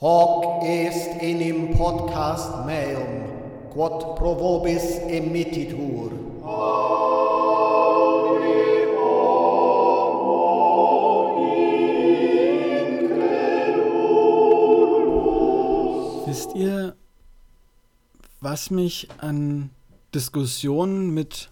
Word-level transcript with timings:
Hoc 0.00 0.64
est 0.64 1.22
enim 1.22 1.76
podcast 1.76 2.66
meum, 2.66 3.28
quod 3.70 4.16
pro 4.16 4.34
vobis 4.34 4.98
emittitur. 5.06 6.10
Wisst 16.26 16.56
ihr, 16.56 16.96
was 18.40 18.70
mich 18.70 19.08
an 19.18 19.70
Diskussionen 20.12 21.14
mit 21.14 21.50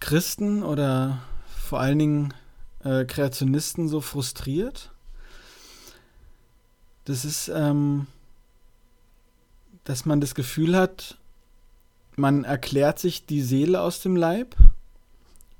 Christen 0.00 0.64
oder 0.64 1.22
vor 1.46 1.78
allen 1.78 2.00
Dingen 2.00 2.34
äh, 2.82 3.04
Kreationisten 3.04 3.86
so 3.86 4.00
frustriert? 4.00 4.91
Das 7.04 7.24
ist, 7.24 7.48
ähm, 7.48 8.06
dass 9.84 10.06
man 10.06 10.20
das 10.20 10.34
Gefühl 10.34 10.76
hat, 10.76 11.18
man 12.16 12.44
erklärt 12.44 12.98
sich 12.98 13.26
die 13.26 13.42
Seele 13.42 13.80
aus 13.80 14.00
dem 14.00 14.16
Leib 14.16 14.54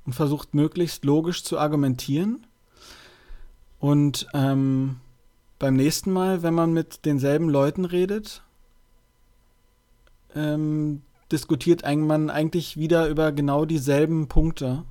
und 0.05 0.13
versucht 0.13 0.53
möglichst 0.53 1.03
logisch 1.03 1.43
zu 1.43 1.57
argumentieren. 1.57 2.45
Und 3.79 4.27
ähm, 4.33 4.97
beim 5.59 5.75
nächsten 5.75 6.11
Mal, 6.11 6.43
wenn 6.43 6.53
man 6.53 6.73
mit 6.73 7.05
denselben 7.05 7.49
Leuten 7.49 7.85
redet, 7.85 8.43
ähm, 10.35 11.01
diskutiert 11.31 11.83
man 11.83 12.29
eigentlich 12.29 12.77
wieder 12.77 13.07
über 13.07 13.31
genau 13.31 13.65
dieselben 13.65 14.27
Punkte 14.27 14.83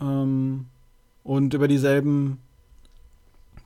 ähm, 0.00 0.66
und 1.22 1.54
über 1.54 1.68
dieselben 1.68 2.38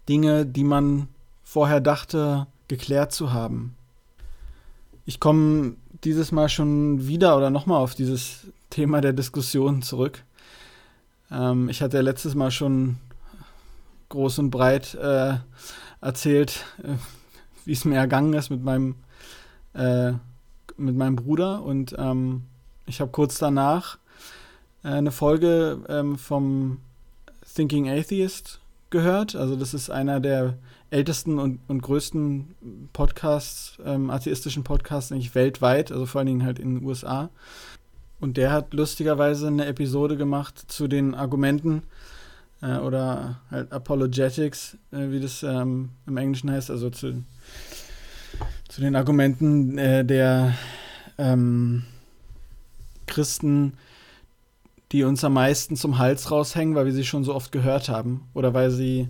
Dinge, 0.09 0.47
die 0.47 0.65
man 0.65 1.09
vorher 1.49 1.81
dachte, 1.81 2.47
geklärt 2.69 3.11
zu 3.11 3.33
haben. 3.33 3.75
Ich 5.07 5.19
komme 5.19 5.77
dieses 6.05 6.31
Mal 6.31 6.51
schon 6.51 7.07
wieder 7.07 7.39
oder 7.39 7.49
nochmal 7.49 7.81
auf 7.81 7.95
dieses 7.95 8.49
Thema 8.69 9.01
der 9.01 9.15
Diskussion 9.15 9.81
zurück. 9.81 10.25
Ähm, 11.31 11.71
ich 11.71 11.81
hatte 11.81 11.97
ja 11.97 12.03
letztes 12.03 12.35
Mal 12.35 12.51
schon 12.51 12.99
groß 14.11 14.41
und 14.41 14.51
breit 14.51 14.95
äh, 14.97 15.37
erzählt, 16.03 16.67
äh, 16.83 16.97
wie 17.65 17.73
es 17.73 17.87
mir 17.87 17.97
ergangen 17.97 18.35
ist 18.35 18.51
mit 18.51 18.63
meinem, 18.63 18.97
äh, 19.73 20.13
mit 20.77 20.97
meinem 20.97 21.17
Bruder. 21.17 21.63
Und 21.63 21.97
ähm, 21.97 22.43
ich 22.85 23.01
habe 23.01 23.11
kurz 23.11 23.39
danach 23.39 23.97
äh, 24.85 24.89
eine 24.89 25.13
Folge 25.13 25.83
ähm, 25.89 26.19
vom 26.19 26.83
Thinking 27.55 27.89
Atheist 27.89 28.61
gehört. 28.91 29.35
Also 29.35 29.57
das 29.57 29.73
ist 29.73 29.89
einer 29.89 30.21
der 30.21 30.59
ältesten 30.91 31.39
und, 31.39 31.61
und 31.69 31.83
größten 31.83 32.89
Podcasts, 32.93 33.79
ähm, 33.85 34.11
atheistischen 34.11 34.65
Podcasts, 34.65 35.13
eigentlich 35.13 35.35
weltweit, 35.35 35.93
also 35.93 36.07
vor 36.07 36.21
allen 36.21 36.27
Dingen 36.27 36.45
halt 36.45 36.59
in 36.59 36.77
den 36.77 36.85
USA. 36.85 37.31
Und 38.21 38.37
der 38.37 38.51
hat 38.53 38.75
lustigerweise 38.75 39.47
eine 39.47 39.67
Episode 39.67 40.17
gemacht 40.17 40.65
zu 40.69 40.89
den 40.89 41.15
Argumenten, 41.15 41.83
äh, 42.63 42.77
oder 42.79 43.41
halt 43.51 43.73
Apologetics, 43.73 44.77
äh, 44.93 45.11
wie 45.11 45.21
das 45.21 45.43
ähm, 45.43 45.91
im 46.07 46.17
Englischen 46.17 46.51
heißt, 46.51 46.71
also 46.71 46.91
zu, 46.91 47.25
zu 48.69 48.81
den 48.81 48.97
Argumenten 48.97 49.79
äh, 49.79 50.05
der 50.05 50.55
ähm, 51.19 51.85
Christen, 53.07 53.75
die 54.93 55.05
uns 55.05 55.23
am 55.23 55.35
meisten 55.35 55.77
zum 55.77 55.99
Hals 55.99 56.31
raushängen, 56.31 56.75
weil 56.75 56.87
wir 56.87 56.93
sie 56.93 57.05
schon 57.05 57.25
so 57.25 57.35
oft 57.35 57.53
gehört 57.53 57.89
haben 57.89 58.29
oder 58.35 58.55
weil 58.55 58.71
sie 58.71 59.09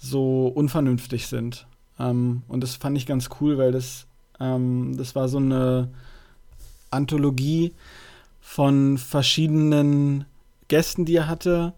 so 0.00 0.48
unvernünftig 0.48 1.26
sind. 1.26 1.66
Ähm, 1.98 2.42
und 2.48 2.62
das 2.62 2.76
fand 2.76 2.96
ich 2.96 3.06
ganz 3.06 3.28
cool, 3.40 3.58
weil 3.58 3.72
das, 3.72 4.06
ähm, 4.40 4.96
das 4.96 5.14
war 5.14 5.28
so 5.28 5.38
eine 5.38 5.88
Anthologie 6.90 7.72
von 8.40 8.98
verschiedenen 8.98 10.24
Gästen, 10.68 11.04
die 11.04 11.16
er 11.16 11.28
hatte 11.28 11.74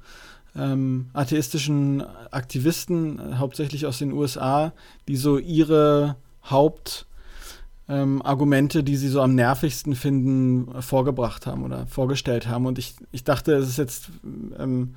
ähm, 0.57 1.11
atheistischen 1.13 2.03
Aktivisten, 2.31 3.39
hauptsächlich 3.39 3.85
aus 3.87 3.99
den 3.99 4.13
USA, 4.13 4.73
die 5.09 5.17
so 5.17 5.39
ihre 5.39 6.17
Hauptargumente, 6.45 8.79
ähm, 8.81 8.85
die 8.85 8.97
sie 8.97 9.09
so 9.09 9.23
am 9.23 9.35
nervigsten 9.35 9.95
finden, 9.95 10.83
vorgebracht 10.83 11.47
haben 11.47 11.65
oder 11.65 11.87
vorgestellt 11.87 12.49
haben. 12.49 12.67
Und 12.67 12.79
ich, 12.79 12.97
ich 13.13 13.25
dachte, 13.25 13.55
es 13.55 13.67
ist 13.69 13.79
jetzt 13.79 14.11
ähm, 14.59 14.95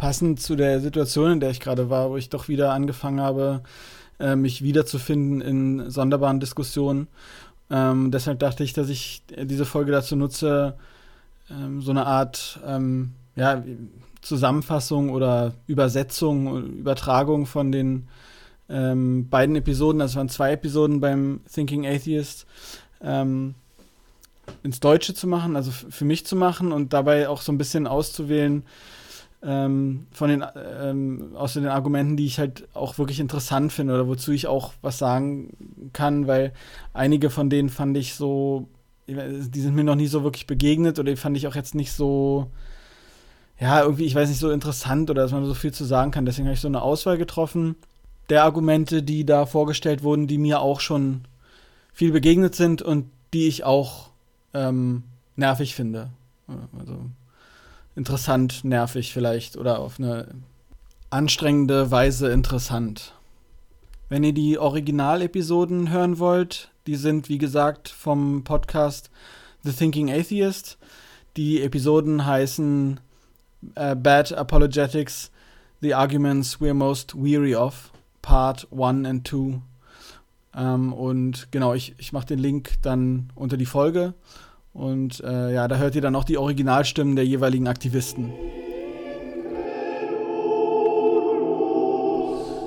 passend 0.00 0.40
zu 0.40 0.56
der 0.56 0.80
Situation, 0.80 1.32
in 1.32 1.40
der 1.40 1.50
ich 1.50 1.60
gerade 1.60 1.90
war, 1.90 2.08
wo 2.08 2.16
ich 2.16 2.30
doch 2.30 2.48
wieder 2.48 2.72
angefangen 2.72 3.20
habe, 3.20 3.60
äh, 4.18 4.34
mich 4.34 4.62
wiederzufinden 4.62 5.42
in 5.42 5.90
sonderbaren 5.90 6.40
Diskussionen. 6.40 7.06
Ähm, 7.70 8.10
deshalb 8.10 8.38
dachte 8.38 8.64
ich, 8.64 8.72
dass 8.72 8.88
ich 8.88 9.22
diese 9.28 9.66
Folge 9.66 9.92
dazu 9.92 10.16
nutze, 10.16 10.78
ähm, 11.50 11.82
so 11.82 11.90
eine 11.90 12.06
Art, 12.06 12.60
ähm, 12.66 13.12
ja, 13.36 13.62
Zusammenfassung 14.22 15.10
oder 15.10 15.52
Übersetzung, 15.66 16.64
Übertragung 16.78 17.44
von 17.44 17.70
den 17.70 18.08
ähm, 18.70 19.28
beiden 19.28 19.54
Episoden, 19.54 19.98
das 19.98 20.16
waren 20.16 20.30
zwei 20.30 20.52
Episoden 20.52 21.00
beim 21.00 21.40
Thinking 21.52 21.86
Atheist, 21.86 22.46
ähm, 23.02 23.54
ins 24.62 24.80
Deutsche 24.80 25.12
zu 25.12 25.26
machen, 25.26 25.56
also 25.56 25.70
für 25.70 26.06
mich 26.06 26.24
zu 26.24 26.36
machen 26.36 26.72
und 26.72 26.94
dabei 26.94 27.28
auch 27.28 27.42
so 27.42 27.52
ein 27.52 27.58
bisschen 27.58 27.86
auszuwählen 27.86 28.62
ähm, 29.42 30.06
von 30.12 30.28
den 30.28 30.44
ähm, 30.56 31.32
aus 31.34 31.54
den 31.54 31.66
Argumenten, 31.66 32.16
die 32.16 32.26
ich 32.26 32.38
halt 32.38 32.68
auch 32.74 32.98
wirklich 32.98 33.20
interessant 33.20 33.72
finde 33.72 33.94
oder 33.94 34.06
wozu 34.06 34.32
ich 34.32 34.46
auch 34.46 34.74
was 34.82 34.98
sagen 34.98 35.90
kann, 35.92 36.26
weil 36.26 36.52
einige 36.92 37.30
von 37.30 37.50
denen 37.50 37.70
fand 37.70 37.96
ich 37.96 38.14
so, 38.14 38.68
die 39.06 39.60
sind 39.60 39.74
mir 39.74 39.84
noch 39.84 39.94
nie 39.96 40.06
so 40.06 40.22
wirklich 40.22 40.46
begegnet 40.46 40.98
oder 40.98 41.10
die 41.10 41.16
fand 41.16 41.36
ich 41.36 41.46
auch 41.46 41.54
jetzt 41.54 41.74
nicht 41.74 41.92
so 41.92 42.50
ja, 43.58 43.82
irgendwie, 43.82 44.06
ich 44.06 44.14
weiß 44.14 44.28
nicht, 44.30 44.38
so 44.38 44.50
interessant 44.50 45.10
oder 45.10 45.22
dass 45.22 45.32
man 45.32 45.44
so 45.44 45.52
viel 45.52 45.72
zu 45.72 45.84
sagen 45.84 46.12
kann. 46.12 46.24
Deswegen 46.24 46.46
habe 46.46 46.54
ich 46.54 46.60
so 46.60 46.68
eine 46.68 46.80
Auswahl 46.80 47.18
getroffen 47.18 47.76
der 48.30 48.44
Argumente, 48.44 49.02
die 49.02 49.26
da 49.26 49.44
vorgestellt 49.44 50.02
wurden, 50.02 50.26
die 50.26 50.38
mir 50.38 50.60
auch 50.60 50.80
schon 50.80 51.22
viel 51.92 52.12
begegnet 52.12 52.54
sind 52.54 52.80
und 52.80 53.10
die 53.34 53.48
ich 53.48 53.64
auch 53.64 54.10
ähm, 54.54 55.02
nervig 55.36 55.74
finde. 55.74 56.10
Also 56.78 57.04
interessant, 58.00 58.64
nervig 58.64 59.12
vielleicht 59.12 59.58
oder 59.58 59.78
auf 59.78 59.98
eine 59.98 60.26
anstrengende 61.10 61.90
Weise 61.90 62.30
interessant. 62.30 63.12
Wenn 64.08 64.24
ihr 64.24 64.32
die 64.32 64.58
Originalepisoden 64.58 65.90
hören 65.90 66.18
wollt, 66.18 66.70
die 66.86 66.96
sind 66.96 67.28
wie 67.28 67.36
gesagt 67.36 67.90
vom 67.90 68.42
Podcast 68.42 69.10
The 69.64 69.72
Thinking 69.72 70.10
Atheist. 70.10 70.78
Die 71.36 71.60
Episoden 71.60 72.24
heißen 72.24 73.00
uh, 73.78 73.94
Bad 73.96 74.32
Apologetics, 74.32 75.30
The 75.82 75.92
Arguments 75.92 76.56
We're 76.56 76.72
Most 76.72 77.14
Weary 77.14 77.54
of, 77.54 77.92
Part 78.22 78.66
1 78.72 79.06
and 79.06 79.28
2. 79.28 79.60
Ähm, 80.56 80.94
und 80.94 81.52
genau, 81.52 81.74
ich, 81.74 81.94
ich 81.98 82.14
mache 82.14 82.28
den 82.28 82.38
Link 82.38 82.78
dann 82.80 83.30
unter 83.34 83.58
die 83.58 83.66
Folge. 83.66 84.14
Und 84.72 85.20
äh, 85.20 85.52
ja, 85.52 85.68
da 85.68 85.76
hört 85.76 85.94
ihr 85.94 86.00
dann 86.00 86.14
auch 86.14 86.24
die 86.24 86.38
Originalstimmen 86.38 87.16
der 87.16 87.26
jeweiligen 87.26 87.66
Aktivisten. 87.66 88.32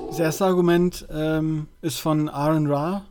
Das 0.09 0.19
erste 0.19 0.45
Argument 0.45 1.07
ähm, 1.11 1.67
ist 1.81 1.99
von 1.99 2.29
Aaron 2.29 2.67
Ra. 2.67 3.03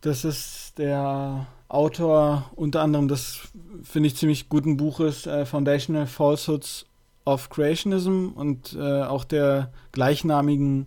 Das 0.00 0.24
ist 0.24 0.78
der 0.78 1.46
Autor 1.68 2.50
unter 2.56 2.82
anderem 2.82 3.08
des, 3.08 3.40
finde 3.82 4.08
ich, 4.08 4.16
ziemlich 4.16 4.48
guten 4.48 4.76
Buches 4.76 5.26
äh, 5.26 5.46
Foundational 5.46 6.06
Falsehoods 6.06 6.86
of 7.24 7.50
Creationism 7.50 8.30
und 8.34 8.74
äh, 8.74 9.02
auch 9.02 9.24
der 9.24 9.70
gleichnamigen 9.92 10.86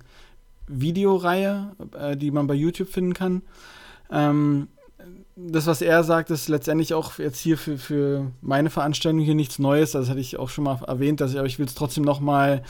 Videoreihe, 0.68 1.76
äh, 1.98 2.18
die 2.18 2.32
man 2.32 2.48
bei 2.48 2.54
YouTube 2.54 2.90
finden 2.90 3.14
kann. 3.14 3.42
Ähm, 4.12 4.68
das, 5.48 5.68
was 5.68 5.82
er 5.82 6.04
sagt, 6.04 6.30
ist 6.32 6.50
letztendlich 6.50 6.94
auch 6.94 7.18
jetzt 7.18 7.40
hier 7.40 7.58
für, 7.58 7.78
für 7.78 8.32
meine 8.42 8.70
Veranstaltung 8.70 9.20
hier 9.20 9.36
nichts 9.36 9.60
Neues. 9.60 9.92
Das 9.92 10.10
hatte 10.10 10.20
ich 10.20 10.38
auch 10.38 10.50
schon 10.50 10.66
mal 10.66 10.80
erwähnt, 10.86 11.22
dass 11.22 11.32
ich, 11.32 11.38
aber 11.38 11.48
ich 11.48 11.60
will 11.60 11.66
es 11.66 11.76
trotzdem 11.76 12.04
noch 12.04 12.20
mal 12.20 12.64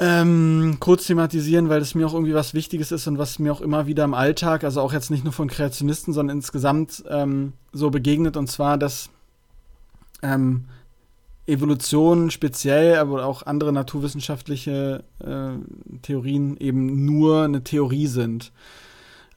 ähm, 0.00 0.76
kurz 0.80 1.06
thematisieren, 1.06 1.68
weil 1.68 1.80
es 1.80 1.94
mir 1.94 2.06
auch 2.06 2.14
irgendwie 2.14 2.34
was 2.34 2.54
Wichtiges 2.54 2.92
ist 2.92 3.06
und 3.06 3.18
was 3.18 3.38
mir 3.38 3.52
auch 3.52 3.60
immer 3.60 3.86
wieder 3.86 4.04
im 4.04 4.14
Alltag, 4.14 4.64
also 4.64 4.80
auch 4.80 4.92
jetzt 4.92 5.10
nicht 5.10 5.24
nur 5.24 5.32
von 5.32 5.48
Kreationisten, 5.48 6.12
sondern 6.12 6.38
insgesamt 6.38 7.04
ähm, 7.08 7.52
so 7.72 7.90
begegnet. 7.90 8.36
Und 8.36 8.48
zwar, 8.48 8.78
dass 8.78 9.10
ähm, 10.22 10.64
Evolution 11.46 12.30
speziell, 12.30 12.96
aber 12.96 13.24
auch 13.24 13.44
andere 13.44 13.72
naturwissenschaftliche 13.72 15.04
äh, 15.20 15.98
Theorien 16.02 16.56
eben 16.58 17.04
nur 17.04 17.44
eine 17.44 17.64
Theorie 17.64 18.06
sind. 18.06 18.52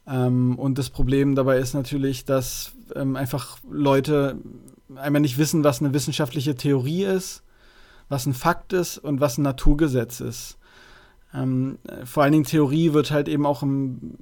Ähm, 0.07 0.57
und 0.57 0.77
das 0.77 0.89
Problem 0.89 1.36
dabei 1.36 1.57
ist 1.57 1.74
natürlich, 1.74 2.25
dass 2.25 2.74
ähm, 2.95 3.15
einfach 3.15 3.57
Leute 3.69 4.38
einmal 4.95 5.21
nicht 5.21 5.38
wissen, 5.38 5.63
was 5.63 5.80
eine 5.81 5.94
wissenschaftliche 5.94 6.56
Theorie 6.56 7.03
ist 7.03 7.44
was 8.12 8.25
ein 8.25 8.33
Fakt 8.33 8.74
ist 8.74 8.98
und 8.98 9.21
was 9.21 9.38
ein 9.38 9.44
Naturgesetz 9.44 10.19
ist. 10.19 10.57
Ähm, 11.33 11.80
vor 12.03 12.24
allen 12.24 12.33
Dingen 12.33 12.44
Theorie 12.44 12.94
wird 12.94 13.09
halt 13.09 13.30
eben 13.30 13.45
auch 13.45 13.63
im 13.63 14.18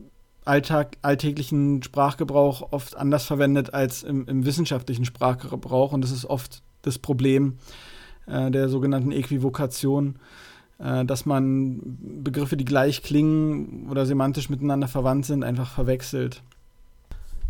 Alltag, 0.46 0.98
alltäglichen 1.02 1.82
Sprachgebrauch 1.82 2.72
oft 2.72 2.96
anders 2.96 3.26
verwendet 3.26 3.74
als 3.74 4.04
im, 4.04 4.28
im 4.28 4.46
wissenschaftlichen 4.46 5.06
Sprachgebrauch. 5.06 5.92
Und 5.92 6.02
das 6.02 6.12
ist 6.12 6.26
oft 6.26 6.62
das 6.84 7.00
Problem 7.00 7.58
äh, 8.28 8.52
der 8.52 8.70
sogenannten 8.70 9.12
Äquivokation, 9.12 10.20
äh, 10.80 11.06
dass 11.06 11.26
man 11.26 11.98
Begriffe, 12.24 12.58
die 12.58 12.66
gleich 12.66 13.04
klingen 13.04 13.88
oder 13.90 14.06
semantisch 14.06 14.50
miteinander 14.50 14.88
verwandt 14.88 15.26
sind, 15.26 15.44
einfach 15.44 15.72
verwechselt. 15.72 16.42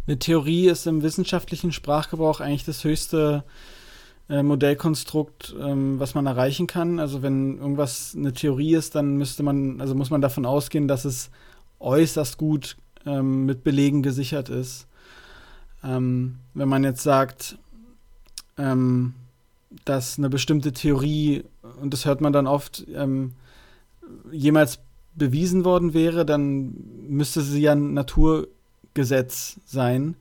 Eine 0.07 0.17
Theorie 0.17 0.67
ist 0.67 0.87
im 0.87 1.03
wissenschaftlichen 1.03 1.71
Sprachgebrauch 1.71 2.39
eigentlich 2.39 2.65
das 2.65 2.83
höchste 2.83 3.43
äh, 4.27 4.41
Modellkonstrukt, 4.41 5.55
ähm, 5.61 5.99
was 5.99 6.15
man 6.15 6.25
erreichen 6.25 6.65
kann. 6.65 6.99
Also 6.99 7.21
wenn 7.21 7.59
irgendwas 7.59 8.15
eine 8.15 8.33
Theorie 8.33 8.73
ist, 8.73 8.95
dann 8.95 9.17
müsste 9.17 9.43
man, 9.43 9.79
also 9.79 9.93
muss 9.93 10.09
man 10.09 10.21
davon 10.21 10.47
ausgehen, 10.47 10.87
dass 10.87 11.05
es 11.05 11.29
äußerst 11.79 12.37
gut 12.37 12.77
ähm, 13.05 13.45
mit 13.45 13.63
Belegen 13.63 14.01
gesichert 14.01 14.49
ist. 14.49 14.87
Ähm, 15.83 16.39
wenn 16.55 16.67
man 16.67 16.83
jetzt 16.83 17.03
sagt, 17.03 17.57
dass 19.85 20.17
eine 20.17 20.29
bestimmte 20.29 20.73
Theorie, 20.73 21.45
und 21.81 21.93
das 21.93 22.05
hört 22.05 22.21
man 22.21 22.33
dann 22.33 22.47
oft, 22.47 22.85
ähm, 22.93 23.33
jemals 24.31 24.79
bewiesen 25.15 25.65
worden 25.65 25.93
wäre, 25.93 26.25
dann 26.25 26.73
müsste 27.07 27.41
sie 27.41 27.61
ja 27.61 27.73
ein 27.73 27.93
Naturgesetz 27.93 29.59
sein. 29.65 30.15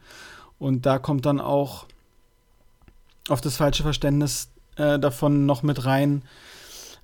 Und 0.58 0.86
da 0.86 0.98
kommt 0.98 1.24
dann 1.24 1.40
auch 1.40 1.86
auf 3.28 3.40
das 3.40 3.56
falsche 3.56 3.82
Verständnis 3.82 4.50
äh, 4.76 4.98
davon 4.98 5.46
noch 5.46 5.62
mit 5.62 5.84
rein, 5.84 6.22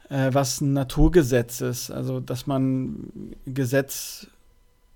äh, 0.09 0.31
was 0.33 0.61
ein 0.61 0.73
Naturgesetz 0.73 1.61
ist. 1.61 1.91
Also, 1.91 2.21
dass 2.21 2.47
man 2.47 3.35
Gesetz 3.47 4.27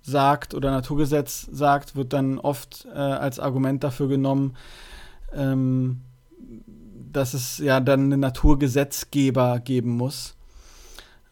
sagt 0.03 0.55
oder 0.55 0.71
Naturgesetz 0.71 1.47
sagt, 1.53 1.95
wird 1.95 2.13
dann 2.13 2.39
oft 2.39 2.87
äh, 2.93 2.99
als 2.99 3.39
Argument 3.39 3.85
dafür 3.85 4.09
genommen, 4.09 4.57
ähm, 5.35 6.01
dass 7.13 7.35
es 7.35 7.59
ja 7.59 7.81
dann 7.81 8.13
einen 8.13 8.21
Naturgesetzgeber 8.21 9.61
geben 9.61 9.91
muss. 9.91 10.37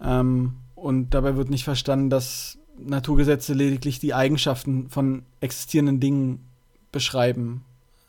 Ähm, 0.00 0.56
und 0.75 1.14
dabei 1.14 1.37
wird 1.37 1.50
nicht 1.50 1.64
verstanden, 1.64 2.11
dass 2.11 2.58
Naturgesetze 2.78 3.55
lediglich 3.55 3.99
die 3.99 4.14
Eigenschaften 4.14 4.88
von 4.90 5.23
existierenden 5.40 6.00
Dingen 6.00 6.44
beschreiben. 6.93 7.64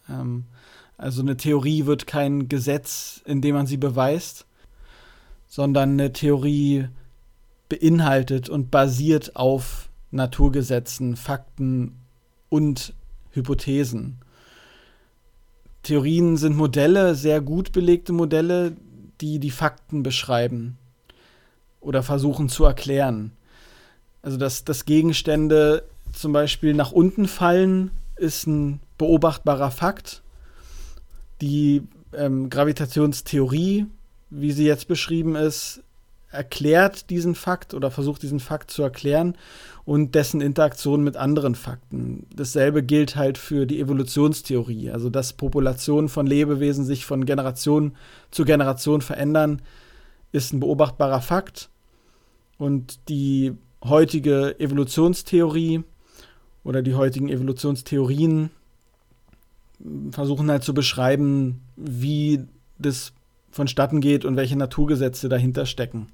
Ähm, 0.10 0.46
also 0.98 1.22
eine 1.22 1.38
Theorie 1.38 1.86
wird 1.86 2.08
kein 2.08 2.50
Gesetz, 2.50 3.22
indem 3.26 3.56
man 3.56 3.68
sie 3.68 3.78
beweist, 3.78 4.46
sondern 5.48 5.92
eine 5.92 6.12
Theorie 6.12 6.88
beinhaltet 7.70 8.50
und 8.50 8.72
basiert 8.72 9.36
auf 9.36 9.90
Naturgesetzen, 10.12 11.16
Fakten 11.16 11.98
und 12.50 12.94
Hypothesen. 13.32 14.20
Theorien 15.88 16.36
sind 16.36 16.58
Modelle, 16.58 17.16
sehr 17.16 17.40
gut 17.40 17.72
belegte 17.72 18.12
Modelle, 18.12 18.76
die 19.22 19.40
die 19.40 19.52
Fakten 19.52 20.04
beschreiben 20.04 20.78
oder 21.80 22.04
versuchen 22.04 22.50
zu 22.50 22.66
erklären. 22.66 23.32
Also, 24.22 24.36
dass, 24.36 24.66
dass 24.66 24.84
Gegenstände 24.84 25.84
zum 26.12 26.34
Beispiel 26.34 26.74
nach 26.74 26.92
unten 26.92 27.26
fallen, 27.26 27.92
ist 28.18 28.48
ein 28.48 28.82
beobachtbarer 28.98 29.72
Fakt. 29.72 30.24
Die 31.40 31.84
ähm, 32.12 32.50
Gravitationstheorie, 32.50 33.86
wie 34.30 34.52
sie 34.52 34.66
jetzt 34.66 34.90
beschrieben 34.90 35.36
ist, 35.36 35.84
erklärt 36.38 37.10
diesen 37.10 37.36
Fakt 37.36 37.74
oder 37.74 37.92
versucht 37.92 38.22
diesen 38.24 38.40
Fakt 38.40 38.72
zu 38.72 38.84
erklären 38.84 39.36
und 39.84 40.16
dessen 40.16 40.40
Interaktion 40.40 41.04
mit 41.04 41.18
anderen 41.18 41.56
Fakten. 41.56 42.28
Dasselbe 42.34 42.84
gilt 42.84 43.16
halt 43.16 43.38
für 43.38 43.66
die 43.66 43.80
Evolutionstheorie, 43.82 44.92
also 44.92 45.10
dass 45.10 45.34
Populationen 45.34 46.08
von 46.08 46.28
Lebewesen 46.28 46.86
sich 46.86 47.06
von 47.06 47.26
Generation 47.26 47.96
zu 48.32 48.46
Generation 48.46 49.02
verändern, 49.02 49.62
ist 50.32 50.54
ein 50.54 50.60
beobachtbarer 50.60 51.22
Fakt. 51.22 51.70
Und 52.58 53.00
die 53.10 53.54
heutige 53.84 54.60
Evolutionstheorie 54.60 55.84
oder 56.64 56.82
die 56.82 56.96
heutigen 56.96 57.30
Evolutionstheorien 57.30 58.50
versuchen 60.12 60.50
halt 60.50 60.64
zu 60.64 60.74
beschreiben, 60.74 61.62
wie 61.76 62.46
das 62.78 63.14
vonstatten 63.52 64.02
geht 64.02 64.26
und 64.26 64.36
welche 64.36 64.58
Naturgesetze 64.58 65.30
dahinter 65.30 65.66
stecken. 65.66 66.08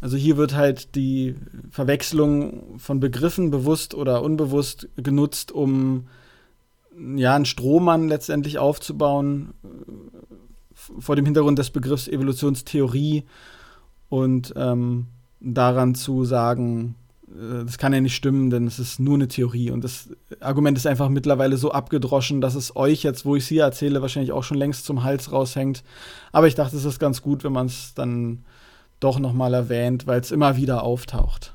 Also 0.00 0.16
hier 0.16 0.36
wird 0.36 0.54
halt 0.54 0.94
die 0.94 1.34
Verwechslung 1.70 2.78
von 2.78 3.00
Begriffen 3.00 3.50
bewusst 3.50 3.94
oder 3.94 4.22
unbewusst 4.22 4.88
genutzt, 4.96 5.50
um 5.50 6.06
ja 7.16 7.34
einen 7.34 7.46
Strohmann 7.46 8.08
letztendlich 8.08 8.58
aufzubauen 8.58 9.54
vor 10.98 11.16
dem 11.16 11.24
Hintergrund 11.24 11.58
des 11.58 11.70
Begriffs 11.70 12.08
Evolutionstheorie 12.08 13.24
und 14.08 14.54
ähm, 14.56 15.06
daran 15.40 15.94
zu 15.94 16.24
sagen, 16.24 16.94
äh, 17.28 17.64
das 17.64 17.78
kann 17.78 17.92
ja 17.92 18.00
nicht 18.00 18.14
stimmen, 18.14 18.50
denn 18.50 18.66
es 18.66 18.78
ist 18.78 19.00
nur 19.00 19.14
eine 19.14 19.28
Theorie. 19.28 19.70
Und 19.70 19.84
das 19.84 20.10
Argument 20.40 20.78
ist 20.78 20.86
einfach 20.86 21.08
mittlerweile 21.08 21.56
so 21.56 21.72
abgedroschen, 21.72 22.40
dass 22.40 22.54
es 22.54 22.76
euch 22.76 23.02
jetzt, 23.02 23.24
wo 23.24 23.36
ich 23.36 23.44
es 23.44 23.48
hier 23.48 23.64
erzähle, 23.64 24.02
wahrscheinlich 24.02 24.32
auch 24.32 24.44
schon 24.44 24.58
längst 24.58 24.84
zum 24.84 25.02
Hals 25.02 25.32
raushängt. 25.32 25.82
Aber 26.32 26.46
ich 26.46 26.54
dachte, 26.54 26.76
es 26.76 26.84
ist 26.84 26.98
ganz 26.98 27.22
gut, 27.22 27.44
wenn 27.44 27.52
man 27.52 27.66
es 27.66 27.94
dann 27.94 28.44
doch 29.00 29.18
nochmal 29.18 29.54
erwähnt, 29.54 30.06
weil 30.06 30.20
es 30.20 30.30
immer 30.30 30.56
wieder 30.56 30.82
auftaucht. 30.82 31.54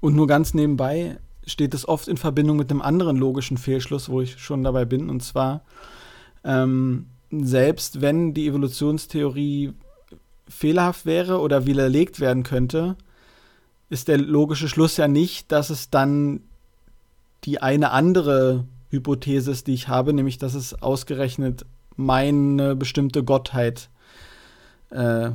Und 0.00 0.14
nur 0.14 0.26
ganz 0.26 0.54
nebenbei 0.54 1.18
steht 1.46 1.74
es 1.74 1.88
oft 1.88 2.08
in 2.08 2.16
Verbindung 2.16 2.56
mit 2.56 2.70
einem 2.70 2.82
anderen 2.82 3.16
logischen 3.16 3.56
Fehlschluss, 3.56 4.08
wo 4.08 4.20
ich 4.20 4.38
schon 4.38 4.62
dabei 4.64 4.84
bin, 4.84 5.08
und 5.08 5.22
zwar, 5.22 5.62
ähm, 6.44 7.06
selbst 7.30 8.00
wenn 8.00 8.34
die 8.34 8.46
Evolutionstheorie 8.48 9.72
fehlerhaft 10.48 11.06
wäre 11.06 11.40
oder 11.40 11.66
widerlegt 11.66 12.20
werden 12.20 12.42
könnte, 12.42 12.96
ist 13.88 14.08
der 14.08 14.18
logische 14.18 14.68
Schluss 14.68 14.96
ja 14.96 15.08
nicht, 15.08 15.52
dass 15.52 15.70
es 15.70 15.90
dann 15.90 16.40
die 17.44 17.62
eine 17.62 17.90
andere 17.90 18.64
Hypothese 18.90 19.50
ist, 19.50 19.66
die 19.66 19.74
ich 19.74 19.88
habe, 19.88 20.12
nämlich 20.12 20.38
dass 20.38 20.54
es 20.54 20.82
ausgerechnet 20.82 21.64
meine 21.96 22.76
bestimmte 22.76 23.24
Gottheit 23.24 23.88
äh, 24.90 25.30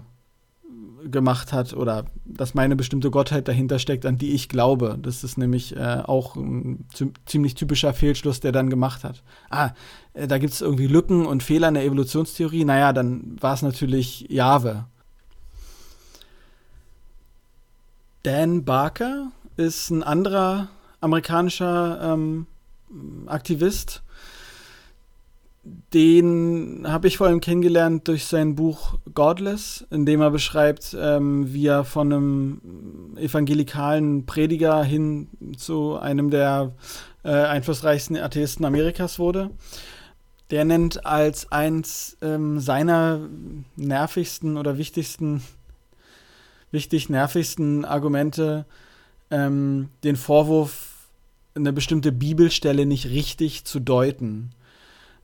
gemacht 1.10 1.54
hat 1.54 1.74
oder 1.74 2.06
dass 2.26 2.54
meine 2.54 2.76
bestimmte 2.76 3.12
Gottheit 3.12 3.48
dahinter 3.48 3.80
steckt, 3.80 4.06
an 4.06 4.18
die 4.18 4.32
ich 4.32 4.50
glaube. 4.50 4.98
Das 5.02 5.24
ist 5.24 5.38
nämlich 5.38 5.76
äh, 5.76 6.02
auch 6.04 6.36
ein 6.36 6.86
ziemlich 7.26 7.56
typischer 7.56 7.94
Fehlschluss, 7.94 8.40
der 8.40 8.52
dann 8.52 8.70
gemacht 8.70 9.04
hat. 9.04 9.24
Ah, 9.50 9.72
äh, 10.14 10.28
da 10.28 10.38
gibt 10.38 10.54
es 10.54 10.62
irgendwie 10.62 10.88
Lücken 10.88 11.26
und 11.26 11.44
Fehler 11.44 11.70
in 11.70 11.76
der 11.76 11.86
Evolutionstheorie. 11.86 12.66
Naja, 12.66 12.94
dann 12.94 13.38
war 13.40 13.54
es 13.54 13.62
natürlich 13.62 14.28
Jahwe. 14.30 14.86
Dan 18.24 18.64
Barker 18.66 19.32
ist 19.58 19.90
ein 19.90 20.04
anderer 20.04 20.70
amerikanischer 21.00 22.14
ähm, 22.14 22.46
Aktivist, 23.26 24.04
den 25.64 26.86
habe 26.88 27.08
ich 27.08 27.18
vor 27.18 27.28
allem 27.28 27.40
kennengelernt 27.40 28.08
durch 28.08 28.26
sein 28.26 28.56
Buch 28.56 28.98
Godless, 29.14 29.86
in 29.92 30.06
dem 30.08 30.22
er 30.22 30.32
beschreibt, 30.32 30.96
ähm, 31.00 31.54
wie 31.54 31.68
er 31.68 31.86
von 31.86 32.12
einem 32.12 33.16
evangelikalen 33.18 34.26
Prediger 34.26 34.84
hin 34.84 35.30
zu 35.58 35.98
einem 35.98 36.32
der 36.32 36.74
äh, 37.24 37.30
einflussreichsten 37.30 38.18
Atheisten 38.18 38.66
Amerikas 38.66 39.20
wurde. 39.20 39.52
Der 40.50 40.66
nennt 40.66 41.06
als 41.06 41.52
eins 41.52 42.18
ähm, 42.22 42.60
seiner 42.60 43.20
nervigsten 43.76 44.58
oder 44.58 44.80
wichtigsten, 44.80 45.44
wichtig 46.72 47.08
nervigsten 47.10 47.86
Argumente 47.86 48.66
ähm, 49.30 49.90
den 50.04 50.16
Vorwurf, 50.16 50.88
eine 51.54 51.72
bestimmte 51.72 52.12
Bibelstelle 52.12 52.86
nicht 52.86 53.08
richtig 53.08 53.66
zu 53.66 53.80
deuten. 53.80 54.52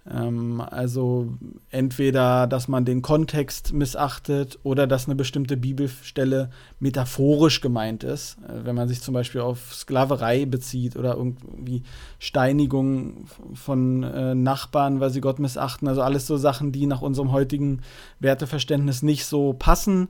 Ähm, 0.10 0.62
also 0.62 1.34
entweder, 1.70 2.48
dass 2.48 2.68
man 2.68 2.86
den 2.86 3.02
Kontext 3.02 3.74
missachtet 3.74 4.60
oder 4.64 4.88
dass 4.88 5.06
eine 5.06 5.16
bestimmte 5.16 5.58
Bibelstelle 5.58 6.50
metaphorisch 6.80 7.62
gemeint 7.62 8.04
ist. 8.04 8.38
Äh, 8.48 8.66
wenn 8.66 8.76
man 8.76 8.88
sich 8.88 9.02
zum 9.02 9.14
Beispiel 9.14 9.42
auf 9.42 9.74
Sklaverei 9.74 10.46
bezieht 10.46 10.96
oder 10.96 11.16
irgendwie 11.16 11.84
Steinigung 12.20 13.26
von 13.54 14.04
äh, 14.04 14.36
Nachbarn, 14.36 15.00
weil 15.00 15.10
sie 15.10 15.22
Gott 15.22 15.40
missachten. 15.40 15.88
Also 15.88 16.02
alles 16.02 16.28
so 16.28 16.38
Sachen, 16.38 16.72
die 16.72 16.86
nach 16.86 17.02
unserem 17.02 17.32
heutigen 17.32 17.82
Werteverständnis 18.20 19.04
nicht 19.04 19.26
so 19.26 19.54
passen. 19.54 20.10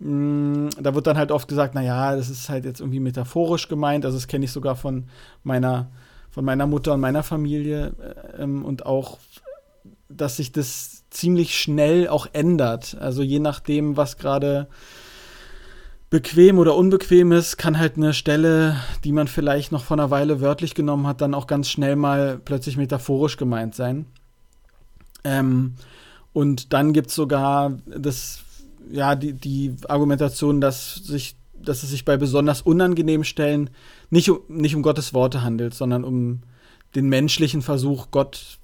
Mm, 0.00 0.68
da 0.80 0.94
wird 0.94 1.06
dann 1.06 1.18
halt 1.18 1.32
oft 1.32 1.48
gesagt, 1.48 1.74
naja, 1.74 2.16
das 2.16 2.28
ist 2.28 2.48
halt 2.48 2.64
jetzt 2.64 2.80
irgendwie 2.80 3.00
metaphorisch 3.00 3.68
gemeint. 3.68 4.04
Also 4.04 4.16
das 4.16 4.26
kenne 4.26 4.44
ich 4.44 4.52
sogar 4.52 4.76
von 4.76 5.04
meiner 5.44 5.90
von 6.30 6.44
meiner 6.44 6.66
Mutter 6.66 6.94
und 6.94 7.00
meiner 7.00 7.22
Familie 7.22 7.92
äh, 8.36 8.42
ähm, 8.42 8.64
und 8.64 8.86
auch, 8.86 9.18
dass 10.08 10.36
sich 10.36 10.52
das 10.52 11.04
ziemlich 11.10 11.58
schnell 11.58 12.08
auch 12.08 12.26
ändert. 12.32 12.96
Also 13.00 13.22
je 13.22 13.38
nachdem, 13.40 13.96
was 13.96 14.16
gerade 14.16 14.68
bequem 16.10 16.58
oder 16.58 16.74
unbequem 16.74 17.32
ist, 17.32 17.56
kann 17.58 17.78
halt 17.78 17.96
eine 17.96 18.14
Stelle, 18.14 18.76
die 19.04 19.12
man 19.12 19.28
vielleicht 19.28 19.72
noch 19.72 19.84
vor 19.84 19.96
einer 19.96 20.10
Weile 20.10 20.40
wörtlich 20.40 20.74
genommen 20.74 21.06
hat, 21.06 21.20
dann 21.20 21.34
auch 21.34 21.46
ganz 21.46 21.68
schnell 21.68 21.96
mal 21.96 22.40
plötzlich 22.42 22.76
metaphorisch 22.76 23.36
gemeint 23.36 23.74
sein. 23.74 24.06
Ähm, 25.24 25.74
und 26.32 26.72
dann 26.72 26.92
gibt 26.92 27.08
es 27.08 27.14
sogar 27.14 27.78
das, 27.86 28.40
ja, 28.90 29.16
die, 29.16 29.32
die 29.34 29.74
Argumentation, 29.88 30.60
dass, 30.60 30.94
sich, 30.94 31.36
dass 31.68 31.82
es 31.82 31.90
sich 31.90 32.04
bei 32.04 32.16
besonders 32.16 32.62
unangenehmen 32.62 33.24
Stellen 33.24 33.70
nicht, 34.10 34.30
nicht 34.48 34.74
um 34.74 34.82
Gottes 34.82 35.14
Worte 35.14 35.42
handelt, 35.42 35.74
sondern 35.74 36.04
um 36.04 36.40
den 36.94 37.08
menschlichen 37.08 37.62
Versuch, 37.62 38.08
Gott 38.10 38.58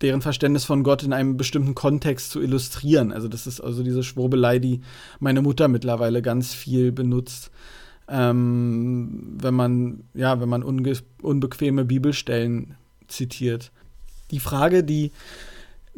deren 0.00 0.22
Verständnis 0.22 0.64
von 0.64 0.84
Gott 0.84 1.02
in 1.02 1.12
einem 1.12 1.36
bestimmten 1.36 1.74
Kontext 1.74 2.30
zu 2.30 2.40
illustrieren. 2.40 3.12
Also 3.12 3.28
das 3.28 3.46
ist 3.46 3.60
also 3.60 3.82
diese 3.82 4.02
Schwurbelei, 4.02 4.58
die 4.58 4.80
meine 5.18 5.42
Mutter 5.42 5.68
mittlerweile 5.68 6.22
ganz 6.22 6.54
viel 6.54 6.92
benutzt. 6.92 7.50
Ähm, 8.08 9.36
wenn 9.40 9.54
man, 9.54 10.04
ja, 10.14 10.40
wenn 10.40 10.48
man 10.48 10.62
unbequeme 10.62 11.84
Bibelstellen 11.84 12.76
zitiert. 13.08 13.72
Die 14.30 14.40
Frage, 14.40 14.84
die 14.84 15.10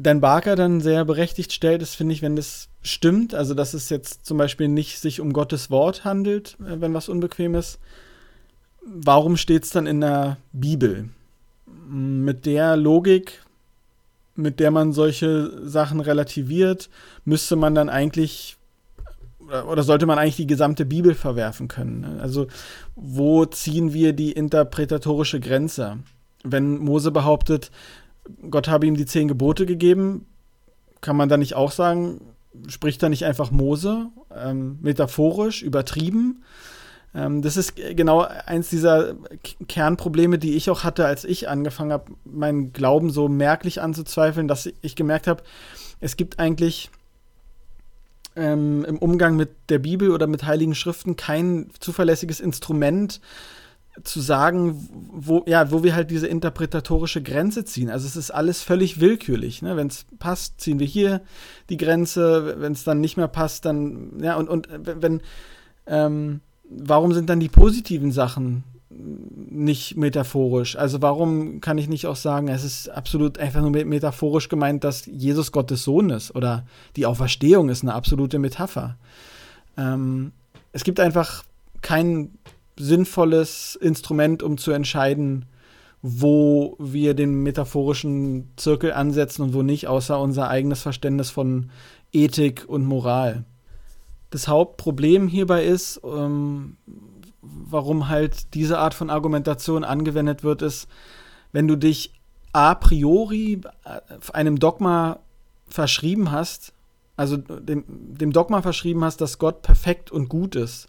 Dan 0.03 0.21
Barker 0.21 0.57
dann 0.57 0.81
sehr 0.81 1.05
berechtigt 1.05 1.53
stellt, 1.53 1.83
ist, 1.83 1.95
finde 1.95 2.15
ich, 2.15 2.23
wenn 2.23 2.37
das 2.37 2.69
stimmt, 2.83 3.35
also 3.35 3.55
dass 3.55 3.75
es 3.75 3.91
jetzt 3.91 4.25
zum 4.25 4.39
Beispiel 4.39 4.69
nicht 4.69 4.99
sich 4.99 5.21
um 5.21 5.33
Gottes 5.33 5.71
Wort 5.71 6.05
handelt, 6.05 6.57
äh, 6.61 6.81
wenn 6.81 6.95
was 6.95 7.09
unbequem 7.09 7.55
ist, 7.55 7.79
warum 8.83 9.37
steht 9.37 9.65
es 9.65 9.71
dann 9.71 9.87
in 9.87 10.01
der 10.01 10.39
Bibel? 10.53 11.11
Mit 11.89 12.47
der 12.47 12.77
Logik 12.77 13.45
mit 14.41 14.61
der 14.61 14.71
man 14.71 14.93
solche 14.93 15.69
Sachen 15.69 16.01
relativiert, 16.01 16.89
müsste 17.25 17.57
man 17.57 17.75
dann 17.75 17.89
eigentlich 17.89 18.57
oder 19.69 19.83
sollte 19.83 20.07
man 20.07 20.19
eigentlich 20.19 20.37
die 20.37 20.47
gesamte 20.47 20.85
Bibel 20.85 21.15
verwerfen 21.15 21.67
können? 21.67 22.01
Ne? 22.01 22.19
Also 22.21 22.47
wo 22.95 23.45
ziehen 23.47 23.93
wir 23.93 24.13
die 24.13 24.33
interpretatorische 24.33 25.41
Grenze? 25.41 25.99
Wenn 26.45 26.79
Mose 26.79 27.11
behauptet, 27.11 27.71
Gott 28.51 28.69
habe 28.69 28.87
ihm 28.87 28.97
die 28.97 29.07
zehn 29.07 29.29
Gebote 29.29 29.67
gegeben, 29.67 30.27
kann 31.01 31.17
man 31.17 31.29
da 31.29 31.37
nicht 31.37 31.55
auch 31.55 31.71
sagen, 31.71 32.21
spricht 32.69 33.03
da 33.03 33.09
nicht 33.09 33.25
einfach 33.25 33.51
Mose, 33.51 34.09
ähm, 34.35 34.79
metaphorisch, 34.81 35.63
übertrieben? 35.63 36.43
Ähm, 37.15 37.43
das 37.43 37.57
ist 37.57 37.75
genau 37.77 38.21
eins 38.21 38.71
dieser 38.71 39.15
Kernprobleme, 39.69 40.39
die 40.39 40.55
ich 40.55 40.71
auch 40.71 40.85
hatte, 40.85 41.07
als 41.07 41.25
ich 41.25 41.49
angefangen 41.49 41.93
habe, 41.93 42.13
meinen 42.25 42.73
Glauben 42.73 43.11
so 43.11 43.29
merklich 43.29 43.81
anzuzweifeln, 43.81 44.49
dass 44.49 44.69
ich 44.81 44.97
gemerkt 44.97 45.27
habe, 45.27 45.43
es 46.01 46.17
gibt 46.17 46.39
eigentlich 46.39 46.91
ähm, 48.37 48.85
im 48.85 48.99
Umgang 48.99 49.37
mit 49.37 49.51
der 49.69 49.79
Bibel 49.79 50.11
oder 50.11 50.27
mit 50.27 50.45
heiligen 50.45 50.75
Schriften 50.75 51.17
kein 51.17 51.71
zuverlässiges 51.81 52.41
Instrument, 52.41 53.21
zu 54.05 54.21
sagen, 54.21 54.89
wo, 55.13 55.45
ja, 55.47 55.71
wo 55.73 55.83
wir 55.83 55.95
halt 55.95 56.11
diese 56.11 56.27
interpretatorische 56.27 57.23
Grenze 57.23 57.65
ziehen. 57.65 57.91
Also 57.91 58.07
es 58.07 58.17
ist 58.17 58.31
alles 58.31 58.63
völlig 58.63 59.01
willkürlich. 59.01 59.63
Ne? 59.63 59.77
Wenn 59.77 59.89
es 59.89 60.07
passt, 60.19 60.61
ziehen 60.61 60.79
wir 60.79 60.87
hier 60.87 61.23
die 61.69 61.77
Grenze. 61.77 62.57
Wenn 62.61 62.73
es 62.73 62.85
dann 62.85 63.01
nicht 63.01 63.17
mehr 63.17 63.29
passt, 63.29 63.65
dann, 63.65 64.21
ja, 64.23 64.37
und, 64.37 64.49
und 64.49 64.69
wenn, 64.71 65.21
ähm, 65.87 66.41
warum 66.71 67.13
sind 67.13 67.29
dann 67.29 67.41
die 67.41 67.49
positiven 67.49 68.13
Sachen 68.13 68.65
nicht 68.91 69.97
metaphorisch? 69.97 70.77
Also 70.77 71.03
warum 71.03 71.61
kann 71.61 71.79
ich 71.79 71.89
nicht 71.89 72.07
auch 72.07 72.17
sagen, 72.17 72.49
es 72.49 72.65
ist 72.65 72.89
absolut 72.89 73.39
einfach 73.39 73.61
nur 73.61 73.71
metaphorisch 73.71 74.49
gemeint, 74.49 74.85
dass 74.85 75.07
Jesus 75.07 75.53
Gottes 75.53 75.83
Sohn 75.83 76.11
ist 76.11 76.35
oder 76.35 76.65
die 76.97 77.07
Auferstehung 77.07 77.69
ist 77.69 77.83
eine 77.83 77.95
absolute 77.95 78.39
Metapher. 78.39 78.97
Ähm, 79.77 80.33
es 80.73 80.85
gibt 80.85 81.01
einfach 81.01 81.45
kein 81.83 82.39
sinnvolles 82.79 83.77
Instrument, 83.77 84.43
um 84.43 84.59
zu 84.59 84.71
entscheiden, 84.71 85.47
wo 86.03 86.77
wir 86.79 87.15
den 87.15 87.43
metaphorischen 87.43 88.51
Zirkel 88.57 88.93
ansetzen 88.93 89.43
und 89.43 89.55
wo 89.55 89.63
nicht, 89.63 89.87
außer 89.87 90.19
unser 90.19 90.49
eigenes 90.49 90.81
Verständnis 90.83 91.31
von 91.31 91.71
Ethik 92.13 92.65
und 92.67 92.85
Moral. 92.85 93.45
Das 94.31 94.49
Hauptproblem 94.49 95.29
hierbei 95.29 95.65
ist, 95.65 96.01
ähm, 96.05 96.77
warum 97.43 98.09
halt 98.09 98.55
diese 98.55 98.79
Art 98.79 98.95
von 98.95 99.11
Argumentation 99.11 99.85
angewendet 99.85 100.43
wird, 100.43 100.63
ist, 100.63 100.89
wenn 101.53 101.69
du 101.69 101.77
dich 101.77 102.13
a 102.53 102.75
priori 102.75 103.61
äh, 103.85 104.01
einem 104.33 104.59
Dogma 104.59 105.21
verschrieben 105.69 106.31
hast, 106.31 106.73
also 107.17 107.37
dem, 107.37 107.85
dem 107.89 108.33
Dogma 108.33 108.63
verschrieben 108.63 109.05
hast, 109.05 109.21
dass 109.21 109.39
Gott 109.39 109.63
perfekt 109.63 110.11
und 110.11 110.29
gut 110.29 110.57
ist, 110.57 110.89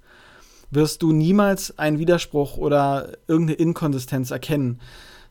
wirst 0.71 1.01
du 1.01 1.11
niemals 1.11 1.77
einen 1.77 1.99
Widerspruch 1.99 2.57
oder 2.57 3.17
irgendeine 3.27 3.57
Inkonsistenz 3.57 4.31
erkennen, 4.31 4.79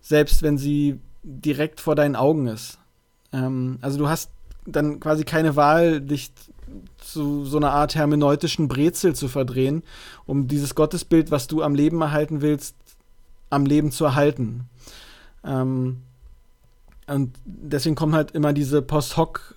selbst 0.00 0.42
wenn 0.42 0.58
sie 0.58 1.00
direkt 1.22 1.80
vor 1.80 1.94
deinen 1.94 2.16
Augen 2.16 2.46
ist. 2.46 2.78
Ähm, 3.32 3.78
also 3.80 3.98
du 3.98 4.08
hast 4.08 4.30
dann 4.66 5.00
quasi 5.00 5.24
keine 5.24 5.56
Wahl, 5.56 6.00
dich 6.00 6.32
zu 6.98 7.44
so 7.44 7.56
einer 7.56 7.72
Art 7.72 7.94
hermeneutischen 7.94 8.68
Brezel 8.68 9.14
zu 9.14 9.28
verdrehen, 9.28 9.82
um 10.26 10.46
dieses 10.46 10.74
Gottesbild, 10.74 11.30
was 11.30 11.46
du 11.46 11.62
am 11.62 11.74
Leben 11.74 12.00
erhalten 12.00 12.42
willst, 12.42 12.76
am 13.48 13.66
Leben 13.66 13.90
zu 13.90 14.04
erhalten. 14.04 14.68
Ähm, 15.44 16.02
und 17.06 17.34
deswegen 17.44 17.96
kommen 17.96 18.14
halt 18.14 18.30
immer 18.32 18.52
diese 18.52 18.82
Post-Hoc- 18.82 19.56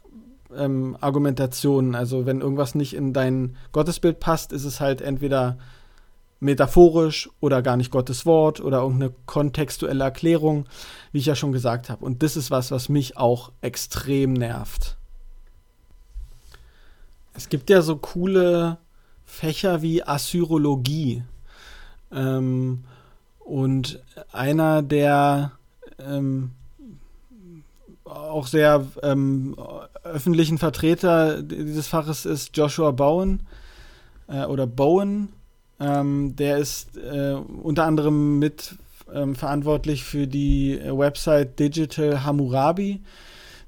ähm, 0.58 0.98
Argumentationen. 1.02 1.96
Also 1.96 2.26
wenn 2.26 2.42
irgendwas 2.42 2.76
nicht 2.76 2.94
in 2.94 3.14
dein 3.14 3.56
Gottesbild 3.72 4.20
passt, 4.20 4.54
ist 4.54 4.66
es 4.66 4.80
halt 4.80 5.02
entweder 5.02 5.58
metaphorisch 6.40 7.30
oder 7.40 7.62
gar 7.62 7.78
nicht 7.78 7.90
Gottes 7.90 8.26
Wort 8.26 8.60
oder 8.60 8.80
irgendeine 8.80 9.14
kontextuelle 9.26 10.04
Erklärung, 10.04 10.66
wie 11.12 11.20
ich 11.20 11.26
ja 11.26 11.36
schon 11.36 11.54
gesagt 11.54 11.90
habe. 11.90 12.04
Und 12.04 12.22
das 12.22 12.36
ist 12.36 12.52
was, 12.52 12.70
was 12.70 12.90
mich 12.90 13.18
auch 13.18 13.52
extrem 13.62 14.34
nervt. 14.34 14.98
Es 17.34 17.50
gibt 17.50 17.70
ja 17.70 17.82
so 17.82 17.96
coole 17.96 18.78
Fächer 19.26 19.82
wie 19.82 20.04
Assyrologie. 20.04 21.24
Ähm, 22.12 22.84
und 23.40 24.02
einer 24.32 24.82
der 24.82 25.54
ähm, 26.00 26.52
auch 28.06 28.48
sehr 28.48 28.86
ähm, 29.02 29.56
öffentlichen 30.04 30.58
Vertreter 30.58 31.42
dieses 31.42 31.88
Faches 31.88 32.26
ist 32.26 32.56
Joshua 32.58 32.92
Bowen 32.92 33.44
äh, 34.28 34.46
oder 34.46 34.68
Bowen. 34.68 35.30
Ähm, 35.80 36.36
der 36.36 36.58
ist 36.58 36.98
äh, 36.98 37.34
unter 37.34 37.86
anderem 37.86 38.40
mit 38.40 38.76
ähm, 39.14 39.36
verantwortlich 39.36 40.04
für 40.04 40.28
die 40.28 40.80
Website 40.86 41.60
Digital 41.60 42.24
Hammurabi 42.24 43.02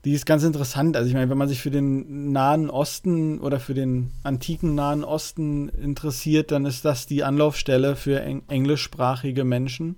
die 0.05 0.13
ist 0.13 0.27
ganz 0.27 0.43
interessant. 0.43 0.95
Also 0.95 1.09
ich 1.09 1.15
meine, 1.15 1.31
wenn 1.31 1.37
man 1.37 1.47
sich 1.47 1.61
für 1.61 1.71
den 1.71 2.31
Nahen 2.31 2.69
Osten 2.69 3.39
oder 3.39 3.59
für 3.59 3.73
den 3.73 4.11
antiken 4.21 4.75
Nahen 4.75 5.03
Osten 5.03 5.67
interessiert, 5.69 6.51
dann 6.51 6.65
ist 6.65 6.85
das 6.85 7.07
die 7.07 7.23
Anlaufstelle 7.23 7.95
für 7.95 8.21
eng 8.21 8.43
englischsprachige 8.47 9.43
Menschen. 9.43 9.97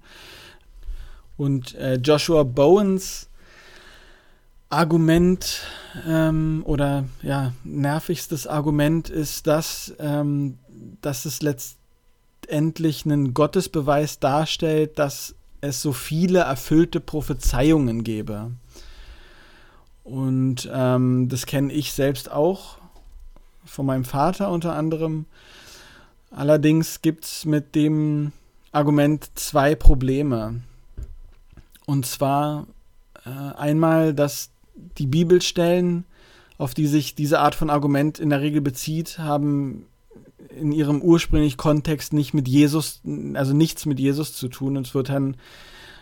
Und 1.36 1.76
äh, 1.76 1.96
Joshua 1.96 2.44
Bowens 2.44 3.30
Argument 4.70 5.62
ähm, 6.06 6.62
oder 6.66 7.06
ja, 7.22 7.54
nervigstes 7.64 8.48
Argument 8.48 9.10
ist 9.10 9.48
das, 9.48 9.94
ähm, 10.00 10.60
dass 11.02 11.26
es 11.26 11.42
letztendlich 11.42 13.06
einen 13.06 13.34
Gottesbeweis 13.34 14.20
darstellt, 14.20 15.00
dass 15.00 15.36
es 15.62 15.82
so 15.82 15.94
viele 15.94 16.40
erfüllte 16.40 17.00
Prophezeiungen 17.00 18.04
gäbe. 18.04 18.52
Und 20.04 20.70
ähm, 20.72 21.30
das 21.30 21.46
kenne 21.46 21.72
ich 21.74 21.94
selbst 21.94 22.32
auch 22.32 22.78
von 23.66 23.86
meinem 23.86 24.06
Vater 24.06 24.52
unter 24.52 24.76
anderem. 24.76 25.26
Allerdings 26.32 27.02
gibt 27.02 27.26
es 27.26 27.46
mit 27.46 27.74
dem 27.76 28.32
Argument 28.72 29.30
zwei 29.36 29.76
Probleme. 29.76 30.62
Und 31.86 32.06
zwar 32.06 32.68
äh, 33.26 33.30
einmal, 33.30 34.14
dass 34.14 34.52
die 34.98 35.08
Bibelstellen, 35.08 36.06
auf 36.58 36.74
die 36.74 36.88
sich 36.88 37.16
diese 37.16 37.40
Art 37.40 37.56
von 37.56 37.70
Argument 37.70 38.20
in 38.20 38.30
der 38.30 38.42
Regel 38.42 38.62
bezieht, 38.62 39.20
haben 39.20 39.86
in 40.50 40.72
ihrem 40.72 41.02
ursprünglichen 41.02 41.58
Kontext 41.58 42.14
nicht 42.14 42.34
mit 42.34 42.48
Jesus, 42.48 43.02
also 43.34 43.54
nichts 43.54 43.86
mit 43.86 44.00
Jesus 44.00 44.34
zu 44.34 44.48
tun. 44.48 44.78
Und 44.78 44.88
es 44.88 44.96
wird 44.96 45.10
dann 45.10 45.38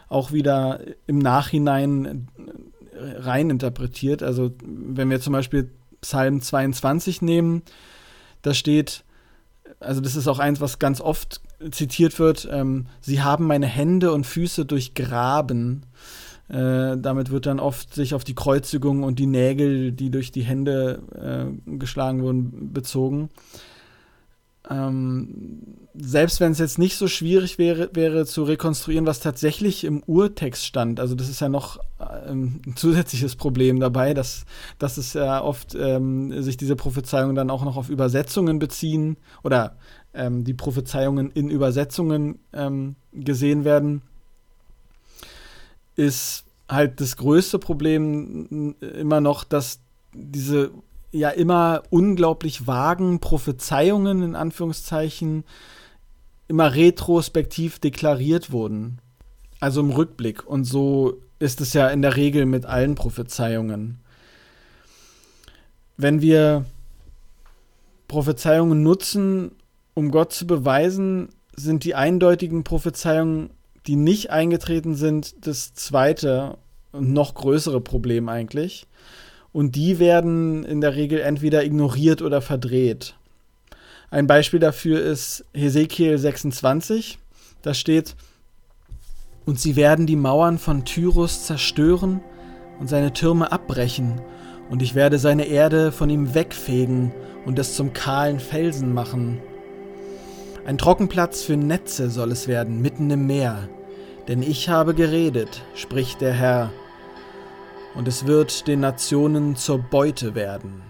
auch 0.08 0.32
wieder 0.32 0.80
im 1.08 1.20
Nachhinein 1.20 2.28
rein 2.98 3.50
interpretiert. 3.50 4.24
Also 4.24 4.52
wenn 4.62 5.10
wir 5.10 5.20
zum 5.20 5.34
Beispiel 5.34 5.72
Psalm 6.02 6.42
22 6.42 7.22
nehmen, 7.22 7.64
da 8.42 8.54
steht, 8.54 9.04
also 9.80 10.02
das 10.02 10.16
ist 10.16 10.28
auch 10.28 10.40
eins, 10.40 10.62
was 10.62 10.80
ganz 10.80 11.02
oft 11.02 11.42
zitiert 11.72 12.20
wird, 12.20 12.48
ähm, 12.52 12.88
sie 13.02 13.22
haben 13.22 13.48
meine 13.48 13.68
Hände 13.68 14.12
und 14.12 14.26
Füße 14.26 14.66
durchgraben. 14.66 15.86
Äh, 16.48 16.98
damit 16.98 17.32
wird 17.32 17.48
dann 17.48 17.60
oft 17.60 17.94
sich 17.94 18.14
auf 18.14 18.24
die 18.24 18.36
Kreuzigung 18.36 19.04
und 19.04 19.18
die 19.18 19.26
Nägel, 19.26 19.92
die 19.92 20.12
durch 20.12 20.32
die 20.32 20.44
Hände 20.44 21.02
äh, 21.68 21.78
geschlagen 21.78 22.22
wurden, 22.22 22.72
bezogen. 22.72 23.30
ähm, 24.70 25.62
selbst 25.94 26.40
wenn 26.40 26.52
es 26.52 26.60
jetzt 26.60 26.78
nicht 26.78 26.98
so 26.98 27.08
schwierig 27.08 27.58
wäre, 27.58 27.90
wäre 27.94 28.26
zu 28.26 28.44
rekonstruieren, 28.44 29.06
was 29.06 29.20
tatsächlich 29.20 29.84
im 29.84 30.04
Urtext 30.04 30.66
stand. 30.66 31.00
Also 31.00 31.16
das 31.16 31.30
ist 31.30 31.40
ja 31.40 31.50
noch 31.50 31.80
ähm, 32.28 32.62
ein 32.66 32.76
zusätzliches 32.76 33.36
Problem 33.36 33.80
dabei, 33.80 34.14
dass, 34.14 34.46
dass 34.78 34.98
es 34.98 35.14
ja 35.14 35.42
oft 35.42 35.76
ähm, 35.76 36.42
sich 36.42 36.58
diese 36.58 36.76
Prophezeiungen 36.76 37.36
dann 37.36 37.50
auch 37.50 37.64
noch 37.64 37.78
auf 37.78 37.90
Übersetzungen 37.90 38.60
beziehen 38.60 39.18
oder 39.44 39.78
ähm, 40.14 40.44
die 40.44 40.54
Prophezeiungen 40.54 41.32
in 41.32 41.50
Übersetzungen 41.50 42.40
ähm, 42.54 42.96
gesehen 43.14 43.64
werden, 43.64 44.02
ist 45.96 46.46
halt 46.70 47.00
das 47.00 47.18
größte 47.18 47.60
Problem 47.60 48.76
immer 48.80 49.22
noch, 49.22 49.44
dass 49.44 49.80
diese 50.14 50.72
ja 51.12 51.30
immer 51.30 51.84
unglaublich 51.90 52.68
vagen 52.68 53.20
Prophezeiungen 53.20 54.22
in 54.22 54.36
Anführungszeichen 54.36 55.46
immer 56.48 56.76
retrospektiv 56.76 57.80
deklariert 57.80 58.52
wurden. 58.52 59.00
Also 59.60 59.82
im 59.82 59.92
Rückblick. 59.92 60.46
Und 60.46 60.66
so 60.66 61.22
ist 61.40 61.62
es 61.62 61.74
ja 61.74 61.88
in 61.88 62.02
der 62.02 62.16
Regel 62.18 62.46
mit 62.46 62.66
allen 62.66 62.96
Prophezeiungen. 62.96 64.00
Wenn 65.98 66.22
wir 66.22 66.66
Prophezeiungen 68.08 68.84
nutzen, 68.84 69.52
um 69.94 70.12
Gott 70.12 70.34
zu 70.34 70.46
beweisen, 70.46 71.30
sind 71.56 71.86
die 71.86 71.96
eindeutigen 71.96 72.64
Prophezeiungen, 72.64 73.50
die 73.88 73.96
nicht 73.96 74.32
eingetreten 74.32 74.96
sind, 74.96 75.36
das 75.46 75.74
zweite 75.74 76.58
und 76.92 77.14
noch 77.14 77.36
größere 77.36 77.82
Problem 77.82 78.30
eigentlich. 78.30 78.88
Und 79.52 79.76
die 79.76 80.00
werden 80.00 80.64
in 80.66 80.82
der 80.82 80.96
Regel 80.96 81.20
entweder 81.20 81.64
ignoriert 81.64 82.22
oder 82.22 82.42
verdreht. 82.42 83.16
Ein 84.10 84.28
Beispiel 84.28 84.60
dafür 84.60 85.02
ist 85.02 85.46
Hesekiel 85.54 86.18
26. 86.18 87.20
Da 87.62 87.74
steht, 87.74 88.16
und 89.46 89.60
sie 89.60 89.76
werden 89.76 90.08
die 90.08 90.16
Mauern 90.16 90.58
von 90.58 90.86
Tyrus 90.86 91.46
zerstören 91.46 92.22
und 92.80 92.90
seine 92.90 93.14
Türme 93.14 93.52
abbrechen, 93.52 94.22
und 94.70 94.82
ich 94.82 94.96
werde 94.96 95.20
seine 95.20 95.46
Erde 95.46 95.92
von 95.92 96.10
ihm 96.10 96.34
wegfegen 96.34 97.12
und 97.46 97.60
es 97.60 97.76
zum 97.76 97.94
kahlen 97.94 98.40
Felsen 98.40 98.94
machen. 98.94 99.40
Ein 100.66 100.80
Trockenplatz 100.80 101.44
für 101.44 101.58
Netze 101.58 102.10
soll 102.10 102.32
es 102.32 102.48
werden, 102.48 102.82
mitten 102.82 103.12
im 103.12 103.28
Meer. 103.28 103.70
Denn 104.28 104.42
ich 104.42 104.68
habe 104.68 104.96
geredet, 104.96 105.62
spricht 105.76 106.22
der 106.22 106.34
Herr, 106.34 106.72
und 107.94 108.08
es 108.08 108.26
wird 108.26 108.68
den 108.68 108.80
Nationen 108.80 109.56
zur 109.56 109.78
Beute 109.78 110.34
werden. 110.34 110.82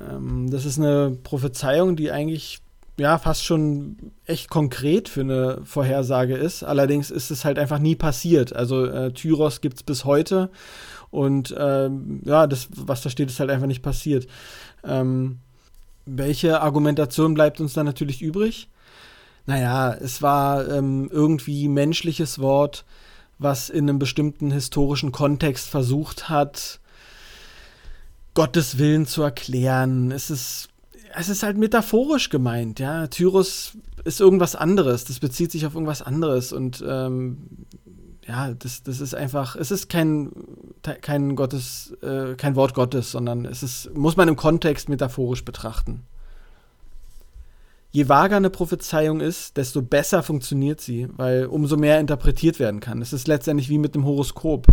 Ähm, 0.00 0.50
das 0.50 0.64
ist 0.64 0.78
eine 0.78 1.18
Prophezeiung, 1.22 1.96
die 1.96 2.10
eigentlich 2.10 2.60
ja 2.98 3.18
fast 3.18 3.44
schon 3.44 4.12
echt 4.24 4.48
konkret 4.48 5.10
für 5.10 5.20
eine 5.20 5.60
Vorhersage 5.64 6.34
ist. 6.34 6.62
Allerdings 6.62 7.10
ist 7.10 7.30
es 7.30 7.44
halt 7.44 7.58
einfach 7.58 7.78
nie 7.78 7.94
passiert. 7.94 8.56
Also 8.56 8.86
äh, 8.86 9.12
Tyros 9.12 9.60
gibt 9.60 9.76
es 9.76 9.82
bis 9.82 10.06
heute 10.06 10.50
und 11.10 11.54
ähm, 11.58 12.22
ja, 12.24 12.46
das, 12.46 12.68
was 12.74 13.02
da 13.02 13.10
steht, 13.10 13.28
ist 13.28 13.38
halt 13.38 13.50
einfach 13.50 13.66
nicht 13.66 13.82
passiert. 13.82 14.26
Ähm, 14.82 15.40
welche 16.06 16.60
Argumentation 16.60 17.34
bleibt 17.34 17.60
uns 17.60 17.72
dann 17.72 17.86
natürlich 17.86 18.22
übrig? 18.22 18.68
Naja, 19.46 19.92
es 19.94 20.22
war 20.22 20.68
ähm, 20.68 21.08
irgendwie 21.12 21.68
menschliches 21.68 22.38
Wort, 22.38 22.84
was 23.38 23.68
in 23.68 23.88
einem 23.88 23.98
bestimmten 23.98 24.50
historischen 24.50 25.12
Kontext 25.12 25.68
versucht 25.68 26.28
hat, 26.28 26.80
Gottes 28.32 28.78
Willen 28.78 29.06
zu 29.06 29.22
erklären. 29.22 30.10
Es 30.10 30.30
ist, 30.30 30.68
es 31.14 31.28
ist 31.28 31.42
halt 31.42 31.58
metaphorisch 31.58 32.30
gemeint, 32.30 32.80
ja. 32.80 33.06
Tyrus 33.06 33.76
ist 34.04 34.20
irgendwas 34.20 34.56
anderes, 34.56 35.04
das 35.04 35.20
bezieht 35.20 35.52
sich 35.52 35.66
auf 35.66 35.74
irgendwas 35.74 36.02
anderes 36.02 36.52
und 36.52 36.84
ähm, 36.86 37.66
ja, 38.26 38.54
das, 38.54 38.82
das 38.82 39.00
ist 39.00 39.14
einfach, 39.14 39.54
es 39.56 39.70
ist 39.70 39.88
kein, 39.88 40.30
kein 41.02 41.36
Gottes, 41.36 41.94
äh, 42.02 42.34
kein 42.36 42.56
Wort 42.56 42.74
Gottes, 42.74 43.10
sondern 43.10 43.44
es 43.44 43.62
ist, 43.62 43.94
muss 43.94 44.16
man 44.16 44.28
im 44.28 44.36
Kontext 44.36 44.88
metaphorisch 44.88 45.44
betrachten. 45.44 46.04
Je 47.90 48.08
vager 48.08 48.36
eine 48.36 48.50
Prophezeiung 48.50 49.20
ist, 49.20 49.56
desto 49.56 49.82
besser 49.82 50.22
funktioniert 50.22 50.80
sie, 50.80 51.06
weil 51.16 51.46
umso 51.46 51.76
mehr 51.76 52.00
interpretiert 52.00 52.58
werden 52.58 52.80
kann. 52.80 53.00
Es 53.02 53.12
ist 53.12 53.28
letztendlich 53.28 53.68
wie 53.68 53.78
mit 53.78 53.94
dem 53.94 54.04
Horoskop. 54.04 54.66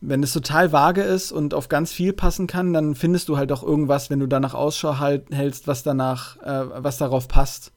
Wenn 0.00 0.22
es 0.22 0.32
total 0.32 0.72
vage 0.72 1.02
ist 1.02 1.32
und 1.32 1.54
auf 1.54 1.68
ganz 1.68 1.90
viel 1.92 2.12
passen 2.12 2.46
kann, 2.46 2.72
dann 2.72 2.94
findest 2.94 3.28
du 3.28 3.36
halt 3.36 3.50
auch 3.50 3.62
irgendwas, 3.62 4.10
wenn 4.10 4.20
du 4.20 4.26
danach 4.26 4.54
Ausschau 4.54 4.98
halt, 4.98 5.30
hältst, 5.30 5.66
was 5.68 5.82
danach, 5.82 6.36
äh, 6.42 6.82
was 6.82 6.98
darauf 6.98 7.28
passt. 7.28 7.72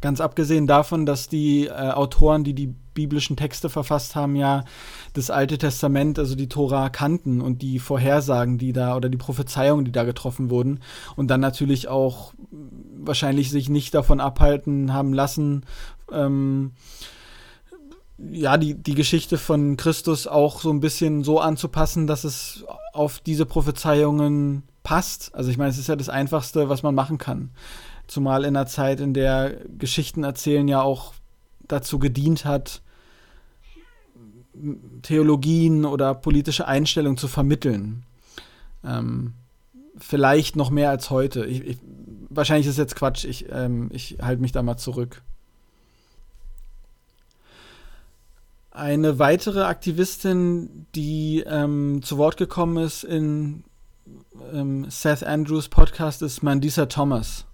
Ganz 0.00 0.20
abgesehen 0.20 0.66
davon, 0.66 1.04
dass 1.04 1.28
die 1.28 1.66
äh, 1.66 1.70
Autoren, 1.72 2.44
die 2.44 2.54
die 2.54 2.74
biblischen 2.94 3.36
Texte 3.36 3.68
verfasst 3.70 4.14
haben, 4.16 4.36
ja 4.36 4.64
das 5.14 5.30
Alte 5.30 5.58
Testament, 5.58 6.18
also 6.18 6.34
die 6.34 6.48
Tora 6.48 6.90
kannten 6.90 7.40
und 7.40 7.62
die 7.62 7.78
Vorhersagen, 7.78 8.58
die 8.58 8.72
da 8.72 8.96
oder 8.96 9.08
die 9.08 9.18
Prophezeiungen, 9.18 9.84
die 9.84 9.92
da 9.92 10.04
getroffen 10.04 10.50
wurden 10.50 10.80
und 11.16 11.28
dann 11.28 11.40
natürlich 11.40 11.88
auch 11.88 12.32
wahrscheinlich 12.96 13.50
sich 13.50 13.68
nicht 13.68 13.94
davon 13.94 14.20
abhalten 14.20 14.92
haben 14.92 15.12
lassen, 15.12 15.64
ähm, 16.12 16.72
ja, 18.30 18.56
die, 18.56 18.74
die 18.74 18.94
Geschichte 18.94 19.38
von 19.38 19.76
Christus 19.76 20.26
auch 20.26 20.60
so 20.60 20.70
ein 20.70 20.80
bisschen 20.80 21.24
so 21.24 21.40
anzupassen, 21.40 22.06
dass 22.06 22.24
es 22.24 22.64
auf 22.92 23.18
diese 23.18 23.46
Prophezeiungen 23.46 24.62
passt. 24.82 25.34
Also 25.34 25.50
ich 25.50 25.58
meine, 25.58 25.70
es 25.70 25.78
ist 25.78 25.88
ja 25.88 25.96
das 25.96 26.08
Einfachste, 26.08 26.68
was 26.68 26.82
man 26.82 26.94
machen 26.94 27.18
kann. 27.18 27.50
Zumal 28.06 28.44
in 28.44 28.56
einer 28.56 28.66
Zeit, 28.66 29.00
in 29.00 29.14
der 29.14 29.56
Geschichten 29.78 30.24
erzählen 30.24 30.68
ja 30.68 30.82
auch 30.82 31.14
dazu 31.68 31.98
gedient 31.98 32.44
hat, 32.44 32.82
Theologien 35.02 35.84
oder 35.84 36.14
politische 36.14 36.66
Einstellungen 36.66 37.16
zu 37.16 37.28
vermitteln. 37.28 38.04
Ähm, 38.84 39.34
vielleicht 39.96 40.56
noch 40.56 40.70
mehr 40.70 40.90
als 40.90 41.10
heute. 41.10 41.46
Ich, 41.46 41.64
ich, 41.64 41.78
wahrscheinlich 42.28 42.66
ist 42.66 42.78
jetzt 42.78 42.96
Quatsch. 42.96 43.24
Ich, 43.24 43.46
ähm, 43.50 43.88
ich 43.92 44.18
halte 44.20 44.42
mich 44.42 44.52
da 44.52 44.62
mal 44.62 44.76
zurück. 44.76 45.22
Eine 48.70 49.18
weitere 49.18 49.64
Aktivistin, 49.64 50.86
die 50.94 51.44
ähm, 51.46 52.00
zu 52.02 52.16
Wort 52.16 52.38
gekommen 52.38 52.82
ist 52.82 53.04
in 53.04 53.64
ähm, 54.52 54.86
Seth 54.88 55.24
Andrews 55.24 55.68
Podcast, 55.68 56.22
ist 56.22 56.42
Mandisa 56.42 56.86
Thomas. 56.86 57.44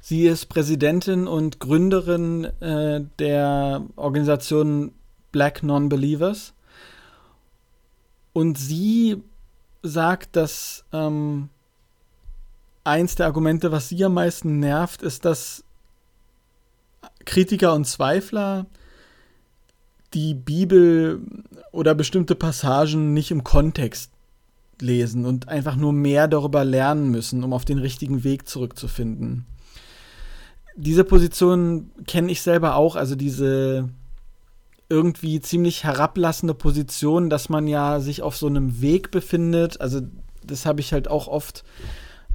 Sie 0.00 0.26
ist 0.26 0.46
Präsidentin 0.46 1.26
und 1.26 1.60
Gründerin 1.60 2.44
äh, 2.60 3.02
der 3.18 3.84
Organisation 3.96 4.92
Black 5.30 5.62
Non-Believers. 5.62 6.54
Und 8.32 8.58
sie 8.58 9.22
sagt, 9.82 10.36
dass 10.36 10.84
ähm, 10.92 11.50
eins 12.82 13.14
der 13.14 13.26
Argumente, 13.26 13.72
was 13.72 13.88
sie 13.90 14.02
am 14.04 14.14
meisten 14.14 14.58
nervt, 14.58 15.02
ist, 15.02 15.24
dass 15.24 15.64
Kritiker 17.26 17.74
und 17.74 17.86
Zweifler 17.86 18.66
die 20.14 20.34
Bibel 20.34 21.20
oder 21.72 21.94
bestimmte 21.94 22.34
Passagen 22.34 23.12
nicht 23.12 23.30
im 23.30 23.44
Kontext 23.44 24.10
lesen 24.80 25.26
und 25.26 25.48
einfach 25.48 25.76
nur 25.76 25.92
mehr 25.92 26.26
darüber 26.26 26.64
lernen 26.64 27.10
müssen, 27.10 27.44
um 27.44 27.52
auf 27.52 27.66
den 27.66 27.78
richtigen 27.78 28.24
Weg 28.24 28.48
zurückzufinden 28.48 29.44
diese 30.80 31.04
Position 31.04 31.90
kenne 32.06 32.32
ich 32.32 32.42
selber 32.42 32.76
auch, 32.76 32.96
also 32.96 33.14
diese 33.14 33.88
irgendwie 34.88 35.40
ziemlich 35.40 35.84
herablassende 35.84 36.54
Position, 36.54 37.30
dass 37.30 37.48
man 37.48 37.68
ja 37.68 38.00
sich 38.00 38.22
auf 38.22 38.36
so 38.36 38.48
einem 38.48 38.80
Weg 38.80 39.10
befindet. 39.10 39.80
Also 39.80 40.00
das 40.42 40.66
habe 40.66 40.80
ich 40.80 40.92
halt 40.92 41.08
auch 41.08 41.28
oft 41.28 41.64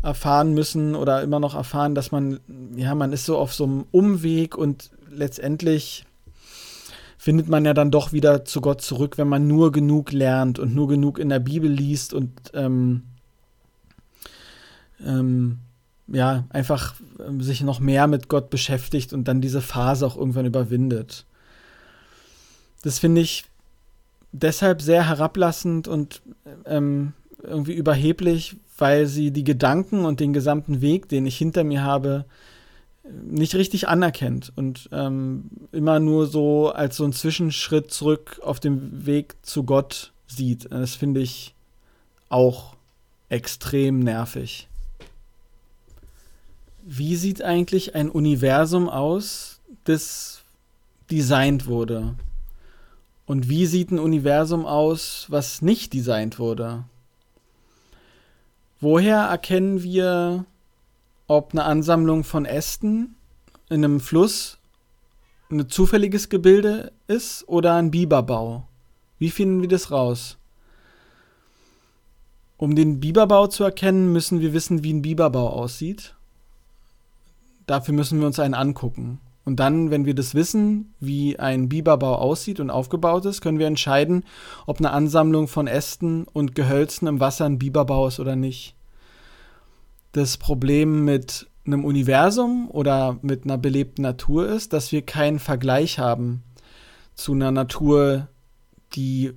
erfahren 0.01 0.53
müssen 0.53 0.95
oder 0.95 1.21
immer 1.21 1.39
noch 1.39 1.55
erfahren, 1.55 1.95
dass 1.95 2.11
man, 2.11 2.39
ja, 2.75 2.95
man 2.95 3.11
ist 3.11 3.25
so 3.25 3.37
auf 3.37 3.53
so 3.53 3.65
einem 3.65 3.85
Umweg 3.91 4.55
und 4.57 4.91
letztendlich 5.09 6.05
findet 7.17 7.49
man 7.49 7.65
ja 7.65 7.73
dann 7.73 7.91
doch 7.91 8.13
wieder 8.13 8.45
zu 8.45 8.61
Gott 8.61 8.81
zurück, 8.81 9.17
wenn 9.17 9.27
man 9.27 9.47
nur 9.47 9.71
genug 9.71 10.11
lernt 10.11 10.59
und 10.59 10.75
nur 10.75 10.87
genug 10.87 11.17
in 11.17 11.29
der 11.29 11.39
Bibel 11.39 11.69
liest 11.69 12.13
und 12.13 12.31
ähm, 12.53 13.03
ähm, 15.03 15.57
ja, 16.07 16.45
einfach 16.49 16.95
ähm, 17.25 17.41
sich 17.41 17.61
noch 17.61 17.79
mehr 17.79 18.07
mit 18.07 18.27
Gott 18.27 18.49
beschäftigt 18.49 19.13
und 19.13 19.27
dann 19.27 19.41
diese 19.41 19.61
Phase 19.61 20.05
auch 20.05 20.17
irgendwann 20.17 20.45
überwindet. 20.45 21.25
Das 22.83 22.99
finde 22.99 23.21
ich 23.21 23.45
deshalb 24.31 24.81
sehr 24.81 25.07
herablassend 25.07 25.87
und 25.87 26.21
ähm, 26.65 27.13
irgendwie 27.41 27.73
überheblich, 27.73 28.57
weil 28.77 29.07
sie 29.07 29.31
die 29.31 29.43
Gedanken 29.43 30.05
und 30.05 30.19
den 30.19 30.33
gesamten 30.33 30.81
Weg, 30.81 31.09
den 31.09 31.25
ich 31.25 31.37
hinter 31.37 31.63
mir 31.63 31.83
habe, 31.83 32.25
nicht 33.09 33.55
richtig 33.55 33.87
anerkennt 33.87 34.51
und 34.55 34.89
ähm, 34.91 35.49
immer 35.71 35.99
nur 35.99 36.25
so 36.27 36.69
als 36.71 36.97
so 36.97 37.03
einen 37.03 37.13
Zwischenschritt 37.13 37.91
zurück 37.91 38.39
auf 38.43 38.59
dem 38.59 39.05
Weg 39.05 39.35
zu 39.43 39.63
Gott 39.63 40.11
sieht. 40.27 40.71
Das 40.71 40.95
finde 40.95 41.21
ich 41.21 41.53
auch 42.29 42.75
extrem 43.29 43.99
nervig. 43.99 44.67
Wie 46.87 47.15
sieht 47.15 47.41
eigentlich 47.41 47.95
ein 47.95 48.09
Universum 48.09 48.87
aus, 48.87 49.59
das 49.85 50.43
designt 51.09 51.65
wurde? 51.65 52.13
Und 53.25 53.49
wie 53.49 53.65
sieht 53.65 53.91
ein 53.91 53.97
Universum 53.97 54.67
aus, 54.67 55.25
was 55.29 55.63
nicht 55.63 55.93
designt 55.93 56.37
wurde? 56.37 56.83
Woher 58.79 59.17
erkennen 59.17 59.81
wir, 59.81 60.45
ob 61.25 61.53
eine 61.53 61.63
Ansammlung 61.63 62.23
von 62.23 62.45
Ästen 62.45 63.15
in 63.67 63.83
einem 63.83 63.99
Fluss 63.99 64.59
ein 65.49 65.67
zufälliges 65.67 66.29
Gebilde 66.29 66.91
ist 67.07 67.47
oder 67.47 67.75
ein 67.75 67.89
Biberbau? 67.89 68.67
Wie 69.17 69.31
finden 69.31 69.61
wir 69.61 69.69
das 69.69 69.89
raus? 69.89 70.37
Um 72.57 72.75
den 72.75 72.99
Biberbau 72.99 73.47
zu 73.47 73.63
erkennen, 73.63 74.13
müssen 74.13 74.39
wir 74.39 74.53
wissen, 74.53 74.83
wie 74.83 74.93
ein 74.93 75.01
Biberbau 75.01 75.49
aussieht. 75.49 76.14
Dafür 77.65 77.93
müssen 77.93 78.19
wir 78.19 78.27
uns 78.27 78.39
einen 78.39 78.53
angucken. 78.53 79.19
Und 79.45 79.59
dann, 79.59 79.91
wenn 79.91 80.05
wir 80.05 80.15
das 80.15 80.33
wissen, 80.33 80.95
wie 80.99 81.37
ein 81.37 81.69
Biberbau 81.69 82.15
aussieht 82.15 82.59
und 82.59 82.71
aufgebaut 82.71 83.25
ist, 83.25 83.41
können 83.41 83.59
wir 83.59 83.67
entscheiden, 83.67 84.23
ob 84.65 84.79
eine 84.79 84.91
Ansammlung 84.91 85.47
von 85.47 85.67
Ästen 85.67 86.25
und 86.33 86.55
Gehölzen 86.55 87.07
im 87.07 87.19
Wasser 87.19 87.45
ein 87.45 87.59
Biberbau 87.59 88.07
ist 88.07 88.19
oder 88.19 88.35
nicht. 88.35 88.75
Das 90.13 90.37
Problem 90.37 91.05
mit 91.05 91.47
einem 91.65 91.85
Universum 91.85 92.69
oder 92.71 93.19
mit 93.21 93.43
einer 93.43 93.57
belebten 93.57 94.01
Natur 94.01 94.47
ist, 94.47 94.73
dass 94.73 94.91
wir 94.91 95.03
keinen 95.03 95.39
Vergleich 95.39 95.99
haben 95.99 96.43
zu 97.13 97.33
einer 97.33 97.51
Natur, 97.51 98.27
die 98.93 99.33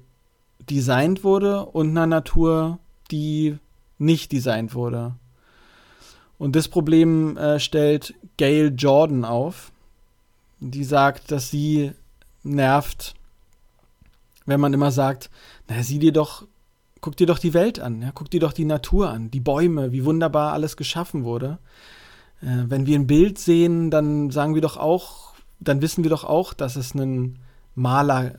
designt 0.70 1.22
wurde 1.22 1.66
und 1.66 1.90
einer 1.90 2.06
Natur, 2.06 2.78
die 3.10 3.58
nicht 3.98 4.32
designt 4.32 4.74
wurde. 4.74 5.16
Und 6.38 6.54
das 6.54 6.68
Problem 6.68 7.36
äh, 7.36 7.58
stellt 7.58 8.14
Gail 8.36 8.72
Jordan 8.76 9.24
auf. 9.24 9.72
Die 10.60 10.84
sagt, 10.84 11.30
dass 11.30 11.50
sie 11.50 11.92
nervt, 12.42 13.14
wenn 14.46 14.60
man 14.60 14.72
immer 14.72 14.90
sagt, 14.90 15.30
na, 15.68 15.82
sieh 15.82 15.98
dir 15.98 16.12
doch, 16.12 16.46
guck 17.00 17.16
dir 17.16 17.26
doch 17.26 17.38
die 17.38 17.54
Welt 17.54 17.78
an, 17.80 18.02
ja, 18.02 18.10
guck 18.12 18.30
dir 18.30 18.40
doch 18.40 18.52
die 18.52 18.64
Natur 18.64 19.10
an, 19.10 19.30
die 19.30 19.40
Bäume, 19.40 19.92
wie 19.92 20.04
wunderbar 20.04 20.52
alles 20.52 20.76
geschaffen 20.76 21.24
wurde. 21.24 21.58
Äh, 22.40 22.64
wenn 22.66 22.86
wir 22.86 22.98
ein 22.98 23.06
Bild 23.06 23.38
sehen, 23.38 23.90
dann 23.90 24.30
sagen 24.30 24.54
wir 24.54 24.62
doch 24.62 24.76
auch, 24.76 25.34
dann 25.60 25.82
wissen 25.82 26.04
wir 26.04 26.10
doch 26.10 26.24
auch, 26.24 26.54
dass 26.54 26.76
es 26.76 26.92
einen 26.92 27.38
Maler 27.74 28.38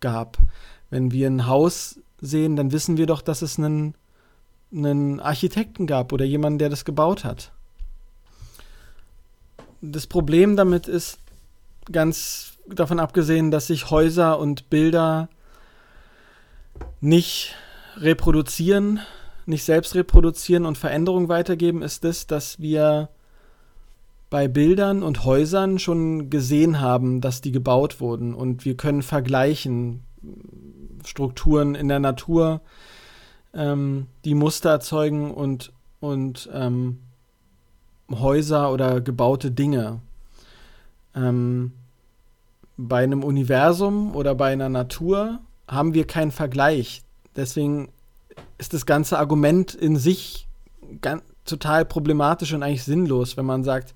gab. 0.00 0.38
Wenn 0.90 1.10
wir 1.12 1.26
ein 1.26 1.46
Haus 1.46 2.00
sehen, 2.20 2.56
dann 2.56 2.72
wissen 2.72 2.96
wir 2.96 3.06
doch, 3.06 3.22
dass 3.22 3.42
es 3.42 3.58
einen 3.58 3.94
einen 4.72 5.20
Architekten 5.20 5.86
gab 5.86 6.12
oder 6.12 6.24
jemanden, 6.24 6.58
der 6.58 6.68
das 6.68 6.84
gebaut 6.84 7.24
hat. 7.24 7.52
Das 9.80 10.06
Problem 10.06 10.56
damit 10.56 10.86
ist, 10.88 11.18
ganz 11.90 12.52
davon 12.68 13.00
abgesehen, 13.00 13.50
dass 13.50 13.66
sich 13.66 13.90
Häuser 13.90 14.38
und 14.38 14.70
Bilder 14.70 15.28
nicht 17.00 17.56
reproduzieren, 17.96 19.00
nicht 19.46 19.64
selbst 19.64 19.94
reproduzieren 19.94 20.66
und 20.66 20.78
Veränderungen 20.78 21.28
weitergeben, 21.28 21.82
ist 21.82 22.04
das, 22.04 22.26
dass 22.26 22.60
wir 22.60 23.08
bei 24.28 24.46
Bildern 24.46 25.02
und 25.02 25.24
Häusern 25.24 25.78
schon 25.80 26.30
gesehen 26.30 26.80
haben, 26.80 27.20
dass 27.20 27.40
die 27.40 27.50
gebaut 27.50 28.00
wurden 28.00 28.32
und 28.32 28.64
wir 28.64 28.76
können 28.76 29.02
vergleichen 29.02 30.04
Strukturen 31.04 31.74
in 31.74 31.88
der 31.88 31.98
Natur, 31.98 32.60
ähm, 33.54 34.06
die 34.24 34.34
Muster 34.34 34.70
erzeugen 34.70 35.32
und, 35.32 35.72
und 36.00 36.48
ähm, 36.52 37.00
Häuser 38.10 38.72
oder 38.72 39.00
gebaute 39.00 39.50
Dinge. 39.50 40.00
Ähm, 41.14 41.72
bei 42.76 43.02
einem 43.02 43.22
Universum 43.22 44.14
oder 44.16 44.34
bei 44.34 44.52
einer 44.52 44.68
Natur 44.68 45.40
haben 45.68 45.94
wir 45.94 46.06
keinen 46.06 46.30
Vergleich. 46.30 47.02
Deswegen 47.36 47.90
ist 48.58 48.72
das 48.72 48.86
ganze 48.86 49.18
Argument 49.18 49.74
in 49.74 49.96
sich 49.96 50.48
ganz, 51.00 51.22
total 51.44 51.84
problematisch 51.84 52.52
und 52.52 52.62
eigentlich 52.62 52.84
sinnlos, 52.84 53.36
wenn 53.36 53.46
man 53.46 53.64
sagt, 53.64 53.94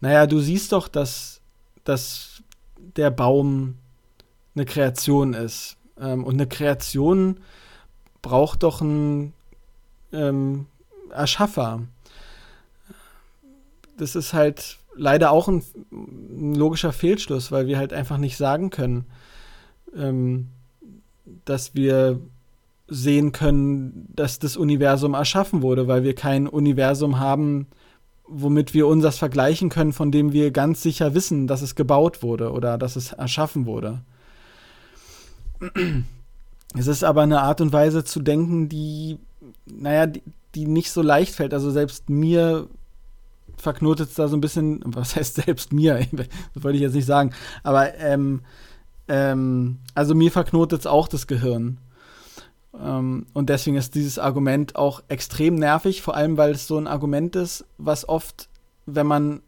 naja, 0.00 0.26
du 0.26 0.40
siehst 0.40 0.72
doch, 0.72 0.88
dass, 0.88 1.40
dass 1.84 2.42
der 2.76 3.10
Baum 3.10 3.76
eine 4.54 4.64
Kreation 4.64 5.34
ist. 5.34 5.76
Ähm, 5.98 6.24
und 6.24 6.34
eine 6.34 6.46
Kreation 6.46 7.40
braucht 8.24 8.62
doch 8.62 8.80
einen 8.80 9.34
ähm, 10.12 10.66
Erschaffer. 11.10 11.82
Das 13.98 14.16
ist 14.16 14.32
halt 14.32 14.78
leider 14.96 15.30
auch 15.30 15.46
ein, 15.46 15.62
ein, 15.92 16.54
logischer 16.54 16.92
Fehlschluss, 16.92 17.52
weil 17.52 17.66
wir 17.66 17.76
halt 17.76 17.92
einfach 17.92 18.16
nicht 18.16 18.38
sagen 18.38 18.70
können, 18.70 19.04
ähm, 19.94 20.48
dass 21.44 21.74
wir 21.74 22.18
sehen 22.88 23.32
können, 23.32 24.08
dass 24.16 24.38
das 24.38 24.56
Universum 24.56 25.12
erschaffen 25.14 25.60
wurde, 25.60 25.86
weil 25.86 26.02
wir 26.02 26.14
kein 26.14 26.48
Universum 26.48 27.20
haben, 27.20 27.66
womit 28.26 28.72
wir 28.72 28.86
uns 28.86 29.02
das 29.02 29.18
vergleichen 29.18 29.68
können, 29.68 29.92
von 29.92 30.10
dem 30.10 30.32
wir 30.32 30.50
ganz 30.50 30.80
sicher 30.80 31.12
wissen, 31.14 31.46
dass 31.46 31.60
es 31.60 31.74
gebaut 31.74 32.22
wurde 32.22 32.52
oder 32.52 32.78
dass 32.78 32.96
es 32.96 33.12
erschaffen 33.12 33.66
wurde. 33.66 34.00
Es 36.76 36.86
ist 36.86 37.04
aber 37.04 37.22
eine 37.22 37.42
Art 37.42 37.60
und 37.60 37.72
Weise 37.72 38.04
zu 38.04 38.20
denken, 38.20 38.68
die, 38.68 39.18
naja, 39.66 40.06
die, 40.06 40.22
die 40.54 40.66
nicht 40.66 40.90
so 40.90 41.02
leicht 41.02 41.34
fällt. 41.34 41.54
Also 41.54 41.70
selbst 41.70 42.10
mir 42.10 42.68
verknotet 43.56 44.08
es 44.08 44.14
da 44.14 44.28
so 44.28 44.36
ein 44.36 44.40
bisschen, 44.40 44.80
was 44.84 45.16
heißt 45.16 45.36
selbst 45.36 45.72
mir, 45.72 46.06
das 46.12 46.64
wollte 46.64 46.76
ich 46.76 46.82
jetzt 46.82 46.94
nicht 46.94 47.06
sagen, 47.06 47.32
aber 47.62 47.94
ähm, 47.96 48.42
ähm, 49.08 49.78
also 49.94 50.14
mir 50.14 50.32
verknotet 50.32 50.80
es 50.80 50.86
auch 50.86 51.08
das 51.08 51.26
Gehirn. 51.26 51.78
Ähm, 52.80 53.26
und 53.32 53.50
deswegen 53.50 53.76
ist 53.76 53.94
dieses 53.94 54.18
Argument 54.18 54.76
auch 54.76 55.02
extrem 55.08 55.54
nervig, 55.54 56.02
vor 56.02 56.16
allem 56.16 56.36
weil 56.36 56.52
es 56.52 56.66
so 56.66 56.76
ein 56.78 56.86
Argument 56.86 57.36
ist, 57.36 57.64
was 57.78 58.08
oft, 58.08 58.48
wenn 58.86 59.06
man 59.06 59.42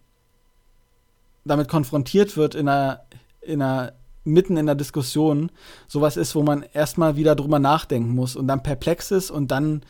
damit 1.45 1.69
konfrontiert 1.69 2.37
wird 2.37 2.55
in 2.55 2.69
einer, 2.69 3.03
in 3.41 3.62
einer 3.62 3.93
mitten 4.27 4.57
in 4.57 4.67
der 4.67 4.75
Diskussion 4.75 5.51
sowas 5.89 6.17
ist, 6.17 6.35
wo 6.35 6.43
man 6.43 6.65
erstmal 6.73 7.17
wieder 7.17 7.35
drüber 7.35 7.59
nachdenken 7.59 8.15
muss 8.15 8.37
und 8.37 8.49
dann 8.49 8.62
perplex 8.62 9.11
ist 9.11 9.31
und 9.31 9.51
dann 9.51 9.83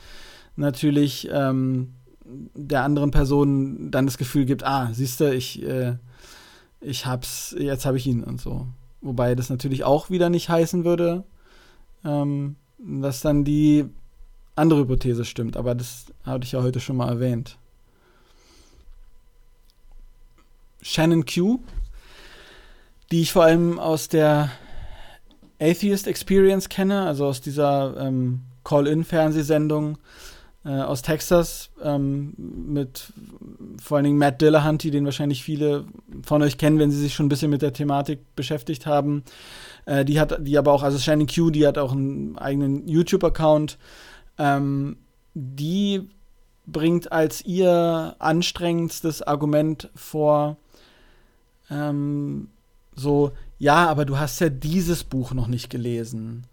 natürlich 0.57 1.29
ähm, 1.33 1.95
der 2.25 2.83
anderen 2.83 3.11
Person 3.11 3.91
dann 3.91 4.07
das 4.07 4.19
Gefühl 4.19 4.45
gibt, 4.45 4.65
ah, 4.65 4.91
siehst 4.93 5.21
du, 5.21 5.33
ich, 5.33 5.63
äh, 5.63 5.97
ich 6.81 7.07
hab's, 7.07 7.55
jetzt 7.59 7.87
habe 7.87 7.97
ich 7.97 8.07
ihn 8.07 8.25
und 8.25 8.41
so. 8.41 8.67
Wobei 9.01 9.35
das 9.35 9.51
natürlich 9.51 9.85
auch 9.85 10.11
wieder 10.11 10.31
nicht 10.31 10.49
heißen 10.49 10.85
würde, 10.85 11.25
ähm, 12.05 12.57
dass 12.79 13.21
dann 13.21 13.45
die 13.45 13.85
andere 14.57 14.81
Hypothese 14.81 15.25
stimmt, 15.25 15.57
aber 15.57 15.75
das 15.75 16.07
hatte 16.25 16.45
ich 16.45 16.53
ja 16.53 16.63
heute 16.63 16.81
schon 16.81 16.97
mal 16.97 17.09
erwähnt. 17.09 17.59
Shannon 20.83 21.25
Q 21.25 21.61
die 23.11 23.23
ich 23.23 23.33
vor 23.33 23.45
allem 23.45 23.79
aus 23.79 24.09
der 24.09 24.51
Atheist 25.61 26.07
Experience 26.07 26.69
kenne, 26.69 27.03
also 27.03 27.27
aus 27.27 27.41
dieser 27.41 27.97
ähm, 27.99 28.43
Call-In-Fernsehsendung 28.65 29.99
äh, 30.65 30.81
aus 30.81 31.03
Texas 31.03 31.71
ähm, 31.83 32.35
mit 32.37 33.13
vor 33.81 33.97
allen 33.97 34.05
Dingen 34.05 34.19
Matt 34.19 34.43
Dillahanty, 34.43 34.91
den 34.91 35.05
wahrscheinlich 35.05 35.45
viele 35.45 35.85
von 36.25 36.43
euch 36.43 36.59
kennen, 36.59 36.79
wenn 36.79 36.91
sie 36.91 37.01
sich 37.01 37.15
schon 37.15 37.27
ein 37.27 37.31
bisschen 37.31 37.51
mit 37.51 37.63
der 37.63 37.73
Thematik 37.73 38.35
beschäftigt 38.35 38.85
haben. 38.85 39.23
Äh, 39.85 40.05
die 40.05 40.19
hat, 40.19 40.37
die 40.41 40.59
aber 40.59 40.73
auch, 40.73 40.83
also 40.83 40.99
Shannon 40.99 41.29
Q, 41.29 41.51
die 41.51 41.67
hat 41.67 41.79
auch 41.79 41.93
einen 41.93 42.37
eigenen 42.37 42.89
YouTube-Account. 42.89 43.79
Ähm, 44.39 44.97
die 45.35 46.09
bringt 46.67 47.13
als 47.13 47.45
ihr 47.45 48.17
anstrengendstes 48.19 49.23
Argument 49.23 49.89
vor, 49.95 50.57
ähm, 51.71 52.49
so, 52.97 53.33
ja, 53.59 53.87
aber 53.89 54.05
du 54.05 54.19
hast 54.19 54.41
ja 54.41 54.49
dieses 54.49 55.05
Buch 55.05 55.33
noch 55.33 55.47
nicht 55.47 55.71
gelesen. 55.71 56.47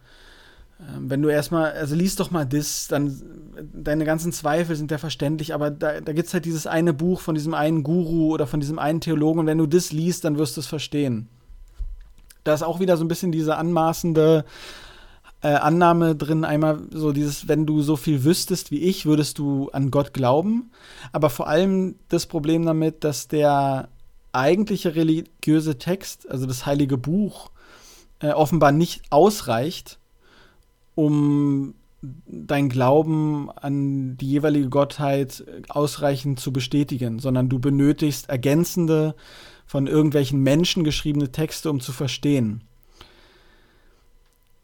Ähm, 0.80 1.10
wenn 1.10 1.22
du 1.22 1.30
erstmal, 1.30 1.72
also 1.72 1.96
liest 1.96 2.20
doch 2.20 2.32
mal 2.32 2.46
das, 2.46 2.88
dann 2.88 3.22
deine 3.74 4.06
ganzen 4.06 4.32
Zweifel 4.32 4.76
sind 4.76 4.92
ja 4.92 4.98
verständlich, 4.98 5.54
aber 5.54 5.72
da, 5.72 6.02
da 6.02 6.14
gibt 6.14 6.28
es 6.28 6.34
halt 6.34 6.46
dieses 6.46 6.68
eine 6.68 6.94
Buch 6.94 7.22
von 7.22 7.36
diesem 7.36 7.54
einen 7.54 7.84
Guru 7.84 8.34
oder 8.34 8.48
von 8.48 8.60
diesem 8.60 8.80
einen 8.80 9.02
Theologen 9.02 9.40
und 9.40 9.46
wenn 9.48 9.58
du 9.58 9.68
das 9.68 9.92
liest, 9.92 10.26
dann 10.26 10.38
wirst 10.38 10.58
du 10.58 10.62
es 10.62 10.68
verstehen. 10.68 11.30
Da 12.44 12.54
ist 12.54 12.64
auch 12.64 12.80
wieder 12.80 12.98
so 12.98 13.06
ein 13.06 13.08
bisschen 13.08 13.32
diese 13.32 13.56
anmaßende 13.56 14.44
äh, 15.42 15.48
Annahme 15.50 16.16
drin, 16.16 16.46
einmal 16.46 16.80
so 16.92 17.12
dieses, 17.12 17.48
wenn 17.48 17.66
du 17.66 17.82
so 17.82 17.96
viel 17.96 18.24
wüsstest 18.24 18.72
wie 18.72 18.80
ich, 18.80 19.06
würdest 19.06 19.38
du 19.38 19.70
an 19.72 19.92
Gott 19.92 20.14
glauben. 20.14 20.72
Aber 21.12 21.30
vor 21.30 21.48
allem 21.48 21.96
das 22.10 22.26
Problem 22.26 22.66
damit, 22.66 23.04
dass 23.04 23.28
der 23.28 23.90
eigentliche 24.34 24.96
religiöse 24.96 25.78
Text, 25.78 26.30
also 26.30 26.46
das 26.46 26.66
heilige 26.66 26.98
Buch, 26.98 27.52
äh, 28.20 28.32
offenbar 28.32 28.72
nicht 28.72 29.04
ausreicht, 29.10 30.00
um 30.96 31.76
dein 32.28 32.68
Glauben 32.68 33.50
an 33.50 34.18
die 34.18 34.30
jeweilige 34.30 34.70
Gottheit 34.70 35.46
ausreichend 35.70 36.40
zu 36.40 36.52
bestätigen, 36.52 37.20
sondern 37.20 37.48
du 37.48 37.60
benötigst 37.60 38.30
ergänzende, 38.30 39.16
von 39.66 39.88
irgendwelchen 39.88 40.42
Menschen 40.42 40.84
geschriebene 40.84 41.32
Texte, 41.32 41.70
um 41.70 41.80
zu 41.80 41.94
verstehen. 41.94 42.62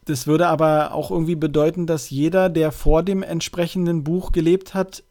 Das 0.06 0.28
würde 0.28 0.48
aber 0.48 0.94
auch 0.94 1.12
irgendwie 1.12 1.36
bedeuten, 1.36 1.88
dass 1.88 2.10
jeder, 2.10 2.50
der 2.50 2.72
vor 2.72 3.04
dem 3.04 3.24
entsprechenden 3.24 4.04
Buch 4.04 4.32
gelebt 4.32 4.74
hat, 4.74 5.04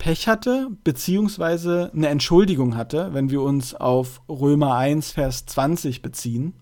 Pech 0.00 0.26
hatte, 0.26 0.68
beziehungsweise 0.82 1.92
eine 1.94 2.08
Entschuldigung 2.08 2.74
hatte, 2.74 3.12
wenn 3.12 3.30
wir 3.30 3.42
uns 3.42 3.74
auf 3.74 4.22
Römer 4.28 4.74
1, 4.74 5.12
Vers 5.12 5.44
20 5.44 6.00
beziehen. 6.00 6.54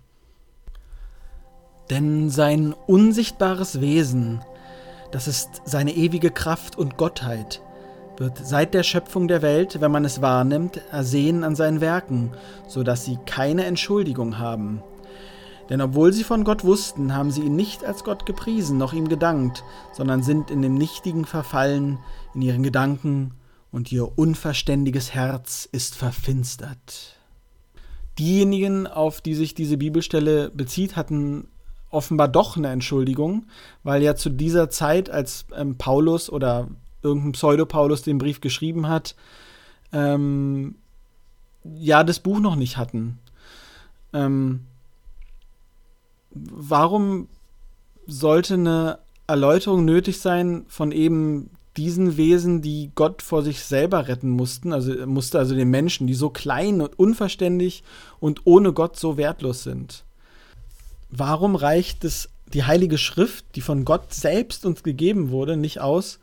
Denn 1.89 2.31
sein 2.31 2.75
unsichtbares 2.87 3.81
Wesen, 3.81 4.43
das 5.13 5.29
ist 5.29 5.63
seine 5.65 5.95
ewige 5.95 6.33
Kraft 6.33 6.77
und 6.77 6.99
Gottheit, 6.99 7.63
wird 8.17 8.37
seit 8.45 8.75
der 8.75 8.83
Schöpfung 8.83 9.29
der 9.29 9.41
Welt, 9.41 9.81
wenn 9.81 9.93
man 9.93 10.05
es 10.05 10.21
wahrnimmt, 10.21 10.81
ersehen 10.91 11.45
an 11.45 11.55
seinen 11.55 11.81
Werken, 11.81 12.33
so 12.67 12.83
dass 12.83 13.05
sie 13.05 13.19
keine 13.25 13.67
Entschuldigung 13.67 14.39
haben. 14.39 14.83
Denn 15.69 15.81
obwohl 15.81 16.13
sie 16.13 16.25
von 16.25 16.45
Gott 16.45 16.65
wussten, 16.65 17.15
haben 17.15 17.31
sie 17.31 17.43
ihn 17.43 17.57
nicht 17.57 17.85
als 17.85 18.05
Gott 18.05 18.25
gepriesen, 18.25 18.79
noch 18.79 18.93
ihm 18.93 19.09
gedankt, 19.09 19.65
sondern 19.93 20.23
sind 20.23 20.51
in 20.51 20.63
dem 20.63 20.75
Nichtigen 20.75 21.25
verfallen, 21.25 21.99
in 22.35 22.43
ihren 22.43 22.63
Gedanken, 22.63 23.35
und 23.71 23.93
ihr 23.93 24.19
unverständiges 24.19 25.13
Herz 25.15 25.69
ist 25.71 25.95
verfinstert. 25.95 27.17
Diejenigen, 28.19 28.87
auf 28.87 29.21
die 29.21 29.35
sich 29.35 29.55
diese 29.55 29.77
Bibelstelle 29.77 30.51
bezieht, 30.51 30.97
hatten 30.97 31.49
offenbar 31.91 32.29
doch 32.29 32.57
eine 32.57 32.69
Entschuldigung, 32.69 33.47
weil 33.83 34.03
ja 34.03 34.17
zu 34.17 34.31
dieser 34.31 34.71
Zeit, 34.71 35.11
als 35.11 35.47
ähm, 35.57 35.77
Paulus 35.77 36.31
oder 36.31 36.69
irgendein 37.03 37.33
Pseudo-Paulus 37.33 38.03
den 38.03 38.19
Brief 38.19 38.41
geschrieben 38.41 38.89
hat, 38.89 39.15
ähm, 39.93 40.77
ja 41.65 42.05
das 42.05 42.21
Buch 42.21 42.41
noch 42.41 42.57
nicht 42.57 42.77
hatten. 42.77 43.19
Ähm, 44.13 44.65
warum 46.31 47.29
sollte 48.07 48.55
eine 48.55 48.99
Erläuterung 49.27 49.85
nötig 49.85 50.21
sein 50.21 50.65
von 50.69 50.93
eben 50.93 51.51
diesen 51.77 52.17
Wesen, 52.17 52.61
die 52.61 52.91
Gott 52.95 53.23
vor 53.23 53.43
sich 53.43 53.63
selber 53.63 54.09
retten 54.09 54.31
mussten, 54.31 54.73
also 54.73 55.07
musste 55.07 55.39
also 55.39 55.55
den 55.55 55.71
Menschen, 55.71 56.07
die 56.07 56.15
so 56.15 56.29
klein 56.29 56.81
und 56.81 56.99
unverständlich 56.99 57.85
und 58.19 58.41
ohne 58.45 58.73
Gott 58.73 58.99
so 58.99 59.17
wertlos 59.17 59.63
sind? 59.63 60.05
Warum 61.09 61.55
reicht 61.55 62.05
es 62.05 62.31
die 62.53 62.65
Heilige 62.65 62.99
Schrift, 62.99 63.45
die 63.55 63.61
von 63.61 63.85
Gott 63.85 64.13
selbst 64.13 64.67
uns 64.67 64.83
gegeben 64.83 65.31
wurde, 65.31 65.57
nicht 65.57 65.81
aus, 65.81 66.19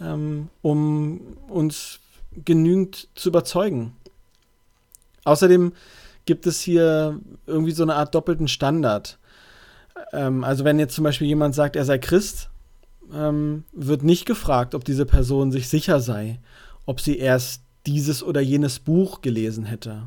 ähm, 0.00 0.48
um 0.60 1.20
uns 1.48 2.00
genügend 2.44 3.08
zu 3.14 3.30
überzeugen? 3.30 3.92
Außerdem 5.24 5.72
gibt 6.28 6.46
es 6.46 6.60
hier 6.60 7.18
irgendwie 7.46 7.72
so 7.72 7.82
eine 7.82 7.94
Art 7.94 8.14
doppelten 8.14 8.48
Standard. 8.48 9.18
Ähm, 10.12 10.44
also 10.44 10.62
wenn 10.62 10.78
jetzt 10.78 10.94
zum 10.94 11.04
Beispiel 11.04 11.26
jemand 11.26 11.54
sagt, 11.54 11.74
er 11.74 11.86
sei 11.86 11.96
Christ, 11.96 12.50
ähm, 13.14 13.64
wird 13.72 14.02
nicht 14.02 14.26
gefragt, 14.26 14.74
ob 14.74 14.84
diese 14.84 15.06
Person 15.06 15.50
sich 15.52 15.70
sicher 15.70 16.00
sei, 16.00 16.38
ob 16.84 17.00
sie 17.00 17.16
erst 17.16 17.62
dieses 17.86 18.22
oder 18.22 18.42
jenes 18.42 18.78
Buch 18.78 19.22
gelesen 19.22 19.64
hätte. 19.64 20.02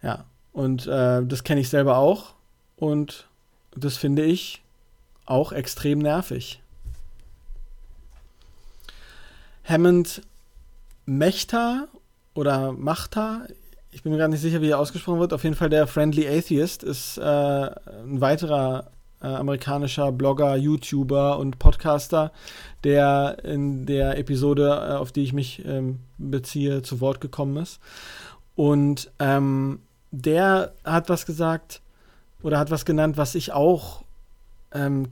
Ja, 0.00 0.24
und 0.52 0.86
äh, 0.86 1.26
das 1.26 1.42
kenne 1.42 1.60
ich 1.60 1.68
selber 1.68 1.96
auch 1.96 2.34
und 2.76 3.26
das 3.74 3.96
finde 3.96 4.22
ich 4.22 4.62
auch 5.26 5.50
extrem 5.50 5.98
nervig. 5.98 6.62
Hammond 9.64 10.22
Mechta 11.04 11.88
oder 12.34 12.70
Machta, 12.72 13.46
ich 13.92 14.02
bin 14.02 14.12
mir 14.12 14.18
gar 14.18 14.28
nicht 14.28 14.40
sicher, 14.40 14.60
wie 14.60 14.70
er 14.70 14.78
ausgesprochen 14.78 15.20
wird. 15.20 15.32
Auf 15.32 15.44
jeden 15.44 15.56
Fall 15.56 15.68
der 15.68 15.86
Friendly 15.86 16.28
Atheist 16.28 16.82
ist 16.82 17.18
äh, 17.18 17.22
ein 17.22 18.20
weiterer 18.20 18.90
äh, 19.20 19.26
amerikanischer 19.26 20.12
Blogger, 20.12 20.56
YouTuber 20.56 21.38
und 21.38 21.58
Podcaster, 21.58 22.32
der 22.84 23.38
in 23.44 23.86
der 23.86 24.16
Episode, 24.16 24.68
äh, 24.68 24.94
auf 24.94 25.12
die 25.12 25.22
ich 25.22 25.32
mich 25.32 25.64
ähm, 25.66 25.98
beziehe, 26.18 26.82
zu 26.82 27.00
Wort 27.00 27.20
gekommen 27.20 27.56
ist. 27.56 27.80
Und 28.54 29.10
ähm, 29.18 29.80
der 30.12 30.72
hat 30.84 31.08
was 31.08 31.26
gesagt 31.26 31.82
oder 32.42 32.58
hat 32.58 32.70
was 32.70 32.84
genannt, 32.84 33.16
was 33.16 33.34
ich 33.34 33.52
auch 33.52 34.02
ähm, 34.72 35.08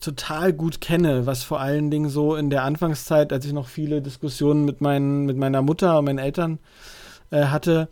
total 0.00 0.52
gut 0.52 0.80
kenne, 0.80 1.26
was 1.26 1.44
vor 1.44 1.60
allen 1.60 1.90
Dingen 1.90 2.10
so 2.10 2.34
in 2.34 2.50
der 2.50 2.64
Anfangszeit, 2.64 3.32
als 3.32 3.46
ich 3.46 3.52
noch 3.52 3.68
viele 3.68 4.02
Diskussionen 4.02 4.64
mit, 4.64 4.80
meinen, 4.80 5.26
mit 5.26 5.36
meiner 5.36 5.62
Mutter 5.62 5.98
und 5.98 6.06
meinen 6.06 6.18
Eltern 6.18 6.54
äh, 6.54 6.95
hatte, 7.30 7.88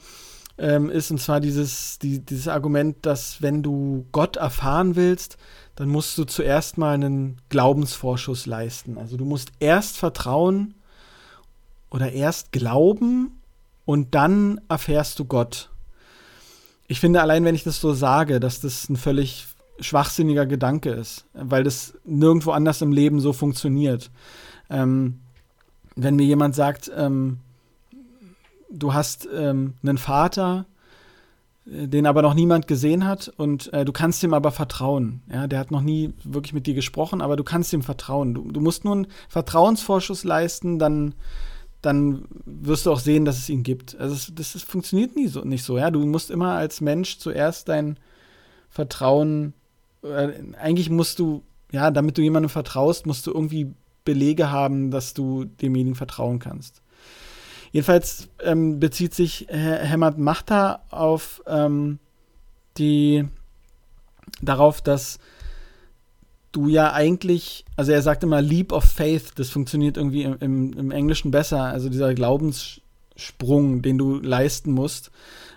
ähm, 0.56 0.90
ist, 0.90 1.10
und 1.10 1.18
zwar 1.18 1.40
dieses, 1.40 1.98
die, 1.98 2.24
dieses 2.24 2.48
Argument, 2.48 3.04
dass 3.04 3.42
wenn 3.42 3.62
du 3.62 4.06
Gott 4.12 4.36
erfahren 4.36 4.96
willst, 4.96 5.36
dann 5.76 5.88
musst 5.88 6.16
du 6.16 6.24
zuerst 6.24 6.78
mal 6.78 6.94
einen 6.94 7.40
Glaubensvorschuss 7.48 8.46
leisten. 8.46 8.96
Also 8.96 9.16
du 9.16 9.24
musst 9.24 9.50
erst 9.58 9.96
vertrauen 9.96 10.74
oder 11.90 12.12
erst 12.12 12.52
glauben 12.52 13.40
und 13.84 14.14
dann 14.14 14.60
erfährst 14.68 15.18
du 15.18 15.24
Gott. 15.24 15.70
Ich 16.86 17.00
finde 17.00 17.20
allein, 17.20 17.44
wenn 17.44 17.54
ich 17.54 17.64
das 17.64 17.80
so 17.80 17.92
sage, 17.92 18.38
dass 18.40 18.60
das 18.60 18.88
ein 18.88 18.96
völlig 18.96 19.46
schwachsinniger 19.80 20.46
Gedanke 20.46 20.90
ist, 20.90 21.24
weil 21.32 21.64
das 21.64 21.94
nirgendwo 22.04 22.52
anders 22.52 22.80
im 22.82 22.92
Leben 22.92 23.18
so 23.20 23.32
funktioniert. 23.32 24.10
Ähm, 24.70 25.20
wenn 25.96 26.16
mir 26.16 26.26
jemand 26.26 26.54
sagt, 26.54 26.90
ähm, 26.94 27.40
du 28.70 28.94
hast 28.94 29.28
ähm, 29.34 29.74
einen 29.82 29.98
Vater, 29.98 30.66
äh, 31.66 31.88
den 31.88 32.06
aber 32.06 32.22
noch 32.22 32.34
niemand 32.34 32.66
gesehen 32.66 33.06
hat 33.06 33.32
und 33.36 33.72
äh, 33.72 33.84
du 33.84 33.92
kannst 33.92 34.22
ihm 34.22 34.34
aber 34.34 34.50
vertrauen. 34.50 35.22
Ja, 35.32 35.46
der 35.46 35.58
hat 35.58 35.70
noch 35.70 35.82
nie 35.82 36.12
wirklich 36.24 36.52
mit 36.52 36.66
dir 36.66 36.74
gesprochen, 36.74 37.20
aber 37.20 37.36
du 37.36 37.44
kannst 37.44 37.72
ihm 37.72 37.82
vertrauen. 37.82 38.34
Du, 38.34 38.50
du 38.50 38.60
musst 38.60 38.84
nur 38.84 38.94
einen 38.94 39.06
Vertrauensvorschuss 39.28 40.24
leisten, 40.24 40.78
dann, 40.78 41.14
dann 41.82 42.24
wirst 42.44 42.86
du 42.86 42.92
auch 42.92 43.00
sehen, 43.00 43.24
dass 43.24 43.38
es 43.38 43.48
ihn 43.48 43.62
gibt. 43.62 43.98
Also 43.98 44.14
es, 44.14 44.32
das, 44.34 44.52
das 44.52 44.62
funktioniert 44.62 45.16
nie 45.16 45.28
so, 45.28 45.42
nicht 45.42 45.64
so. 45.64 45.78
Ja, 45.78 45.90
du 45.90 46.04
musst 46.04 46.30
immer 46.30 46.52
als 46.52 46.80
Mensch 46.80 47.18
zuerst 47.18 47.68
dein 47.68 47.98
Vertrauen. 48.68 49.54
Äh, 50.02 50.32
eigentlich 50.60 50.90
musst 50.90 51.18
du, 51.18 51.42
ja, 51.72 51.90
damit 51.90 52.18
du 52.18 52.22
jemandem 52.22 52.50
vertraust, 52.50 53.06
musst 53.06 53.26
du 53.26 53.32
irgendwie 53.32 53.72
Belege 54.04 54.50
haben, 54.50 54.90
dass 54.90 55.14
du 55.14 55.44
demjenigen 55.44 55.94
vertrauen 55.94 56.38
kannst. 56.38 56.82
Jedenfalls 57.74 58.28
ähm, 58.40 58.78
bezieht 58.78 59.14
sich 59.14 59.48
Hemmert 59.48 60.16
Machta 60.16 60.82
auf 60.90 61.42
ähm, 61.48 61.98
die 62.78 63.24
darauf, 64.40 64.80
dass 64.80 65.18
du 66.52 66.68
ja 66.68 66.92
eigentlich, 66.92 67.64
also 67.74 67.90
er 67.90 68.00
sagt 68.02 68.22
immer 68.22 68.40
Leap 68.40 68.70
of 68.70 68.84
Faith, 68.84 69.32
das 69.34 69.50
funktioniert 69.50 69.96
irgendwie 69.96 70.22
im, 70.22 70.36
im, 70.38 70.72
im 70.74 70.90
Englischen 70.92 71.32
besser, 71.32 71.64
also 71.64 71.88
dieser 71.88 72.14
Glaubenssprung, 72.14 73.82
den 73.82 73.98
du 73.98 74.20
leisten 74.20 74.70
musst, 74.70 75.10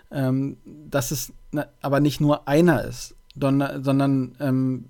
ähm, 0.10 0.58
dass 0.90 1.12
es 1.12 1.34
aber 1.84 2.00
nicht 2.00 2.20
nur 2.20 2.48
einer 2.48 2.84
ist, 2.84 3.14
sondern, 3.40 3.84
sondern 3.84 4.36
ähm, 4.40 4.86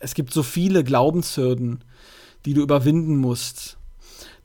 es 0.00 0.12
gibt 0.12 0.34
so 0.34 0.42
viele 0.42 0.84
Glaubenshürden, 0.84 1.82
die 2.44 2.52
du 2.52 2.60
überwinden 2.60 3.16
musst. 3.16 3.78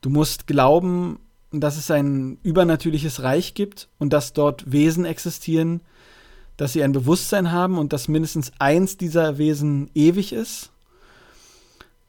Du 0.02 0.10
musst 0.10 0.48
glauben, 0.48 1.20
dass 1.52 1.78
es 1.78 1.92
ein 1.92 2.40
übernatürliches 2.44 3.22
Reich 3.24 3.54
gibt 3.54 3.90
und 4.00 4.14
dass 4.14 4.34
dort 4.34 4.72
Wesen 4.72 5.06
existieren, 5.06 5.82
dass 6.58 6.74
sie 6.74 6.84
ein 6.84 6.92
Bewusstsein 6.92 7.52
haben 7.52 7.78
und 7.78 7.94
dass 7.94 8.08
mindestens 8.08 8.52
eins 8.60 8.98
dieser 8.98 9.38
Wesen 9.38 9.90
ewig 9.94 10.34
ist. 10.34 10.72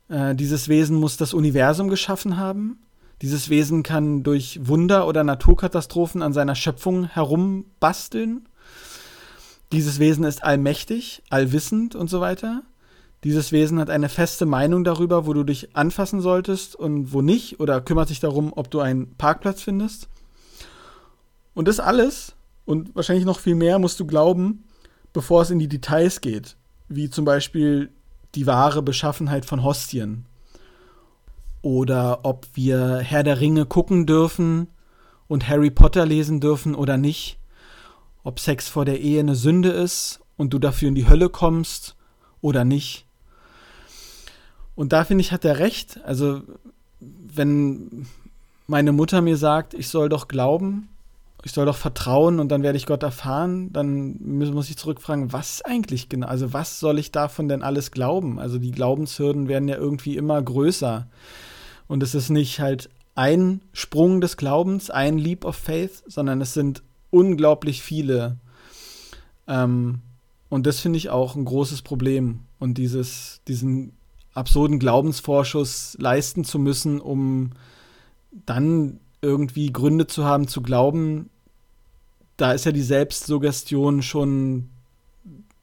Äh, 0.09 0.35
dieses 0.35 0.69
Wesen 0.69 0.97
muss 0.97 1.17
das 1.17 1.35
Universum 1.35 1.89
geschaffen 1.89 2.37
haben. 2.37 2.79
Dieses 3.21 3.51
Wesen 3.51 3.83
kann 3.83 4.23
durch 4.23 4.61
Wunder 4.67 5.07
oder 5.07 5.23
Naturkatastrophen 5.23 6.23
an 6.23 6.33
seiner 6.33 6.55
Schöpfung 6.55 7.05
herumbasteln. 7.05 8.49
Dieses 9.71 9.99
Wesen 9.99 10.25
ist 10.25 10.43
allmächtig, 10.43 11.23
allwissend 11.31 11.95
und 11.95 12.11
so 12.11 12.21
weiter. 12.21 12.63
Dieses 13.25 13.53
Wesen 13.53 13.79
hat 13.79 13.89
eine 13.89 14.09
feste 14.09 14.47
Meinung 14.47 14.83
darüber, 14.83 15.27
wo 15.27 15.33
du 15.33 15.45
dich 15.45 15.77
anfassen 15.77 16.21
solltest 16.21 16.75
und 16.75 17.13
wo 17.13 17.23
nicht, 17.23 17.61
oder 17.61 17.81
kümmert 17.81 18.09
sich 18.09 18.19
darum, 18.19 18.53
ob 18.53 18.71
du 18.71 18.81
einen 18.81 19.15
Parkplatz 19.17 19.63
findest. 19.63 20.09
Und 21.55 21.69
das 21.69 21.79
alles 21.79 22.35
und 22.65 22.95
wahrscheinlich 22.97 23.25
noch 23.25 23.39
viel 23.39 23.55
mehr 23.55 23.79
musst 23.79 24.01
du 24.01 24.07
glauben, 24.07 24.65
bevor 25.13 25.43
es 25.43 25.51
in 25.51 25.61
die 25.61 25.69
Details 25.69 26.21
geht, 26.21 26.57
wie 26.89 27.11
zum 27.11 27.25
Beispiel 27.25 27.91
die 28.35 28.47
wahre 28.47 28.83
Beschaffenheit 28.83 29.45
von 29.45 29.63
Hostien. 29.63 30.27
Oder 31.61 32.25
ob 32.25 32.49
wir 32.55 32.99
Herr 32.99 33.23
der 33.23 33.39
Ringe 33.39 33.67
gucken 33.67 34.05
dürfen 34.05 34.67
und 35.29 35.49
Harry 35.49 35.71
Potter 35.71 36.07
lesen 36.07 36.41
dürfen 36.41 36.75
oder 36.75 36.97
nicht. 36.97 37.39
Ob 38.25 38.41
Sex 38.41 38.69
vor 38.69 38.85
der 38.85 39.01
Ehe 39.01 39.21
eine 39.21 39.37
Sünde 39.37 39.71
ist 39.71 40.21
und 40.37 40.53
du 40.53 40.59
dafür 40.59 40.89
in 40.89 40.97
die 40.97 41.09
Hölle 41.09 41.29
kommst 41.29 41.97
oder 42.41 42.65
nicht 42.65 43.07
Und 44.75 44.93
da 44.93 45.05
finde 45.05 45.23
ich, 45.23 45.33
hat 45.33 45.45
er 45.45 45.59
recht. 45.59 46.01
Also, 46.05 46.43
wenn 47.01 48.07
meine 48.67 48.93
Mutter 48.93 49.21
mir 49.21 49.37
sagt, 49.37 49.75
ich 49.75 49.89
soll 49.89 50.09
doch 50.09 50.29
glauben, 50.29 50.89
ich 51.45 51.53
soll 51.53 51.67
doch 51.67 51.77
vertrauen 51.77 52.39
und 52.39 52.51
dann 52.51 52.63
werde 52.63 52.79
ich 52.79 52.87
Gott 52.87 53.03
erfahren, 53.03 53.73
dann 53.73 54.17
muss 54.23 54.71
ich 54.71 54.77
zurückfragen, 54.77 55.33
was 55.33 55.63
eigentlich 55.63 56.09
genau, 56.09 56.29
also 56.29 56.53
was 56.53 56.79
soll 56.79 56.99
ich 56.99 57.11
davon 57.11 57.49
denn 57.49 57.63
alles 57.63 57.91
glauben? 57.91 58.39
Also 58.39 58.59
die 58.59 58.71
Glaubenshürden 58.71 59.49
werden 59.49 59.67
ja 59.67 59.77
irgendwie 59.77 60.17
immer 60.17 60.41
größer. 60.41 61.09
Und 61.89 62.03
es 62.03 62.15
ist 62.15 62.31
nicht 62.31 62.61
halt 62.61 62.91
ein 63.15 63.61
Sprung 63.73 64.21
des 64.21 64.37
Glaubens, 64.37 64.89
ein 64.91 65.19
Leap 65.19 65.45
of 65.45 65.57
Faith, 65.57 66.05
sondern 66.07 66.41
es 66.41 66.55
sind 66.55 66.83
unglaublich 67.11 67.83
viele. 67.83 68.39
Ähm, 69.49 70.01
und 70.49 70.67
das 70.67 70.81
finde 70.81 70.99
ich 70.99 71.11
auch 71.11 71.35
ein 71.35 71.45
großes 71.45 71.83
Problem. 71.83 72.41
Und 72.59 72.79
dieses, 72.79 73.41
diesen 73.49 73.93
absurden 74.35 74.79
Glaubensvorschuss 74.79 75.97
leisten 75.99 76.45
zu 76.45 76.59
müssen, 76.59 77.01
um 77.01 77.51
dann 78.47 79.01
irgendwie 79.21 79.73
Gründe 79.73 80.07
zu 80.07 80.25
haben 80.25 80.49
zu 80.49 80.63
glauben, 80.63 81.31
da 82.37 82.53
ist 82.53 82.65
ja 82.65 82.73
die 82.73 82.83
Selbstsuggestion 82.83 84.03
schon 84.03 84.71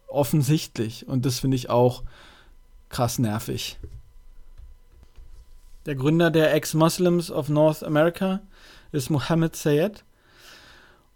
offensichtlich. 0.08 1.08
Und 1.08 1.26
das 1.26 1.40
finde 1.40 1.56
ich 1.56 1.70
auch 1.70 2.04
krass 2.90 3.20
nervig. 3.20 3.78
Der 5.86 5.96
Gründer 5.96 6.32
der 6.32 6.54
Ex-Muslims 6.54 7.32
of 7.32 7.50
North 7.50 7.84
America 7.84 8.42
ist 8.92 9.10
Mohammed 9.10 9.56
Sayed. 9.56 10.04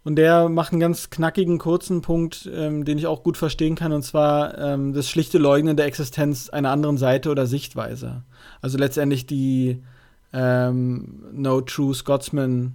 Und 0.04 0.16
der 0.16 0.50
macht 0.50 0.72
einen 0.72 0.80
ganz 0.80 1.08
knackigen, 1.08 1.58
kurzen 1.58 2.02
Punkt, 2.02 2.48
ähm, 2.54 2.84
den 2.84 2.98
ich 2.98 3.06
auch 3.06 3.22
gut 3.22 3.38
verstehen 3.38 3.74
kann, 3.74 3.92
und 3.92 4.02
zwar 4.02 4.56
ähm, 4.58 4.92
das 4.92 5.08
schlichte 5.08 5.38
Leugnen 5.38 5.78
der 5.78 5.86
Existenz 5.86 6.50
einer 6.50 6.70
anderen 6.70 6.98
Seite 6.98 7.30
oder 7.30 7.46
Sichtweise. 7.46 8.22
Also 8.60 8.76
letztendlich 8.76 9.26
die 9.26 9.82
ähm, 10.34 11.24
No 11.32 11.62
True 11.62 11.94
Scotsman 11.94 12.74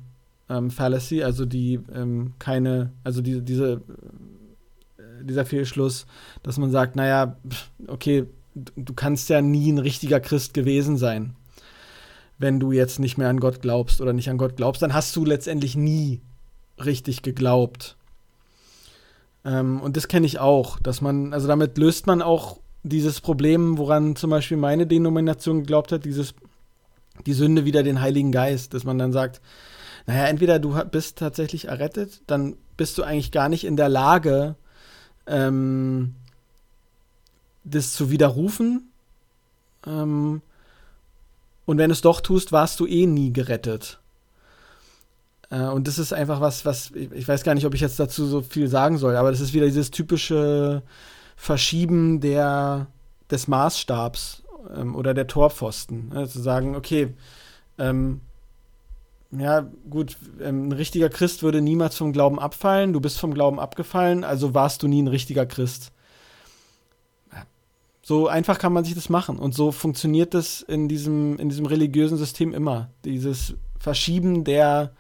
ähm, 0.49 0.71
Fallacy, 0.71 1.21
also 1.21 1.45
die 1.45 1.79
ähm, 1.93 2.33
keine, 2.39 2.93
also 3.03 3.21
die, 3.21 3.41
diese, 3.41 3.81
äh, 4.97 5.23
dieser 5.23 5.45
Fehlschluss, 5.45 6.07
dass 6.41 6.57
man 6.57 6.71
sagt, 6.71 6.95
naja, 6.95 7.37
okay, 7.87 8.25
du 8.55 8.93
kannst 8.95 9.29
ja 9.29 9.41
nie 9.41 9.71
ein 9.71 9.77
richtiger 9.77 10.19
Christ 10.19 10.55
gewesen 10.55 10.97
sein, 10.97 11.35
wenn 12.39 12.59
du 12.59 12.71
jetzt 12.71 12.99
nicht 12.99 13.19
mehr 13.19 13.29
an 13.29 13.39
Gott 13.39 13.61
glaubst 13.61 14.01
oder 14.01 14.13
nicht 14.13 14.31
an 14.31 14.39
Gott 14.39 14.55
glaubst, 14.55 14.81
dann 14.81 14.95
hast 14.95 15.15
du 15.15 15.25
letztendlich 15.25 15.75
nie 15.75 16.21
richtig 16.85 17.21
geglaubt. 17.21 17.95
Ähm, 19.45 19.81
und 19.81 19.97
das 19.97 20.07
kenne 20.07 20.25
ich 20.25 20.39
auch, 20.39 20.79
dass 20.79 21.01
man, 21.01 21.33
also 21.33 21.47
damit 21.47 21.77
löst 21.77 22.07
man 22.07 22.21
auch 22.21 22.59
dieses 22.83 23.21
Problem, 23.21 23.77
woran 23.77 24.15
zum 24.15 24.29
Beispiel 24.29 24.57
meine 24.57 24.87
Denomination 24.87 25.59
geglaubt 25.59 25.91
hat, 25.91 26.05
dieses, 26.05 26.33
die 27.25 27.33
Sünde 27.33 27.65
wieder 27.65 27.83
den 27.83 28.01
Heiligen 28.01 28.31
Geist, 28.31 28.73
dass 28.73 28.83
man 28.83 28.97
dann 28.97 29.11
sagt, 29.11 29.41
naja, 30.05 30.25
entweder 30.25 30.59
du 30.59 30.83
bist 30.85 31.17
tatsächlich 31.17 31.65
errettet, 31.65 32.21
dann 32.27 32.55
bist 32.77 32.97
du 32.97 33.03
eigentlich 33.03 33.31
gar 33.31 33.49
nicht 33.49 33.65
in 33.65 33.75
der 33.75 33.89
Lage, 33.89 34.55
ähm, 35.27 36.15
das 37.63 37.93
zu 37.93 38.09
widerrufen. 38.09 38.91
Ähm, 39.85 40.41
und 41.65 41.77
wenn 41.77 41.89
du 41.89 41.93
es 41.93 42.01
doch 42.01 42.21
tust, 42.21 42.51
warst 42.51 42.79
du 42.79 42.87
eh 42.87 43.05
nie 43.05 43.31
gerettet. 43.31 43.99
Äh, 45.49 45.63
und 45.63 45.88
das 45.88 45.99
ist 45.99 46.13
einfach 46.13 46.41
was, 46.41 46.65
was, 46.65 46.91
ich 46.91 47.27
weiß 47.27 47.43
gar 47.43 47.55
nicht, 47.55 47.65
ob 47.65 47.73
ich 47.73 47.81
jetzt 47.81 47.99
dazu 47.99 48.25
so 48.25 48.41
viel 48.41 48.67
sagen 48.67 48.97
soll, 48.97 49.15
aber 49.15 49.31
das 49.31 49.39
ist 49.39 49.53
wieder 49.53 49.65
dieses 49.65 49.91
typische 49.91 50.83
Verschieben 51.35 52.19
der, 52.19 52.88
des 53.31 53.47
Maßstabs 53.47 54.43
ähm, 54.75 54.95
oder 54.95 55.13
der 55.13 55.27
Torpfosten. 55.27 56.09
Ne? 56.09 56.27
Zu 56.27 56.41
sagen, 56.41 56.75
okay, 56.75 57.13
ähm, 57.77 58.21
ja, 59.31 59.67
gut, 59.89 60.17
ähm, 60.41 60.69
ein 60.69 60.71
richtiger 60.71 61.09
Christ 61.09 61.43
würde 61.43 61.62
niemals 61.62 61.95
vom 61.95 62.13
Glauben 62.13 62.39
abfallen, 62.39 62.93
du 62.93 62.99
bist 62.99 63.19
vom 63.19 63.33
Glauben 63.33 63.59
abgefallen, 63.59 64.23
also 64.23 64.53
warst 64.53 64.81
du 64.81 64.88
nie 64.88 65.01
ein 65.01 65.07
richtiger 65.07 65.45
Christ. 65.45 65.91
So 68.01 68.27
einfach 68.27 68.57
kann 68.57 68.73
man 68.73 68.83
sich 68.83 68.95
das 68.95 69.07
machen. 69.09 69.38
Und 69.38 69.53
so 69.53 69.71
funktioniert 69.71 70.33
das 70.33 70.63
in 70.63 70.88
diesem, 70.88 71.38
in 71.38 71.47
diesem 71.47 71.67
religiösen 71.67 72.17
System 72.17 72.55
immer. 72.55 72.89
Dieses 73.05 73.53
Verschieben 73.77 74.43
der, 74.43 74.93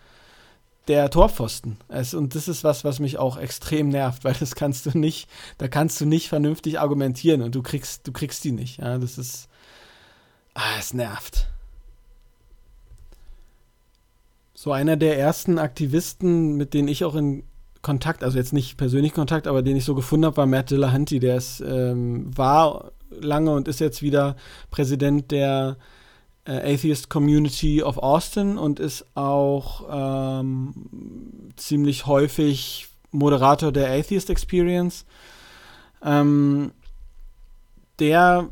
der 0.89 1.09
Torpfosten. 1.09 1.77
Es, 1.87 2.13
und 2.13 2.35
das 2.35 2.47
ist 2.47 2.63
was, 2.63 2.83
was 2.83 2.99
mich 2.99 3.17
auch 3.17 3.37
extrem 3.37 3.87
nervt, 3.89 4.23
weil 4.25 4.33
das 4.33 4.55
kannst 4.55 4.85
du 4.85 4.97
nicht, 4.97 5.29
da 5.57 5.69
kannst 5.69 6.01
du 6.01 6.05
nicht 6.05 6.27
vernünftig 6.27 6.79
argumentieren 6.79 7.41
und 7.41 7.55
du 7.55 7.61
kriegst, 7.61 8.05
du 8.07 8.11
kriegst 8.11 8.43
die 8.43 8.51
nicht. 8.51 8.79
Ja, 8.79 8.97
das 8.97 9.17
ist, 9.17 9.47
ah, 10.55 10.77
es 10.77 10.93
nervt. 10.93 11.47
So 14.53 14.73
einer 14.73 14.97
der 14.97 15.17
ersten 15.17 15.57
Aktivisten, 15.57 16.57
mit 16.57 16.73
denen 16.73 16.89
ich 16.89 17.05
auch 17.05 17.15
in 17.15 17.43
Kontakt, 17.81 18.25
also 18.25 18.37
jetzt 18.37 18.51
nicht 18.51 18.75
persönlich 18.75 19.13
Kontakt, 19.13 19.47
aber 19.47 19.61
den 19.61 19.77
ich 19.77 19.85
so 19.85 19.95
gefunden 19.95 20.25
habe, 20.25 20.35
war 20.35 20.47
Matt 20.47 20.69
Dillahunty. 20.69 21.19
Der 21.19 21.37
ist, 21.37 21.61
ähm, 21.61 22.35
war 22.35 22.91
lange 23.09 23.51
und 23.51 23.69
ist 23.69 23.79
jetzt 23.79 24.01
wieder 24.01 24.35
Präsident 24.69 25.31
der 25.31 25.77
äh, 26.49 26.73
Atheist 26.73 27.09
Community 27.09 27.83
of 27.83 27.99
Austin 27.99 28.57
und 28.57 28.79
ist 28.79 29.05
auch 29.15 29.85
ähm, 29.91 30.73
ziemlich 31.55 32.07
häufig 32.07 32.87
Moderator 33.11 33.71
der 33.71 33.91
Atheist 33.91 34.29
Experience. 34.29 35.05
Ähm, 36.03 36.71
der 37.99 38.49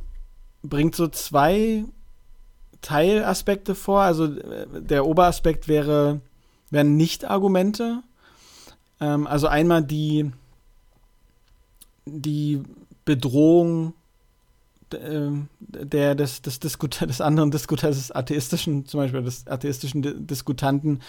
bringt 0.61 0.95
so 0.95 1.07
zwei 1.07 1.85
Teilaspekte 2.81 3.73
vor. 3.73 4.01
Also 4.01 4.25
äh, 4.25 4.67
der 4.81 5.05
Oberaspekt 5.07 5.67
wäre, 5.67 6.21
wären 6.69 6.97
Nicht-Argumente. 6.97 8.03
Ähm, 9.01 9.25
also 9.25 9.47
einmal 9.47 9.83
die, 9.83 10.31
die 12.05 12.61
Bedrohung 13.05 13.93
der, 14.91 16.15
des, 16.15 16.41
des, 16.41 16.59
Diskut 16.59 17.01
des 17.07 17.21
anderen 17.21 17.51
Diskutanten, 17.51 17.97
des 17.97 18.11
atheistischen, 18.11 18.85
zum 18.85 18.99
Beispiel 19.01 19.21
des 19.23 19.47
atheistischen 19.47 20.27
Diskutanten 20.27 21.01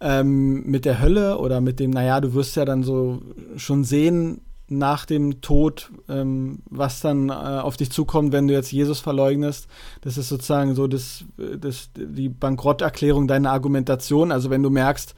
ähm, 0.00 0.64
mit 0.64 0.84
der 0.84 1.00
Hölle 1.00 1.38
oder 1.38 1.60
mit 1.60 1.80
dem, 1.80 1.90
naja, 1.90 2.20
du 2.20 2.34
wirst 2.34 2.56
ja 2.56 2.64
dann 2.64 2.82
so 2.82 3.20
schon 3.56 3.84
sehen, 3.84 4.42
nach 4.70 5.06
dem 5.06 5.40
Tod, 5.40 5.90
ähm, 6.08 6.60
was 6.68 7.00
dann 7.00 7.30
äh, 7.30 7.32
auf 7.32 7.76
dich 7.76 7.90
zukommt, 7.90 8.32
wenn 8.32 8.48
du 8.48 8.54
jetzt 8.54 8.70
Jesus 8.70 9.00
verleugnest. 9.00 9.66
Das 10.02 10.18
ist 10.18 10.28
sozusagen 10.28 10.74
so 10.74 10.86
das, 10.86 11.24
das, 11.58 11.90
die 11.96 12.28
Bankrotterklärung 12.28 13.26
deiner 13.28 13.50
Argumentation. 13.50 14.30
Also 14.30 14.50
wenn 14.50 14.62
du 14.62 14.68
merkst, 14.68 15.14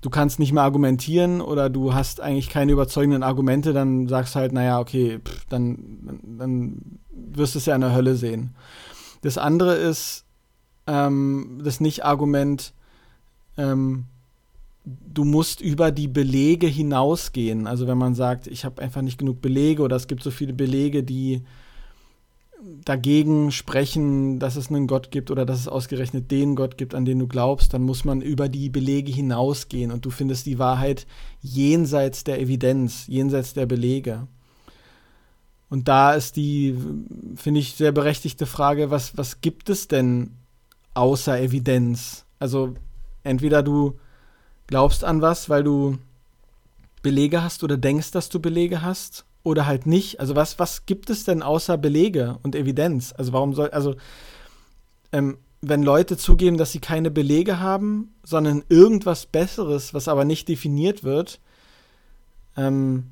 du 0.00 0.10
kannst 0.10 0.38
nicht 0.38 0.52
mehr 0.52 0.62
argumentieren 0.62 1.40
oder 1.40 1.68
du 1.68 1.94
hast 1.94 2.20
eigentlich 2.20 2.48
keine 2.48 2.72
überzeugenden 2.72 3.22
Argumente, 3.22 3.72
dann 3.72 4.08
sagst 4.08 4.36
halt, 4.36 4.52
naja, 4.52 4.80
okay, 4.80 5.18
pff, 5.24 5.44
dann, 5.48 6.20
dann 6.38 6.98
wirst 7.10 7.54
du 7.54 7.58
es 7.58 7.66
ja 7.66 7.74
in 7.74 7.82
der 7.82 7.94
Hölle 7.94 8.16
sehen. 8.16 8.54
Das 9.22 9.36
andere 9.36 9.74
ist 9.74 10.24
ähm, 10.86 11.60
das 11.62 11.80
Nicht-Argument, 11.80 12.72
ähm, 13.58 14.06
du 14.84 15.24
musst 15.24 15.60
über 15.60 15.90
die 15.92 16.08
Belege 16.08 16.66
hinausgehen. 16.66 17.66
Also 17.66 17.86
wenn 17.86 17.98
man 17.98 18.14
sagt, 18.14 18.46
ich 18.46 18.64
habe 18.64 18.80
einfach 18.80 19.02
nicht 19.02 19.18
genug 19.18 19.42
Belege 19.42 19.82
oder 19.82 19.96
es 19.96 20.06
gibt 20.06 20.22
so 20.22 20.30
viele 20.30 20.54
Belege, 20.54 21.02
die 21.02 21.42
dagegen 22.84 23.52
sprechen, 23.52 24.38
dass 24.38 24.56
es 24.56 24.68
einen 24.68 24.86
Gott 24.86 25.10
gibt 25.10 25.30
oder 25.30 25.46
dass 25.46 25.60
es 25.60 25.68
ausgerechnet 25.68 26.30
den 26.30 26.56
Gott 26.56 26.76
gibt, 26.76 26.94
an 26.94 27.04
den 27.04 27.18
du 27.18 27.26
glaubst, 27.26 27.72
dann 27.72 27.82
muss 27.82 28.04
man 28.04 28.20
über 28.20 28.48
die 28.48 28.68
Belege 28.68 29.12
hinausgehen 29.12 29.90
und 29.90 30.04
du 30.04 30.10
findest 30.10 30.46
die 30.46 30.58
Wahrheit 30.58 31.06
jenseits 31.40 32.24
der 32.24 32.40
Evidenz, 32.40 33.06
jenseits 33.06 33.54
der 33.54 33.66
Belege. 33.66 34.26
Und 35.68 35.88
da 35.88 36.14
ist 36.14 36.36
die, 36.36 36.76
finde 37.36 37.60
ich, 37.60 37.74
sehr 37.74 37.92
berechtigte 37.92 38.46
Frage, 38.46 38.90
was, 38.90 39.16
was 39.16 39.40
gibt 39.40 39.70
es 39.70 39.88
denn 39.88 40.32
außer 40.94 41.40
Evidenz? 41.40 42.24
Also 42.38 42.74
entweder 43.22 43.62
du 43.62 43.98
glaubst 44.66 45.04
an 45.04 45.22
was, 45.22 45.48
weil 45.48 45.62
du 45.62 45.98
Belege 47.02 47.42
hast 47.42 47.62
oder 47.62 47.76
denkst, 47.76 48.10
dass 48.10 48.28
du 48.28 48.40
Belege 48.40 48.82
hast 48.82 49.24
oder 49.42 49.66
halt 49.66 49.86
nicht. 49.86 50.20
Also 50.20 50.36
was, 50.36 50.58
was 50.58 50.86
gibt 50.86 51.10
es 51.10 51.24
denn 51.24 51.42
außer 51.42 51.78
Belege 51.78 52.38
und 52.42 52.54
Evidenz? 52.54 53.14
Also 53.16 53.32
warum 53.32 53.54
soll, 53.54 53.70
also 53.70 53.96
ähm, 55.12 55.38
wenn 55.62 55.82
Leute 55.82 56.16
zugeben, 56.16 56.56
dass 56.56 56.72
sie 56.72 56.80
keine 56.80 57.10
Belege 57.10 57.60
haben, 57.60 58.14
sondern 58.22 58.64
irgendwas 58.68 59.26
Besseres, 59.26 59.92
was 59.92 60.08
aber 60.08 60.24
nicht 60.24 60.48
definiert 60.48 61.04
wird, 61.04 61.40
ähm, 62.56 63.06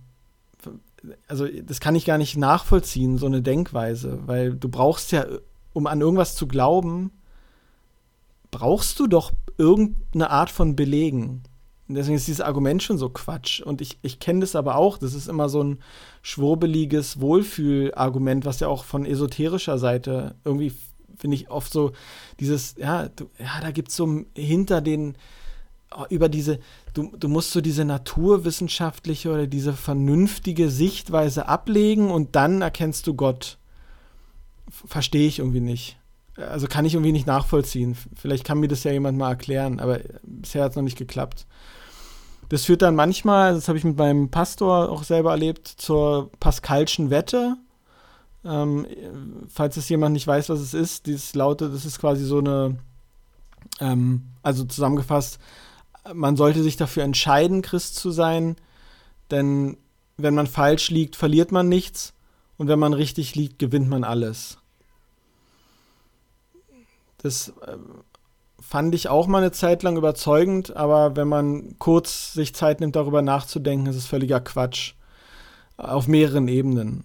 also 1.29 1.47
das 1.47 1.81
kann 1.81 1.95
ich 1.95 2.05
gar 2.05 2.19
nicht 2.19 2.37
nachvollziehen, 2.37 3.19
so 3.19 3.27
eine 3.27 3.43
Denkweise, 3.43 4.21
weil 4.27 4.55
du 4.55 4.69
brauchst 4.69 5.13
ja, 5.13 5.27
um 5.73 5.87
an 5.87 6.01
irgendwas 6.01 6.35
zu 6.35 6.47
glauben, 6.47 7.13
brauchst 8.51 8.99
du 8.99 9.07
doch 9.07 9.33
irgendeine 9.59 10.31
Art 10.31 10.51
von 10.51 10.75
Belegen. 10.75 11.43
Und 11.89 11.95
deswegen 11.95 12.17
ist 12.17 12.29
dieses 12.29 12.43
Argument 12.43 12.83
schon 12.83 12.99
so 12.99 13.09
Quatsch. 13.09 13.61
Und 13.61 13.81
ich, 13.81 13.99
ich 14.03 14.21
kenne 14.21 14.41
das 14.41 14.55
aber 14.55 14.77
auch. 14.77 14.99
Das 14.99 15.15
ist 15.15 15.29
immer 15.29 15.49
so 15.49 15.63
ein 15.63 15.79
schwurbeliges 16.23 17.21
Wohlfühlargument, 17.21 18.45
was 18.45 18.61
ja 18.61 18.69
auch 18.69 18.85
von 18.85 19.07
esoterischer 19.07 19.79
Seite 19.79 20.35
irgendwie 20.45 20.73
finde 21.19 21.37
ich 21.37 21.51
oft 21.51 21.73
so 21.73 21.93
dieses, 22.41 22.77
ja, 22.79 23.09
du, 23.09 23.29
ja, 23.39 23.61
da 23.61 23.71
gibt 23.71 23.89
es 23.89 23.97
so 23.97 24.25
hinter 24.35 24.81
den, 24.81 25.17
oh, 25.97 26.05
über 26.11 26.29
diese, 26.29 26.59
du, 26.95 27.11
du 27.17 27.29
musst 27.29 27.53
so 27.53 27.61
diese 27.61 27.85
naturwissenschaftliche 27.85 29.31
oder 29.31 29.47
diese 29.47 29.73
vernünftige 29.73 30.71
Sichtweise 30.71 31.49
ablegen 31.49 32.11
und 32.11 32.37
dann 32.37 32.63
erkennst 32.63 33.07
du 33.07 33.15
Gott. 33.15 33.59
Verstehe 34.71 35.27
ich 35.27 35.39
irgendwie 35.39 35.61
nicht. 35.61 35.99
Also 36.37 36.69
kann 36.69 36.85
ich 36.85 36.95
irgendwie 36.95 37.13
nicht 37.13 37.27
nachvollziehen. 37.27 37.97
Vielleicht 38.15 38.45
kann 38.45 38.61
mir 38.61 38.69
das 38.69 38.85
ja 38.85 38.93
jemand 38.93 39.19
mal 39.19 39.31
erklären, 39.31 39.81
aber 39.81 40.01
bisher 40.23 40.63
hat 40.63 40.71
es 40.71 40.77
noch 40.77 40.85
nicht 40.85 40.99
geklappt. 40.99 41.47
Das 42.49 42.65
führt 42.65 42.83
dann 42.83 42.95
manchmal, 42.95 43.55
das 43.55 43.69
habe 43.69 43.77
ich 43.77 43.85
mit 43.85 43.99
meinem 43.99 44.31
Pastor 44.31 44.89
auch 44.91 45.03
selber 45.03 45.33
erlebt, 45.33 45.69
zur 45.69 46.31
Pascalschen 46.41 47.11
Wette. 47.11 47.57
Ähm, 48.45 48.87
falls 49.49 49.77
es 49.77 49.89
jemand 49.89 50.15
nicht 50.15 50.27
weiß, 50.27 50.49
was 50.49 50.61
es 50.61 50.73
ist, 50.73 51.07
dieses 51.07 51.35
laute, 51.35 51.69
das 51.69 51.85
ist 51.85 51.99
quasi 51.99 52.25
so 52.25 52.39
eine, 52.39 52.79
ähm, 53.81 54.23
also 54.43 54.65
zusammengefasst, 54.65 55.39
man 56.15 56.37
sollte 56.37 56.63
sich 56.63 56.77
dafür 56.77 57.03
entscheiden, 57.03 57.61
Christ 57.61 57.97
zu 57.97 58.11
sein, 58.11 58.57
denn 59.31 59.77
wenn 60.17 60.35
man 60.35 60.47
falsch 60.47 60.91
liegt, 60.91 61.17
verliert 61.17 61.53
man 61.53 61.69
nichts 61.69 62.15
und 62.57 62.69
wenn 62.69 62.79
man 62.79 62.95
richtig 62.95 63.35
liegt, 63.35 63.59
gewinnt 63.59 63.89
man 63.89 64.05
alles. 64.05 64.59
Das 67.19 67.49
äh, 67.67 67.77
fand 68.69 68.95
ich 68.95 69.09
auch 69.09 69.27
mal 69.27 69.39
eine 69.39 69.51
Zeit 69.51 69.83
lang 69.83 69.97
überzeugend, 69.97 70.77
aber 70.77 71.17
wenn 71.17 71.27
man 71.27 71.79
kurz 71.79 72.35
sich 72.35 72.55
Zeit 72.55 72.81
nimmt, 72.81 72.97
darüber 72.97 73.23
nachzudenken, 73.23 73.87
ist 73.87 73.97
es 73.97 74.05
völliger 74.05 74.41
Quatsch. 74.41 74.93
Auf 75.79 76.07
mehreren 76.07 76.49
Ebenen. 76.49 77.05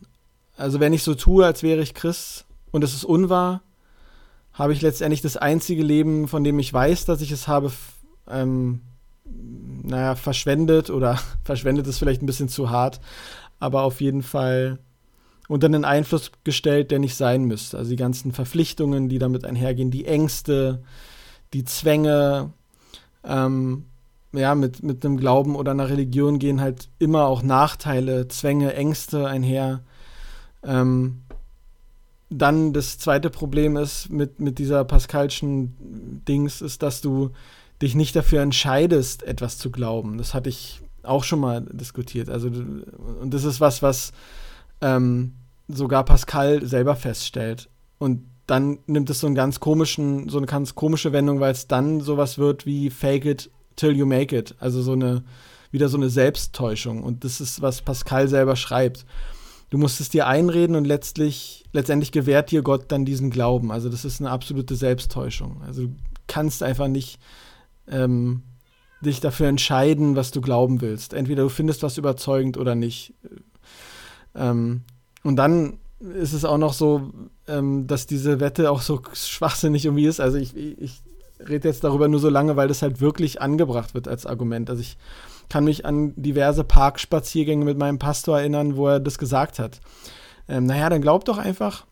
Also 0.58 0.82
wenn 0.82 0.92
ich 0.92 1.04
so 1.04 1.16
tue, 1.16 1.46
als 1.46 1.64
wäre 1.64 1.82
ich 1.82 1.94
Christ 1.94 2.44
und 2.72 2.84
es 2.84 2.94
ist 2.94 3.06
unwahr, 3.06 3.62
habe 4.52 4.74
ich 4.74 4.82
letztendlich 4.82 5.22
das 5.22 5.38
einzige 5.38 5.84
Leben, 5.84 6.28
von 6.28 6.44
dem 6.44 6.60
ich 6.60 6.74
weiß, 6.74 7.06
dass 7.06 7.22
ich 7.22 7.32
es 7.32 7.48
habe, 7.48 7.72
ähm, 8.30 8.82
naja, 9.24 10.16
verschwendet 10.16 10.90
oder 10.90 11.18
verschwendet 11.46 11.88
ist 11.88 11.98
vielleicht 11.98 12.22
ein 12.22 12.28
bisschen 12.28 12.50
zu 12.50 12.72
hart, 12.72 13.00
aber 13.60 13.84
auf 13.84 14.02
jeden 14.02 14.22
Fall 14.22 14.80
unter 15.48 15.68
einen 15.68 15.86
Einfluss 15.86 16.32
gestellt, 16.44 16.92
der 16.92 17.00
nicht 17.00 17.16
sein 17.16 17.46
müsste. 17.46 17.78
Also 17.78 17.92
die 17.92 17.96
ganzen 17.96 18.34
Verpflichtungen, 18.34 19.08
die 19.08 19.20
damit 19.20 19.46
einhergehen, 19.46 19.92
die 19.92 20.06
Ängste, 20.06 20.84
die 21.54 21.64
Zwänge, 21.64 22.52
ähm, 23.24 23.86
ja, 24.34 24.56
mit, 24.56 24.84
mit 24.84 25.06
einem 25.06 25.18
Glauben 25.18 25.56
oder 25.56 25.72
einer 25.72 25.90
Religion 25.90 26.40
gehen 26.40 26.60
halt 26.60 26.90
immer 27.00 27.26
auch 27.26 27.44
Nachteile, 27.44 28.28
Zwänge, 28.28 28.74
Ängste 28.74 29.28
einher. 29.28 29.82
Ähm, 30.64 31.22
dann 32.30 32.74
das 32.74 32.98
zweite 32.98 33.30
Problem 33.30 33.78
ist 33.78 34.10
mit, 34.10 34.40
mit 34.40 34.58
dieser 34.58 34.84
Pascalschen 34.86 36.24
Dings, 36.28 36.62
ist, 36.62 36.82
dass 36.82 37.02
du 37.02 37.30
dich 37.82 37.96
nicht 37.96 38.16
dafür 38.16 38.42
entscheidest, 38.42 39.24
etwas 39.24 39.58
zu 39.58 39.70
glauben. 39.70 40.18
Das 40.18 40.34
hatte 40.34 40.50
ich 40.50 40.82
auch 41.04 41.24
schon 41.24 41.40
mal 41.40 41.62
diskutiert. 41.62 42.30
Also, 42.30 42.48
und 42.48 43.34
das 43.34 43.44
ist 43.44 43.62
was, 43.62 43.84
was 43.84 44.14
ähm, 44.82 45.34
sogar 45.68 46.06
Pascal 46.06 46.66
selber 46.66 46.96
feststellt. 46.96 47.70
Und 48.00 48.26
dann 48.48 48.80
nimmt 48.88 49.10
es 49.10 49.20
so 49.20 49.28
einen 49.28 49.36
ganz 49.36 49.60
komischen, 49.60 50.30
so 50.30 50.38
eine 50.38 50.48
ganz 50.48 50.76
komische 50.76 51.14
Wendung, 51.14 51.40
weil 51.40 51.52
es 51.52 51.68
dann 51.68 52.02
sowas 52.02 52.38
wird 52.38 52.66
wie 52.66 52.90
Fake 52.90 53.26
it 53.26 53.50
till 53.76 53.96
you 53.96 54.06
make 54.06 54.36
it. 54.36 54.56
Also 54.60 54.82
so 54.82 54.94
eine, 54.94 55.24
wieder 55.72 55.90
so 55.90 55.98
eine 55.98 56.10
Selbsttäuschung. 56.10 57.04
Und 57.04 57.24
das 57.24 57.42
ist, 57.42 57.62
was 57.62 57.82
Pascal 57.82 58.28
selber 58.28 58.56
schreibt. 58.56 59.06
Du 59.70 59.78
musst 59.78 60.00
es 60.02 60.10
dir 60.10 60.28
einreden 60.28 60.76
und 60.76 60.86
letztlich, 60.86 61.64
letztendlich 61.72 62.12
gewährt 62.12 62.52
dir 62.52 62.62
Gott 62.62 62.92
dann 62.92 63.06
diesen 63.06 63.32
Glauben. 63.32 63.72
Also 63.72 63.90
das 63.90 64.06
ist 64.06 64.20
eine 64.20 64.30
absolute 64.30 64.76
Selbsttäuschung. 64.76 65.64
Also 65.64 65.88
du 65.88 65.96
kannst 66.28 66.62
einfach 66.62 66.88
nicht 66.88 67.20
ähm, 67.88 68.44
dich 69.02 69.20
dafür 69.20 69.48
entscheiden, 69.48 70.16
was 70.16 70.32
du 70.32 70.42
glauben 70.42 70.82
willst. 70.82 71.14
Entweder 71.14 71.44
du 71.44 71.50
findest 71.50 71.82
was 71.82 71.98
überzeugend 71.98 72.58
oder 72.58 72.76
nicht. 72.76 73.14
Ähm, 74.36 74.82
und 75.24 75.38
dann 75.38 75.80
ist 76.00 76.34
es 76.34 76.46
auch 76.46 76.58
noch 76.58 76.74
so, 76.74 77.12
ähm, 77.48 77.88
dass 77.88 78.06
diese 78.08 78.40
Wette 78.40 78.72
auch 78.72 78.82
so 78.82 79.02
schwachsinnig 79.14 79.86
irgendwie 79.86 80.06
ist. 80.06 80.20
Also 80.20 80.38
ich, 80.38 80.56
ich 80.56 81.02
rede 81.40 81.68
jetzt 81.68 81.84
darüber 81.84 82.08
nur 82.08 82.20
so 82.20 82.30
lange, 82.30 82.56
weil 82.56 82.68
das 82.68 82.82
halt 82.82 83.02
wirklich 83.02 83.42
angebracht 83.42 83.94
wird 83.94 84.08
als 84.08 84.26
Argument. 84.26 84.70
Also 84.70 84.82
ich 84.82 84.98
kann 85.50 85.66
mich 85.66 85.86
an 85.86 86.14
diverse 86.16 86.64
Parkspaziergänge 86.64 87.66
mit 87.66 87.78
meinem 87.78 88.00
Pastor 88.00 88.40
erinnern, 88.40 88.78
wo 88.78 88.88
er 88.88 89.00
das 89.00 89.18
gesagt 89.18 89.60
hat. 89.60 89.82
Ähm, 90.48 90.66
naja, 90.66 90.90
dann 90.90 91.02
glaub 91.02 91.26
doch 91.26 91.38
einfach, 91.38 91.86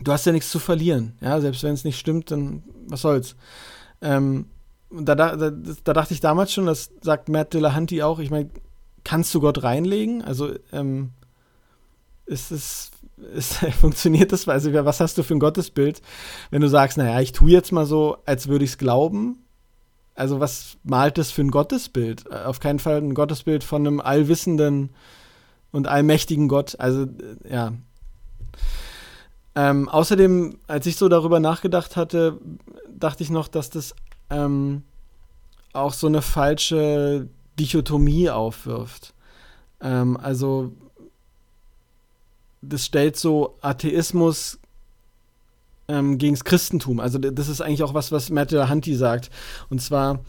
du 0.00 0.12
hast 0.12 0.26
ja 0.26 0.32
nichts 0.32 0.50
zu 0.50 0.58
verlieren. 0.58 1.16
Ja, 1.20 1.40
selbst 1.40 1.62
wenn 1.62 1.74
es 1.74 1.84
nicht 1.84 1.98
stimmt, 1.98 2.30
dann 2.30 2.62
was 2.86 3.02
soll's. 3.02 3.36
Ähm, 4.02 4.46
da, 4.90 5.14
da, 5.14 5.34
da, 5.36 5.92
dachte 5.92 6.14
ich 6.14 6.20
damals 6.20 6.52
schon, 6.52 6.66
das 6.66 6.90
sagt 7.00 7.28
Matt 7.28 7.52
Dillahunty 7.54 8.02
auch, 8.02 8.18
ich 8.18 8.30
meine, 8.30 8.50
kannst 9.02 9.34
du 9.34 9.40
Gott 9.40 9.62
reinlegen? 9.62 10.22
Also 10.22 10.52
ähm, 10.72 11.10
ist 12.26 12.52
es 12.52 12.90
ist, 13.34 13.54
funktioniert 13.80 14.32
das? 14.32 14.48
Also, 14.48 14.72
was 14.72 15.00
hast 15.00 15.18
du 15.18 15.22
für 15.22 15.34
ein 15.34 15.40
Gottesbild, 15.40 16.02
wenn 16.50 16.60
du 16.60 16.68
sagst, 16.68 16.98
naja, 16.98 17.20
ich 17.20 17.32
tue 17.32 17.50
jetzt 17.50 17.72
mal 17.72 17.86
so, 17.86 18.18
als 18.26 18.48
würde 18.48 18.64
ich 18.64 18.72
es 18.72 18.78
glauben? 18.78 19.38
Also, 20.14 20.40
was 20.40 20.76
malt 20.84 21.18
das 21.18 21.30
für 21.30 21.42
ein 21.42 21.50
Gottesbild? 21.50 22.30
Auf 22.30 22.60
keinen 22.60 22.78
Fall 22.78 22.98
ein 22.98 23.14
Gottesbild 23.14 23.64
von 23.64 23.86
einem 23.86 24.00
allwissenden 24.00 24.90
und 25.72 25.88
allmächtigen 25.88 26.48
Gott. 26.48 26.76
Also, 26.78 27.06
ja. 27.48 27.72
Ähm, 29.56 29.88
außerdem, 29.88 30.58
als 30.66 30.86
ich 30.86 30.96
so 30.96 31.08
darüber 31.08 31.40
nachgedacht 31.40 31.96
hatte, 31.96 32.40
dachte 32.88 33.22
ich 33.22 33.30
noch, 33.30 33.48
dass 33.48 33.70
das 33.70 33.94
ähm, 34.30 34.82
auch 35.72 35.92
so 35.92 36.06
eine 36.06 36.22
falsche 36.22 37.28
Dichotomie 37.58 38.30
aufwirft. 38.30 39.14
Ähm, 39.80 40.16
also 40.16 40.72
das 42.68 42.84
stellt 42.84 43.16
so 43.16 43.56
Atheismus 43.60 44.58
ähm, 45.88 46.18
gegen 46.18 46.34
das 46.34 46.44
Christentum. 46.44 47.00
Also 47.00 47.18
das 47.18 47.48
ist 47.48 47.60
eigentlich 47.60 47.82
auch 47.82 47.94
was, 47.94 48.12
was 48.12 48.30
Matthew 48.30 48.68
Hunty 48.68 48.94
sagt. 48.94 49.30
Und 49.68 49.80
zwar 49.80 50.20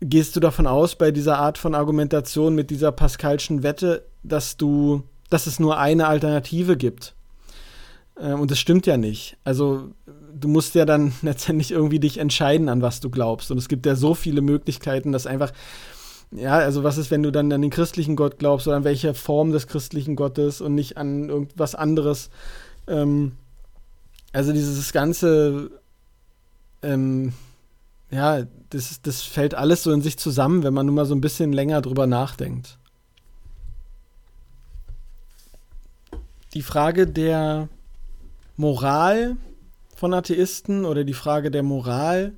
gehst 0.00 0.36
du 0.36 0.40
davon 0.40 0.66
aus, 0.66 0.96
bei 0.96 1.10
dieser 1.10 1.38
Art 1.38 1.58
von 1.58 1.74
Argumentation 1.74 2.54
mit 2.54 2.70
dieser 2.70 2.92
Pascalschen 2.92 3.62
Wette, 3.62 4.06
dass 4.22 4.56
du, 4.56 5.02
dass 5.28 5.46
es 5.46 5.60
nur 5.60 5.78
eine 5.78 6.06
Alternative 6.06 6.76
gibt. 6.76 7.14
Äh, 8.16 8.32
und 8.32 8.50
das 8.50 8.58
stimmt 8.58 8.86
ja 8.86 8.96
nicht. 8.96 9.36
Also 9.44 9.90
du 10.34 10.48
musst 10.48 10.74
ja 10.74 10.84
dann 10.84 11.12
letztendlich 11.22 11.70
irgendwie 11.70 12.00
dich 12.00 12.18
entscheiden, 12.18 12.68
an 12.68 12.82
was 12.82 13.00
du 13.00 13.10
glaubst. 13.10 13.50
Und 13.50 13.58
es 13.58 13.68
gibt 13.68 13.86
ja 13.86 13.94
so 13.94 14.14
viele 14.14 14.40
Möglichkeiten, 14.40 15.12
dass 15.12 15.26
einfach 15.26 15.52
ja, 16.32 16.58
also 16.58 16.84
was 16.84 16.96
ist, 16.96 17.10
wenn 17.10 17.22
du 17.22 17.32
dann 17.32 17.52
an 17.52 17.62
den 17.62 17.70
christlichen 17.70 18.14
Gott 18.16 18.38
glaubst 18.38 18.66
oder 18.68 18.76
an 18.76 18.84
welche 18.84 19.14
Form 19.14 19.52
des 19.52 19.66
christlichen 19.66 20.16
Gottes 20.16 20.60
und 20.60 20.74
nicht 20.74 20.96
an 20.96 21.28
irgendwas 21.28 21.74
anderes? 21.74 22.30
Ähm, 22.86 23.32
also 24.32 24.52
dieses 24.52 24.92
ganze, 24.92 25.70
ähm, 26.82 27.32
ja, 28.10 28.44
das, 28.70 29.02
das 29.02 29.22
fällt 29.22 29.54
alles 29.54 29.82
so 29.82 29.90
in 29.92 30.02
sich 30.02 30.18
zusammen, 30.18 30.62
wenn 30.62 30.74
man 30.74 30.86
nur 30.86 30.94
mal 30.94 31.06
so 31.06 31.14
ein 31.14 31.20
bisschen 31.20 31.52
länger 31.52 31.80
drüber 31.80 32.06
nachdenkt. 32.06 32.78
Die 36.54 36.62
Frage 36.62 37.06
der 37.06 37.68
Moral 38.56 39.36
von 39.96 40.14
Atheisten 40.14 40.84
oder 40.84 41.04
die 41.04 41.14
Frage 41.14 41.50
der 41.50 41.62
Moral 41.62 42.32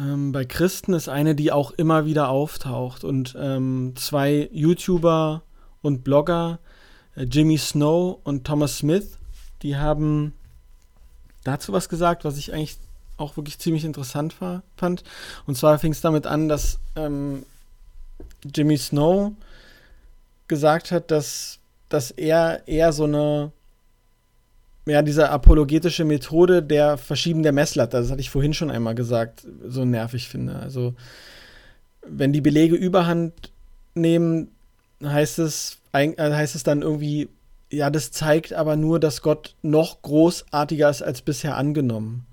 ähm, 0.00 0.32
bei 0.32 0.44
Christen 0.44 0.94
ist 0.94 1.08
eine, 1.08 1.34
die 1.34 1.52
auch 1.52 1.72
immer 1.72 2.06
wieder 2.06 2.28
auftaucht. 2.28 3.04
Und 3.04 3.36
ähm, 3.38 3.92
zwei 3.96 4.48
YouTuber 4.52 5.42
und 5.82 6.04
Blogger, 6.04 6.58
äh, 7.16 7.24
Jimmy 7.24 7.58
Snow 7.58 8.18
und 8.24 8.46
Thomas 8.46 8.78
Smith, 8.78 9.18
die 9.62 9.76
haben 9.76 10.32
dazu 11.44 11.72
was 11.72 11.88
gesagt, 11.88 12.24
was 12.24 12.38
ich 12.38 12.52
eigentlich 12.52 12.78
auch 13.18 13.36
wirklich 13.36 13.58
ziemlich 13.58 13.84
interessant 13.84 14.40
war, 14.40 14.62
fand. 14.76 15.04
Und 15.46 15.56
zwar 15.56 15.78
fing 15.78 15.92
es 15.92 16.00
damit 16.00 16.26
an, 16.26 16.48
dass 16.48 16.78
ähm, 16.96 17.44
Jimmy 18.44 18.78
Snow 18.78 19.32
gesagt 20.48 20.90
hat, 20.90 21.10
dass, 21.10 21.58
dass 21.90 22.10
er 22.10 22.66
eher 22.66 22.92
so 22.92 23.04
eine 23.04 23.52
ja, 24.90 25.02
diese 25.02 25.30
apologetische 25.30 26.04
Methode 26.04 26.62
der 26.62 26.98
Verschieben 26.98 27.42
der 27.42 27.52
Messlatte, 27.52 27.98
das 27.98 28.10
hatte 28.10 28.20
ich 28.20 28.30
vorhin 28.30 28.54
schon 28.54 28.70
einmal 28.70 28.94
gesagt, 28.94 29.46
so 29.66 29.84
nervig 29.84 30.28
finde. 30.28 30.56
Also, 30.56 30.94
wenn 32.06 32.32
die 32.32 32.40
Belege 32.40 32.74
überhand 32.74 33.52
nehmen, 33.94 34.48
heißt 35.02 35.38
es, 35.38 35.78
äh, 35.92 36.14
heißt 36.16 36.54
es 36.54 36.62
dann 36.62 36.82
irgendwie, 36.82 37.28
ja, 37.70 37.90
das 37.90 38.10
zeigt 38.10 38.52
aber 38.52 38.76
nur, 38.76 38.98
dass 38.98 39.22
Gott 39.22 39.54
noch 39.62 40.02
großartiger 40.02 40.90
ist 40.90 41.02
als 41.02 41.22
bisher 41.22 41.56
angenommen. 41.56 42.26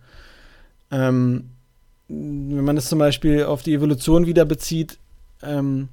Ähm, 0.91 1.51
wenn 2.07 2.63
man 2.63 2.77
es 2.77 2.87
zum 2.87 2.99
Beispiel 2.99 3.43
auf 3.43 3.63
die 3.63 3.73
Evolution 3.73 4.25
wieder 4.25 4.45
bezieht, 4.45 4.97
ähm, 5.43 5.89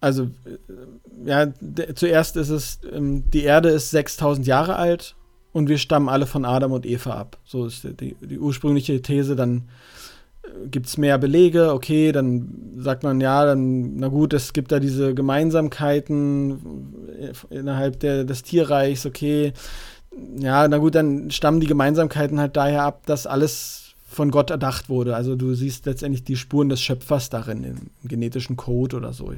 also 0.00 0.24
äh, 0.24 0.58
ja, 1.24 1.48
zuerst 1.94 2.36
ist 2.36 2.50
es, 2.50 2.80
ähm, 2.92 3.24
die 3.30 3.44
Erde 3.44 3.70
ist 3.70 3.90
6000 3.90 4.46
Jahre 4.46 4.76
alt 4.76 5.16
und 5.52 5.68
wir 5.68 5.78
stammen 5.78 6.08
alle 6.08 6.26
von 6.26 6.44
Adam 6.44 6.72
und 6.72 6.86
Eva 6.86 7.14
ab. 7.14 7.38
So 7.44 7.66
ist 7.66 7.84
die, 8.00 8.14
die 8.20 8.38
ursprüngliche 8.38 9.00
These. 9.02 9.36
Dann 9.36 9.68
äh, 10.42 10.68
gibt 10.68 10.86
es 10.86 10.98
mehr 10.98 11.18
Belege, 11.18 11.72
okay, 11.72 12.12
dann 12.12 12.74
sagt 12.78 13.02
man, 13.02 13.20
ja, 13.20 13.44
dann, 13.44 13.96
na 13.96 14.08
gut, 14.08 14.32
es 14.32 14.52
gibt 14.52 14.72
da 14.72 14.80
diese 14.80 15.14
Gemeinsamkeiten 15.14 16.58
innerhalb 17.50 18.00
der, 18.00 18.24
des 18.24 18.42
Tierreichs, 18.42 19.06
okay. 19.06 19.52
Ja, 20.38 20.66
na 20.66 20.78
gut, 20.78 20.94
dann 20.94 21.30
stammen 21.30 21.60
die 21.60 21.66
Gemeinsamkeiten 21.66 22.40
halt 22.40 22.56
daher 22.56 22.82
ab, 22.82 23.06
dass 23.06 23.26
alles 23.26 23.94
von 24.08 24.30
Gott 24.30 24.50
erdacht 24.50 24.88
wurde. 24.88 25.14
Also 25.14 25.36
du 25.36 25.54
siehst 25.54 25.86
letztendlich 25.86 26.24
die 26.24 26.36
Spuren 26.36 26.68
des 26.68 26.80
Schöpfers 26.80 27.30
darin, 27.30 27.62
im, 27.62 27.76
im 28.02 28.08
genetischen 28.08 28.56
Code 28.56 28.96
oder 28.96 29.12
so. 29.12 29.32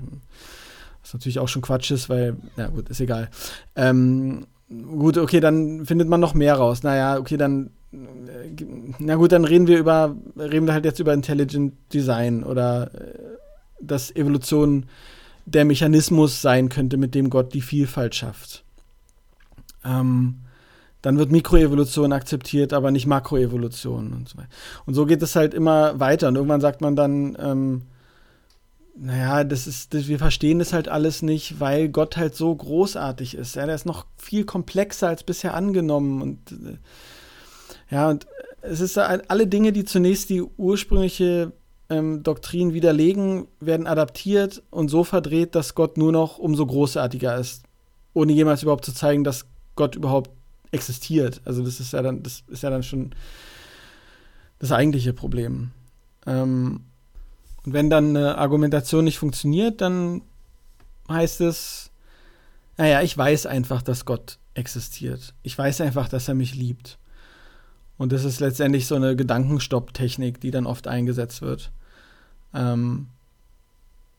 Was 1.03 1.15
natürlich 1.15 1.39
auch 1.39 1.49
schon 1.49 1.63
Quatsch 1.63 1.91
ist, 1.91 2.09
weil, 2.09 2.37
ja 2.57 2.69
gut, 2.69 2.89
ist 2.89 3.01
egal. 3.01 3.31
Ähm, 3.77 4.47
gut, 4.69 5.19
okay, 5.19 5.41
dann 5.41 5.87
findet 5.87 6.09
man 6.09 6.21
noch 6.21 6.35
mehr 6.35 6.55
raus. 6.55 6.83
Naja, 6.83 7.19
okay, 7.19 7.37
dann, 7.37 7.71
äh, 7.93 8.65
na 8.99 9.17
gut, 9.17 9.33
dann 9.33 9.45
reden 9.45 9.67
wir 9.67 9.79
über, 9.79 10.15
reden 10.37 10.67
wir 10.67 10.75
halt 10.75 10.85
jetzt 10.85 11.01
über 11.01 11.15
Intelligent 11.15 11.75
Design 11.93 12.45
oder 12.45 12.91
äh, 12.95 13.19
dass 13.81 14.15
Evolution 14.15 14.87
der 15.47 15.65
Mechanismus 15.65 16.43
sein 16.43 16.69
könnte, 16.69 16.97
mit 16.97 17.15
dem 17.15 17.31
Gott 17.31 17.55
die 17.55 17.63
Vielfalt 17.63 18.15
schafft. 18.15 18.65
Ähm, 19.85 20.37
dann 21.03 21.17
wird 21.17 21.33
Mikroevolution 21.33 22.13
akzeptiert, 22.13 22.73
aber 22.73 22.91
nicht 22.91 23.07
Makroevolution 23.07 24.13
und 24.13 24.29
so 24.29 24.37
weiter. 24.37 24.49
Und 24.85 24.95
so 24.95 25.07
geht 25.07 25.23
es 25.23 25.35
halt 25.35 25.55
immer 25.55 25.99
weiter. 25.99 26.29
Und 26.29 26.37
irgendwann 26.37 26.61
sagt 26.61 26.83
man 26.83 26.95
dann, 26.95 27.37
ähm, 27.41 27.83
naja, 28.97 29.45
das 29.45 29.67
ist, 29.67 29.95
das, 29.95 30.09
wir 30.09 30.19
verstehen 30.19 30.59
das 30.59 30.73
halt 30.73 30.89
alles 30.89 31.23
nicht, 31.23 31.61
weil 31.61 31.89
Gott 31.89 32.17
halt 32.17 32.35
so 32.35 32.55
großartig 32.55 33.35
ist. 33.35 33.57
Ja, 33.57 33.67
der 33.67 33.75
ist 33.75 33.87
noch 33.87 34.07
viel 34.17 34.45
komplexer 34.45 35.09
als 35.09 35.23
bisher 35.23 35.55
angenommen. 35.55 36.23
Und 36.23 36.53
äh, 36.53 36.79
ja, 37.91 38.09
und 38.09 38.27
es 38.63 38.81
ist 38.81 38.99
alle 38.99 39.47
Dinge, 39.47 39.73
die 39.73 39.85
zunächst 39.85 40.29
die 40.29 40.43
ursprüngliche 40.43 41.53
ähm, 41.89 42.23
Doktrin 42.23 42.75
widerlegen, 42.75 43.49
werden 43.59 43.87
adaptiert 43.87 44.63
und 44.71 44.89
so 44.89 45.05
verdreht, 45.05 45.55
dass 45.55 45.75
Gott 45.75 45.97
nur 45.97 46.13
noch 46.13 46.39
umso 46.39 46.67
großartiger 46.67 47.37
ist. 47.37 47.65
Ohne 48.13 48.33
jemals 48.33 48.63
überhaupt 48.63 48.85
zu 48.85 48.93
zeigen, 48.93 49.25
dass 49.25 49.47
Gott 49.77 49.97
überhaupt 49.97 50.31
existiert. 50.73 51.41
Also 51.45 51.65
das 51.65 51.81
ist 51.81 51.93
ja 51.93 52.03
dann, 52.03 52.23
das 52.23 52.45
ist 52.49 52.63
ja 52.63 52.71
dann 52.71 52.83
schon 52.83 53.11
das 54.59 54.73
eigentliche 54.73 55.13
Problem. 55.13 55.71
Ähm, 56.27 56.83
und 57.71 57.75
wenn 57.75 57.89
dann 57.89 58.17
eine 58.17 58.37
Argumentation 58.37 59.05
nicht 59.05 59.21
funktioniert, 59.21 59.81
dann 59.81 60.23
heißt 61.09 61.41
es, 61.41 61.93
naja, 62.77 63.01
ich 63.03 63.17
weiß 63.17 63.47
einfach, 63.47 63.81
dass 63.81 64.05
Gott 64.05 64.39
existiert. 64.55 65.35
Ich 65.45 65.57
weiß 65.57 65.81
einfach, 65.83 66.09
dass 66.09 66.27
er 66.27 66.35
mich 66.35 66.57
liebt. 66.57 66.99
Und 67.97 68.11
das 68.11 68.25
ist 68.25 68.41
letztendlich 68.41 68.89
so 68.89 68.97
eine 68.97 69.15
Gedankenstopp-Technik, 69.15 70.41
die 70.41 70.51
dann 70.51 70.67
oft 70.67 70.89
eingesetzt 70.89 71.43
wird. 71.43 71.71
Ähm, 72.55 73.07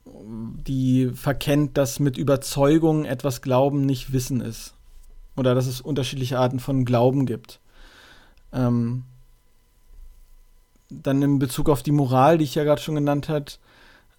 die 0.06 1.12
verkennt, 1.14 1.76
dass 1.78 2.00
mit 2.00 2.16
Überzeugung 2.18 3.04
etwas 3.04 3.42
Glauben 3.42 3.86
nicht 3.86 4.14
Wissen 4.14 4.40
ist. 4.40 4.76
Oder 5.36 5.56
dass 5.56 5.68
es 5.68 5.82
unterschiedliche 5.82 6.40
Arten 6.40 6.62
von 6.62 6.86
Glauben 6.86 7.26
gibt. 7.26 7.60
Ähm, 8.54 9.04
dann 10.92 11.22
in 11.22 11.40
Bezug 11.40 11.70
auf 11.70 11.84
die 11.84 11.92
Moral, 11.92 12.38
die 12.38 12.44
ich 12.44 12.56
ja 12.56 12.64
gerade 12.64 12.82
schon 12.82 12.96
genannt 12.96 13.30
habe, 13.30 13.46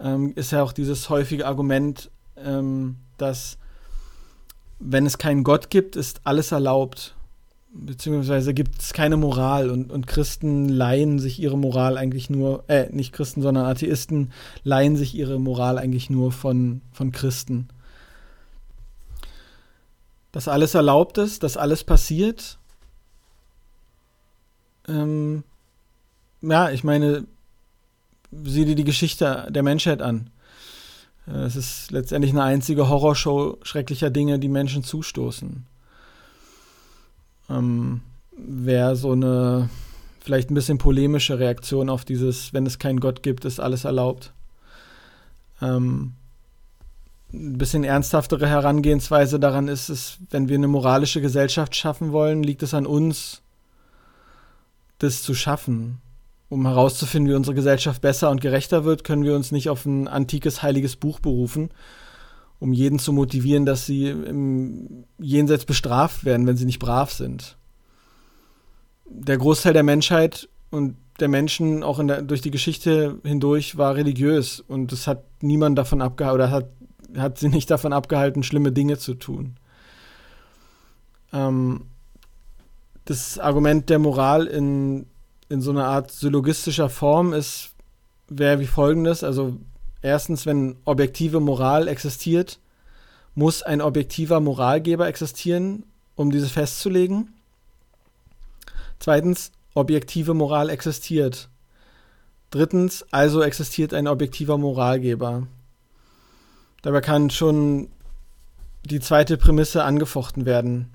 ähm, 0.01 0.33
ist 0.35 0.53
ja 0.53 0.63
auch 0.63 0.73
dieses 0.73 1.11
häufige 1.11 1.47
Argument, 1.47 2.11
ähm, 2.37 2.97
dass 3.19 3.59
wenn 4.79 5.07
es 5.07 5.19
keinen 5.19 5.45
Gott 5.45 5.71
gibt, 5.71 5.97
ist 5.97 6.23
alles 6.25 6.51
erlaubt. 6.51 7.15
Beziehungsweise 7.75 8.53
gibt 8.53 8.81
es 8.81 8.93
keine 8.93 9.17
Moral 9.17 9.71
und, 9.71 9.91
und 9.91 10.07
Christen 10.07 10.69
leihen 10.69 11.19
sich 11.19 11.41
ihre 11.41 11.57
Moral 11.57 11.97
eigentlich 11.97 12.29
nur, 12.29 12.65
äh, 12.69 12.91
nicht 12.91 13.13
Christen, 13.13 13.41
sondern 13.41 13.65
Atheisten 13.65 14.33
leihen 14.63 14.97
sich 14.97 15.15
ihre 15.15 15.39
Moral 15.39 15.79
eigentlich 15.79 16.11
nur 16.11 16.33
von, 16.33 16.83
von 16.93 17.13
Christen. 17.13 17.69
Dass 20.33 20.49
alles 20.49 20.75
erlaubt 20.75 21.17
ist, 21.19 21.43
dass 21.43 21.57
alles 21.57 21.85
passiert, 21.85 22.59
ähm, 24.89 25.45
ja, 26.43 26.71
ich 26.71 26.85
meine, 26.85 27.25
sieh 28.45 28.65
dir 28.65 28.75
die 28.75 28.85
Geschichte 28.85 29.47
der 29.51 29.63
Menschheit 29.63 30.03
an. 30.03 30.31
Es 31.27 31.55
ist 31.55 31.93
letztendlich 31.93 32.33
eine 32.33 32.43
einzige 32.43 32.89
Horrorshow 32.89 33.59
schrecklicher 33.63 34.11
Dinge, 34.11 34.39
die 34.39 34.49
Menschen 34.49 34.83
zustoßen. 34.83 35.65
Ähm, 37.49 38.01
Wäre 38.37 38.97
so 38.97 39.13
eine 39.13 39.69
vielleicht 40.21 40.51
ein 40.51 40.55
bisschen 40.55 40.79
polemische 40.79 41.39
Reaktion 41.39 41.89
auf 41.89 42.05
dieses, 42.05 42.53
wenn 42.53 42.65
es 42.67 42.79
keinen 42.79 43.01
Gott 43.01 43.23
gibt, 43.23 43.45
ist 43.45 43.61
alles 43.61 43.85
erlaubt. 43.85 44.33
Ähm, 45.61 46.13
ein 47.33 47.59
bisschen 47.59 47.85
ernsthaftere 47.85 48.49
Herangehensweise 48.49 49.41
daran 49.41 49.69
ist 49.69 49.89
es, 49.89 50.19
wenn 50.31 50.49
wir 50.49 50.57
eine 50.57 50.69
moralische 50.69 51.21
Gesellschaft 51.21 51.75
schaffen 51.75 52.13
wollen, 52.13 52.43
liegt 52.43 52.63
es 52.63 52.75
an 52.75 52.87
uns, 52.87 53.43
das 54.99 55.23
zu 55.23 55.35
schaffen 55.35 56.01
um 56.53 56.67
herauszufinden, 56.67 57.33
wie 57.33 57.35
unsere 57.35 57.55
Gesellschaft 57.55 58.03
besser 58.03 58.29
und 58.29 58.43
gerechter 58.43 58.85
wird, 58.85 59.05
können 59.05 59.25
wir 59.25 59.35
uns 59.35 59.53
nicht 59.53 59.71
auf 59.71 59.87
ein 59.87 60.07
antikes 60.07 60.63
heiliges 60.63 60.97
Buch 60.97 61.19
berufen, 61.19 61.71
um 62.59 62.75
jeden 62.75 62.99
zu 62.99 63.15
motivieren, 63.15 63.65
dass 63.65 63.87
sie 63.87 64.11
im 64.11 65.05
Jenseits 65.19 65.65
bestraft 65.65 66.27
werden, 66.27 66.47
wenn 66.47 66.59
sie 66.59 66.67
nicht 66.67 66.79
brav 66.79 67.11
sind. 67.11 67.57
Der 69.07 69.39
Großteil 69.39 69.73
der 69.73 69.83
Menschheit 69.83 70.51
und 70.71 70.97
der 71.21 71.29
Menschen 71.29 71.83
auch 71.83 72.05
der, 72.05 72.21
durch 72.21 72.43
die 72.43 72.51
Geschichte 72.51 73.19
hindurch 73.25 73.79
war 73.79 73.97
religiös 73.97 74.61
und 74.61 74.93
es 74.93 75.07
hat 75.07 75.25
niemand 75.41 75.79
davon 75.79 76.03
abgehalten 76.03 76.35
oder 76.35 76.51
hat, 76.51 76.69
hat 77.17 77.39
sie 77.39 77.49
nicht 77.49 77.71
davon 77.71 77.95
abgehalten, 77.95 78.43
schlimme 78.43 78.73
Dinge 78.73 78.99
zu 78.99 79.15
tun. 79.15 79.57
Ähm, 81.33 81.87
das 83.07 83.39
Argument 83.39 83.89
der 83.89 83.99
Moral 83.99 84.47
in 84.47 85.07
in 85.53 85.61
so 85.61 85.71
einer 85.71 85.85
Art 85.85 86.11
syllogistischer 86.11 86.89
Form 86.89 87.35
ist, 87.35 87.75
wäre 88.29 88.59
wie 88.59 88.67
folgendes. 88.67 89.23
Also 89.23 89.59
erstens, 90.01 90.47
wenn 90.47 90.77
objektive 90.87 91.41
Moral 91.41 91.89
existiert, 91.89 92.59
muss 93.35 93.63
ein 93.63 93.83
objektiver 93.83 94.41
Moralgeber 94.41 95.07
existieren, 95.07 95.85
um 96.17 96.31
diese 96.31 96.49
festzulegen. 96.49 97.35
Zweitens, 98.99 99.53
objektive 99.75 100.33
Moral 100.33 100.71
existiert. 100.71 101.51
Drittens, 102.51 103.05
also 103.11 103.43
existiert 103.43 103.93
ein 103.93 104.09
objektiver 104.09 104.57
Moralgeber. 104.57 105.47
Dabei 106.81 107.03
kann 107.03 107.29
schon 107.29 107.91
die 108.85 109.01
zweite 109.01 109.37
Prämisse 109.37 109.85
angefochten 109.85 110.47
werden. 110.47 110.92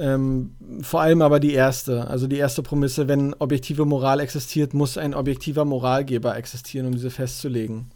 Ähm, 0.00 0.54
vor 0.80 1.02
allem 1.02 1.20
aber 1.20 1.40
die 1.40 1.52
erste, 1.52 2.08
also 2.08 2.26
die 2.26 2.38
erste 2.38 2.62
Prämisse, 2.62 3.06
wenn 3.06 3.34
objektive 3.34 3.84
Moral 3.84 4.20
existiert, 4.20 4.72
muss 4.72 4.96
ein 4.96 5.12
objektiver 5.12 5.66
Moralgeber 5.66 6.36
existieren, 6.38 6.86
um 6.86 6.92
diese 6.92 7.10
festzulegen. 7.10 7.90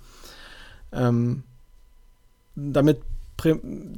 Ähm, 0.93 1.45
damit 2.55 3.01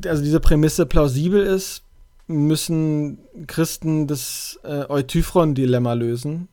also 0.06 0.22
diese 0.22 0.40
Prämisse 0.40 0.86
plausibel 0.86 1.42
ist, 1.42 1.82
müssen 2.28 3.18
Christen 3.48 4.06
das 4.06 4.58
äh, 4.62 4.84
Eutyphron-Dilemma 4.88 5.94
lösen. 5.94 6.48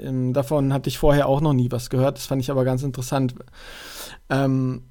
Ähm, 0.00 0.32
davon 0.32 0.72
hatte 0.72 0.88
ich 0.88 0.98
vorher 0.98 1.28
auch 1.28 1.40
noch 1.40 1.52
nie 1.52 1.70
was 1.70 1.90
gehört, 1.90 2.18
das 2.18 2.26
fand 2.26 2.42
ich 2.42 2.50
aber 2.50 2.64
ganz 2.64 2.82
interessant. 2.82 3.36
Ähm, 4.30 4.82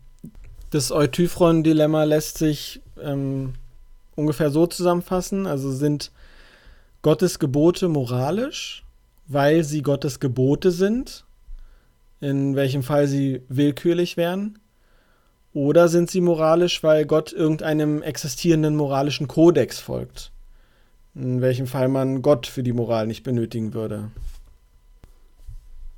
das 0.69 0.91
Eutyphron-Dilemma 0.91 2.05
lässt 2.05 2.37
sich 2.37 2.81
ähm, 3.01 3.53
ungefähr 4.17 4.49
so 4.49 4.67
zusammenfassen. 4.67 5.47
Also 5.47 5.71
sind 5.71 6.11
Gottes 7.01 7.39
Gebote 7.39 7.87
moralisch, 7.87 8.83
weil 9.27 9.63
sie 9.63 9.81
Gottes 9.81 10.19
Gebote 10.19 10.71
sind, 10.71 11.25
in 12.19 12.55
welchem 12.55 12.83
Fall 12.83 13.07
sie 13.07 13.43
willkürlich 13.47 14.17
wären. 14.17 14.59
Oder 15.53 15.87
sind 15.87 16.11
sie 16.11 16.21
moralisch, 16.21 16.83
weil 16.83 17.05
Gott 17.05 17.31
irgendeinem 17.31 18.01
existierenden 18.01 18.75
moralischen 18.75 19.27
Kodex 19.27 19.79
folgt, 19.79 20.31
in 21.15 21.41
welchem 21.41 21.67
Fall 21.67 21.87
man 21.87 22.21
Gott 22.21 22.45
für 22.45 22.63
die 22.63 22.73
Moral 22.73 23.07
nicht 23.07 23.23
benötigen 23.23 23.73
würde. 23.73 24.11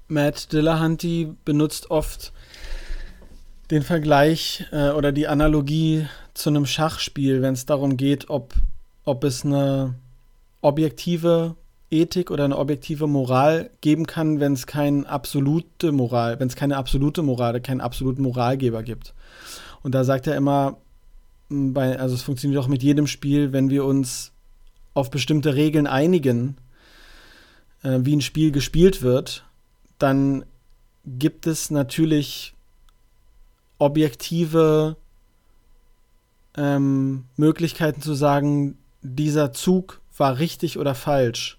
Matt 0.08 0.54
Dillahunty 0.54 1.34
benutzt 1.46 1.92
oft 1.92 2.34
den 3.70 3.84
Vergleich 3.84 4.66
äh, 4.72 4.90
oder 4.90 5.12
die 5.12 5.28
Analogie 5.28 6.08
zu 6.40 6.50
einem 6.50 6.66
Schachspiel, 6.66 7.42
wenn 7.42 7.54
es 7.54 7.66
darum 7.66 7.98
geht, 7.98 8.30
ob, 8.30 8.54
ob 9.04 9.24
es 9.24 9.44
eine 9.44 9.96
objektive 10.62 11.56
Ethik 11.92 12.32
oder 12.32 12.46
eine 12.46 12.58
objektive 12.58 13.08
Moral 13.08 13.72
geben 13.82 14.06
kann, 14.06 14.40
wenn 14.40 14.54
es 14.54 14.66
keine 14.68 15.08
absolute 15.08 15.92
Moral, 15.92 16.40
wenn 16.40 16.48
es 16.48 16.56
keine 16.56 16.78
absolute 16.78 17.24
Moral, 17.24 17.60
keinen 17.62 17.82
absoluten 17.82 18.22
Moralgeber 18.22 18.84
gibt. 18.84 19.14
Und 19.82 19.96
da 19.96 20.04
sagt 20.04 20.28
er 20.28 20.36
immer, 20.36 20.78
bei, 21.50 22.00
also 22.00 22.16
es 22.16 22.22
funktioniert 22.22 22.62
auch 22.62 22.68
mit 22.68 22.84
jedem 22.84 23.08
Spiel, 23.08 23.52
wenn 23.52 23.70
wir 23.70 23.84
uns 23.84 24.32
auf 24.94 25.10
bestimmte 25.10 25.56
Regeln 25.56 25.88
einigen, 25.88 26.58
äh, 27.84 28.00
wie 28.02 28.16
ein 28.16 28.22
Spiel 28.22 28.52
gespielt 28.52 29.02
wird, 29.02 29.46
dann 29.98 30.46
gibt 31.06 31.48
es 31.48 31.72
natürlich 31.72 32.54
objektive 33.78 34.96
ähm, 36.58 37.26
Möglichkeiten 37.38 38.02
zu 38.02 38.14
sagen, 38.14 38.78
dieser 39.02 39.54
Zug 39.54 40.02
war 40.18 40.40
richtig 40.40 40.78
oder 40.78 40.96
falsch. 40.96 41.58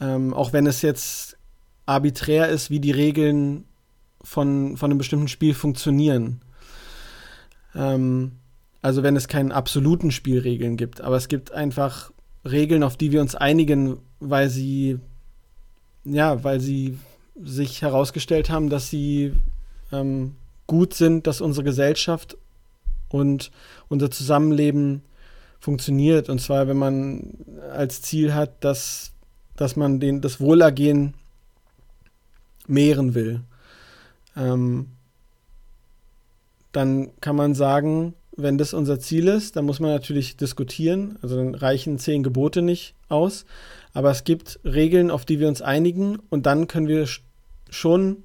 Ähm, 0.00 0.34
auch 0.34 0.52
wenn 0.52 0.66
es 0.66 0.82
jetzt 0.82 1.36
arbiträr 1.86 2.48
ist, 2.48 2.70
wie 2.70 2.80
die 2.80 2.90
Regeln 2.90 3.64
von, 4.22 4.76
von 4.76 4.90
einem 4.90 4.98
bestimmten 4.98 5.28
Spiel 5.28 5.54
funktionieren. 5.54 6.42
Ähm, 7.74 8.32
also 8.82 9.02
wenn 9.02 9.16
es 9.16 9.28
keinen 9.28 9.52
absoluten 9.52 10.10
Spielregeln 10.10 10.76
gibt, 10.76 11.00
aber 11.00 11.16
es 11.16 11.28
gibt 11.28 11.52
einfach 11.52 12.12
Regeln, 12.44 12.82
auf 12.82 12.96
die 12.96 13.12
wir 13.12 13.20
uns 13.20 13.34
einigen, 13.34 13.98
weil 14.20 14.50
sie, 14.50 14.98
ja, 16.04 16.44
weil 16.44 16.60
sie 16.60 16.98
sich 17.42 17.82
herausgestellt 17.82 18.50
haben, 18.50 18.70
dass 18.70 18.90
sie 18.90 19.32
ähm, 19.92 20.36
gut 20.66 20.94
sind, 20.94 21.26
dass 21.26 21.40
unsere 21.40 21.64
Gesellschaft 21.64 22.36
und 23.08 23.50
unser 23.88 24.10
Zusammenleben 24.10 25.02
funktioniert. 25.58 26.28
Und 26.28 26.40
zwar, 26.40 26.68
wenn 26.68 26.76
man 26.76 27.34
als 27.72 28.02
Ziel 28.02 28.34
hat, 28.34 28.62
dass, 28.64 29.12
dass 29.56 29.76
man 29.76 30.00
den, 30.00 30.20
das 30.20 30.40
Wohlergehen 30.40 31.14
mehren 32.66 33.14
will. 33.14 33.40
Ähm, 34.36 34.88
dann 36.72 37.10
kann 37.20 37.36
man 37.36 37.54
sagen, 37.54 38.14
wenn 38.36 38.58
das 38.58 38.74
unser 38.74 39.00
Ziel 39.00 39.28
ist, 39.28 39.56
dann 39.56 39.64
muss 39.64 39.80
man 39.80 39.90
natürlich 39.90 40.36
diskutieren. 40.36 41.18
Also 41.22 41.36
dann 41.36 41.54
reichen 41.54 41.98
zehn 41.98 42.22
Gebote 42.22 42.60
nicht 42.60 42.94
aus. 43.08 43.46
Aber 43.94 44.10
es 44.10 44.24
gibt 44.24 44.60
Regeln, 44.62 45.10
auf 45.10 45.24
die 45.24 45.40
wir 45.40 45.48
uns 45.48 45.62
einigen 45.62 46.18
und 46.28 46.44
dann 46.44 46.68
können 46.68 46.86
wir 46.86 47.08
schon 47.70 48.24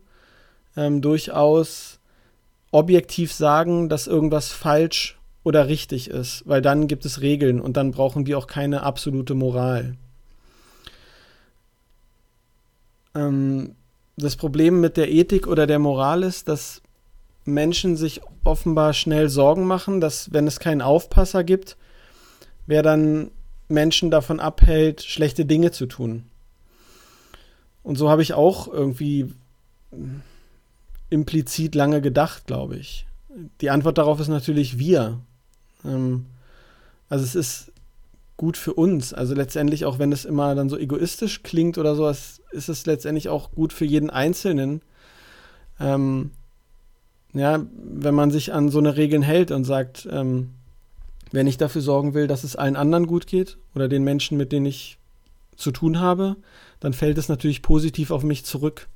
ähm, 0.75 1.01
durchaus 1.01 2.00
objektiv 2.71 3.33
sagen, 3.33 3.89
dass 3.89 4.07
irgendwas 4.07 4.51
falsch 4.51 5.19
oder 5.43 5.67
richtig 5.67 6.09
ist, 6.09 6.43
weil 6.47 6.61
dann 6.61 6.87
gibt 6.87 7.05
es 7.05 7.21
Regeln 7.21 7.59
und 7.59 7.77
dann 7.77 7.91
brauchen 7.91 8.25
wir 8.25 8.37
auch 8.37 8.47
keine 8.47 8.83
absolute 8.83 9.33
Moral. 9.33 9.97
Ähm, 13.15 13.75
das 14.17 14.35
Problem 14.35 14.79
mit 14.79 14.97
der 14.97 15.11
Ethik 15.11 15.47
oder 15.47 15.67
der 15.67 15.79
Moral 15.79 16.23
ist, 16.23 16.47
dass 16.47 16.81
Menschen 17.43 17.97
sich 17.97 18.21
offenbar 18.43 18.93
schnell 18.93 19.29
Sorgen 19.29 19.65
machen, 19.65 19.99
dass 19.99 20.31
wenn 20.31 20.47
es 20.47 20.59
keinen 20.59 20.81
Aufpasser 20.81 21.43
gibt, 21.43 21.77
wer 22.67 22.83
dann 22.83 23.31
Menschen 23.67 24.11
davon 24.11 24.39
abhält, 24.39 25.01
schlechte 25.01 25.45
Dinge 25.45 25.71
zu 25.71 25.87
tun. 25.87 26.25
Und 27.83 27.97
so 27.97 28.09
habe 28.09 28.21
ich 28.21 28.33
auch 28.33 28.67
irgendwie 28.67 29.33
implizit 31.11 31.75
lange 31.75 32.01
gedacht, 32.01 32.47
glaube 32.47 32.77
ich. 32.77 33.05
Die 33.61 33.69
Antwort 33.69 33.99
darauf 33.99 34.19
ist 34.19 34.29
natürlich 34.29 34.79
wir. 34.79 35.19
Ähm, 35.85 36.25
also 37.09 37.23
es 37.23 37.35
ist 37.35 37.71
gut 38.37 38.57
für 38.57 38.73
uns. 38.73 39.13
Also 39.13 39.35
letztendlich, 39.35 39.85
auch 39.85 39.99
wenn 39.99 40.11
es 40.11 40.25
immer 40.25 40.55
dann 40.55 40.69
so 40.69 40.77
egoistisch 40.77 41.43
klingt 41.43 41.77
oder 41.77 41.95
so, 41.95 42.09
ist 42.09 42.41
es 42.51 42.85
letztendlich 42.87 43.29
auch 43.29 43.51
gut 43.51 43.73
für 43.73 43.85
jeden 43.85 44.09
Einzelnen. 44.09 44.81
Ähm, 45.79 46.31
ja, 47.33 47.63
wenn 47.73 48.15
man 48.15 48.31
sich 48.31 48.53
an 48.53 48.69
so 48.69 48.79
eine 48.79 48.97
Regeln 48.97 49.21
hält 49.21 49.51
und 49.51 49.63
sagt, 49.63 50.07
ähm, 50.11 50.51
wenn 51.31 51.47
ich 51.47 51.57
dafür 51.57 51.81
sorgen 51.81 52.13
will, 52.13 52.27
dass 52.27 52.43
es 52.43 52.55
allen 52.55 52.75
anderen 52.75 53.07
gut 53.07 53.27
geht 53.27 53.57
oder 53.75 53.87
den 53.87 54.03
Menschen, 54.03 54.37
mit 54.37 54.51
denen 54.51 54.65
ich 54.65 54.97
zu 55.55 55.71
tun 55.71 55.99
habe, 55.99 56.35
dann 56.79 56.93
fällt 56.93 57.17
es 57.17 57.29
natürlich 57.29 57.61
positiv 57.61 58.11
auf 58.11 58.23
mich 58.23 58.43
zurück. 58.43 58.87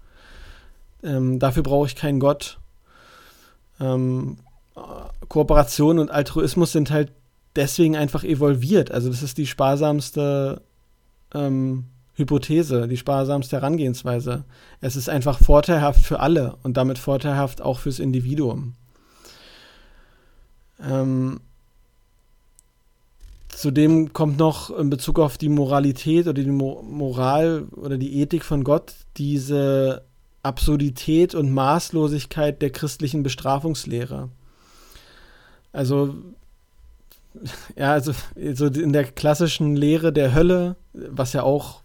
Ähm, 1.05 1.39
dafür 1.39 1.63
brauche 1.63 1.87
ich 1.87 1.95
keinen 1.95 2.19
Gott. 2.19 2.57
Ähm, 3.79 4.37
Kooperation 5.29 5.99
und 5.99 6.11
Altruismus 6.11 6.71
sind 6.71 6.91
halt 6.91 7.11
deswegen 7.55 7.95
einfach 7.95 8.23
evolviert. 8.23 8.91
Also 8.91 9.09
das 9.09 9.23
ist 9.23 9.37
die 9.37 9.47
sparsamste 9.47 10.61
ähm, 11.33 11.85
Hypothese, 12.15 12.87
die 12.87 12.97
sparsamste 12.97 13.57
Herangehensweise. 13.57 14.43
Es 14.81 14.95
ist 14.95 15.09
einfach 15.09 15.39
vorteilhaft 15.39 16.01
für 16.01 16.19
alle 16.19 16.57
und 16.63 16.77
damit 16.77 16.97
vorteilhaft 16.97 17.61
auch 17.61 17.79
fürs 17.79 17.99
Individuum. 17.99 18.73
Ähm, 20.81 21.39
zudem 23.49 24.13
kommt 24.13 24.37
noch 24.37 24.69
in 24.77 24.89
Bezug 24.89 25.19
auf 25.19 25.37
die 25.37 25.49
Moralität 25.49 26.27
oder 26.27 26.41
die 26.41 26.51
Mo 26.51 26.81
Moral 26.83 27.63
oder 27.75 27.97
die 27.97 28.21
Ethik 28.21 28.43
von 28.43 28.63
Gott 28.63 28.93
diese 29.17 30.04
Absurdität 30.45 31.35
und 31.35 31.51
Maßlosigkeit 31.51 32.61
der 32.61 32.69
christlichen 32.69 33.23
Bestrafungslehre. 33.23 34.29
Also, 35.73 36.15
ja, 37.75 37.91
also 37.91 38.13
so 38.53 38.67
in 38.67 38.93
der 38.93 39.03
klassischen 39.03 39.75
Lehre 39.75 40.13
der 40.13 40.33
Hölle, 40.33 40.77
was 40.93 41.33
ja 41.33 41.43
auch 41.43 41.81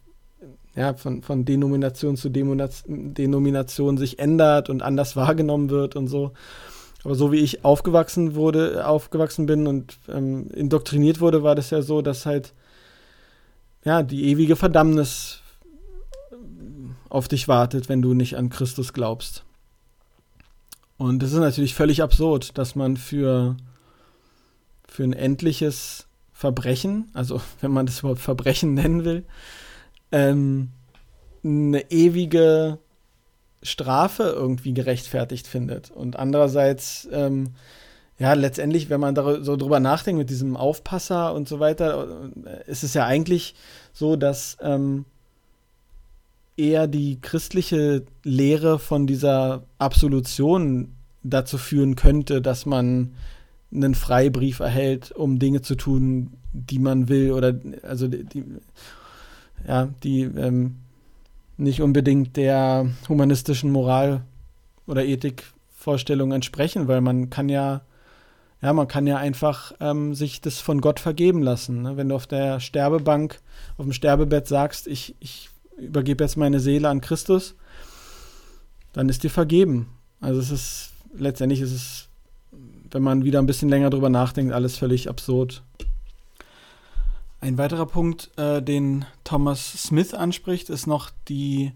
ja, 0.76 0.94
von, 0.94 1.22
von 1.22 1.44
Denomination 1.44 2.16
zu 2.16 2.28
Denomination 2.28 3.98
sich 3.98 4.18
ändert 4.18 4.70
und 4.70 4.82
anders 4.82 5.16
wahrgenommen 5.16 5.70
wird 5.70 5.96
und 5.96 6.06
so. 6.06 6.32
Aber 7.02 7.14
so 7.14 7.32
wie 7.32 7.38
ich 7.38 7.64
aufgewachsen 7.64 8.34
wurde, 8.34 8.86
aufgewachsen 8.86 9.46
bin 9.46 9.66
und 9.66 9.98
ähm, 10.08 10.48
indoktriniert 10.50 11.20
wurde, 11.20 11.42
war 11.42 11.54
das 11.54 11.70
ja 11.70 11.82
so, 11.82 12.02
dass 12.02 12.26
halt 12.26 12.52
ja 13.84 14.02
die 14.02 14.28
ewige 14.28 14.54
Verdammnis 14.54 15.40
auf 17.11 17.28
dich 17.28 17.48
wartet, 17.48 17.88
wenn 17.88 18.00
du 18.00 18.14
nicht 18.14 18.36
an 18.36 18.48
Christus 18.48 18.92
glaubst. 18.92 19.44
Und 20.96 21.22
es 21.22 21.32
ist 21.32 21.38
natürlich 21.38 21.74
völlig 21.74 22.02
absurd, 22.02 22.56
dass 22.56 22.74
man 22.74 22.96
für, 22.96 23.56
für 24.86 25.04
ein 25.04 25.12
endliches 25.12 26.06
Verbrechen, 26.32 27.11
also 27.12 27.40
wenn 27.61 27.72
man 27.72 27.86
das 27.86 28.00
überhaupt 28.00 28.20
Verbrechen 28.20 28.74
nennen 28.74 29.04
will, 29.04 29.24
ähm, 30.12 30.70
eine 31.44 31.90
ewige 31.90 32.78
Strafe 33.62 34.24
irgendwie 34.24 34.72
gerechtfertigt 34.72 35.46
findet. 35.46 35.90
Und 35.90 36.16
andererseits, 36.16 37.08
ähm, 37.12 37.54
ja, 38.18 38.34
letztendlich, 38.34 38.90
wenn 38.90 39.00
man 39.00 39.14
so 39.42 39.56
drüber 39.56 39.80
nachdenkt 39.80 40.18
mit 40.18 40.30
diesem 40.30 40.56
Aufpasser 40.56 41.34
und 41.34 41.48
so 41.48 41.61
weiter, 41.61 42.30
äh, 42.44 42.70
ist 42.70 42.84
es 42.84 42.94
ja 42.94 43.06
eigentlich 43.06 43.54
so, 43.92 44.16
dass 44.16 44.58
ähm, 44.61 45.06
eher 46.61 46.86
die 46.86 47.20
christliche 47.20 48.04
Lehre 48.22 48.78
von 48.78 49.06
dieser 49.06 49.64
Absolution 49.78 50.92
dazu 51.22 51.58
führen 51.58 51.96
könnte, 51.96 52.42
dass 52.42 52.66
man 52.66 53.12
einen 53.72 53.94
Freibrief 53.94 54.61
erhält, 54.61 55.12
um 55.12 55.38
Dinge 55.38 55.62
zu 55.62 55.74
tun, 55.74 56.32
die 56.52 56.78
man 56.78 57.08
will 57.08 57.32
oder 57.32 57.54
also 57.82 58.08
die, 58.08 58.44
ja, 59.66 59.88
die 60.02 60.22
ähm, 60.22 60.76
nicht 61.56 61.82
unbedingt 61.82 62.36
der 62.36 62.86
humanistischen 63.08 63.70
Moral 63.70 64.22
oder 64.86 65.04
Ethikvorstellung 65.04 66.32
entsprechen, 66.32 66.88
weil 66.88 67.00
man 67.00 67.30
kann 67.30 67.48
ja 67.48 67.82
ja, 68.62 68.72
man 68.72 68.88
kann 68.88 69.06
ja 69.06 69.16
einfach 69.16 69.72
ähm, 69.80 70.14
sich 70.14 70.40
das 70.40 70.58
von 70.58 70.80
Gott 70.80 71.00
vergeben 71.00 71.42
lassen. 71.42 71.82
Ne? 71.82 71.96
Wenn 71.96 72.11
du 72.11 72.14
auf 72.14 72.26
der 72.26 72.61
Sterbebank, 72.61 73.40
auf 73.78 73.86
dem 73.86 73.92
Sterbebett 73.92 74.46
sagst, 74.48 74.86
ich, 74.86 75.14
ich 75.18 75.49
übergebe 75.81 76.24
jetzt 76.24 76.37
meine 76.37 76.61
Seele 76.61 76.89
an 76.89 77.01
Christus, 77.01 77.55
dann 78.93 79.09
ist 79.09 79.22
dir 79.22 79.31
vergeben. 79.31 79.89
Also 80.20 80.41
es 80.41 80.51
ist, 80.51 80.91
letztendlich 81.14 81.61
ist 81.61 81.72
es, 81.72 82.09
wenn 82.91 83.03
man 83.03 83.24
wieder 83.24 83.39
ein 83.39 83.47
bisschen 83.47 83.68
länger 83.68 83.91
drüber 83.91 84.09
nachdenkt, 84.09 84.53
alles 84.53 84.76
völlig 84.76 85.09
absurd. 85.09 85.62
Ein 87.41 87.57
weiterer 87.57 87.87
Punkt, 87.87 88.31
äh, 88.37 88.61
den 88.61 89.07
Thomas 89.24 89.85
Smith 89.85 90.12
anspricht, 90.12 90.68
ist 90.68 90.87
noch 90.87 91.11
die, 91.28 91.72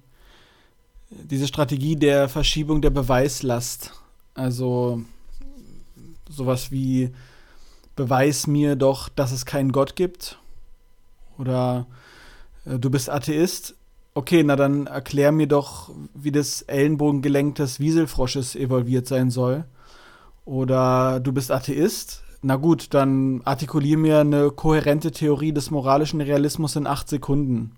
diese 1.09 1.49
Strategie 1.49 1.97
der 1.97 2.29
Verschiebung 2.29 2.83
der 2.83 2.91
Beweislast. 2.91 3.93
Also 4.35 5.03
sowas 6.29 6.71
wie 6.71 7.11
beweis 7.97 8.47
mir 8.47 8.77
doch, 8.77 9.09
dass 9.09 9.33
es 9.33 9.47
keinen 9.47 9.73
Gott 9.73 9.97
gibt. 9.97 10.39
Oder 11.39 11.87
äh, 12.67 12.79
du 12.79 12.91
bist 12.91 13.09
Atheist, 13.09 13.75
Okay, 14.17 14.45
na 14.45 14.55
dann 14.55 14.87
erklär 14.87 15.33
mir 15.33 15.49
doch, 15.49 15.91
wie 16.15 16.31
das 16.31 16.63
Ellenbogengelenk 16.63 17.57
des 17.57 17.81
Wieselfrosches 17.81 18.55
evolviert 18.55 19.09
sein 19.09 19.31
soll. 19.31 19.65
Oder 20.45 21.19
du 21.19 21.33
bist 21.33 21.51
Atheist? 21.51 22.23
Na 22.41 22.55
gut, 22.55 22.95
dann 22.95 23.43
artikulier 23.45 23.99
mir 23.99 24.21
eine 24.21 24.53
kohärente 24.53 25.11
Theorie 25.11 25.53
des 25.53 25.73
moralischen 25.73 26.21
Realismus 26.21 26.77
in 26.77 26.87
acht 26.87 27.09
Sekunden. 27.09 27.77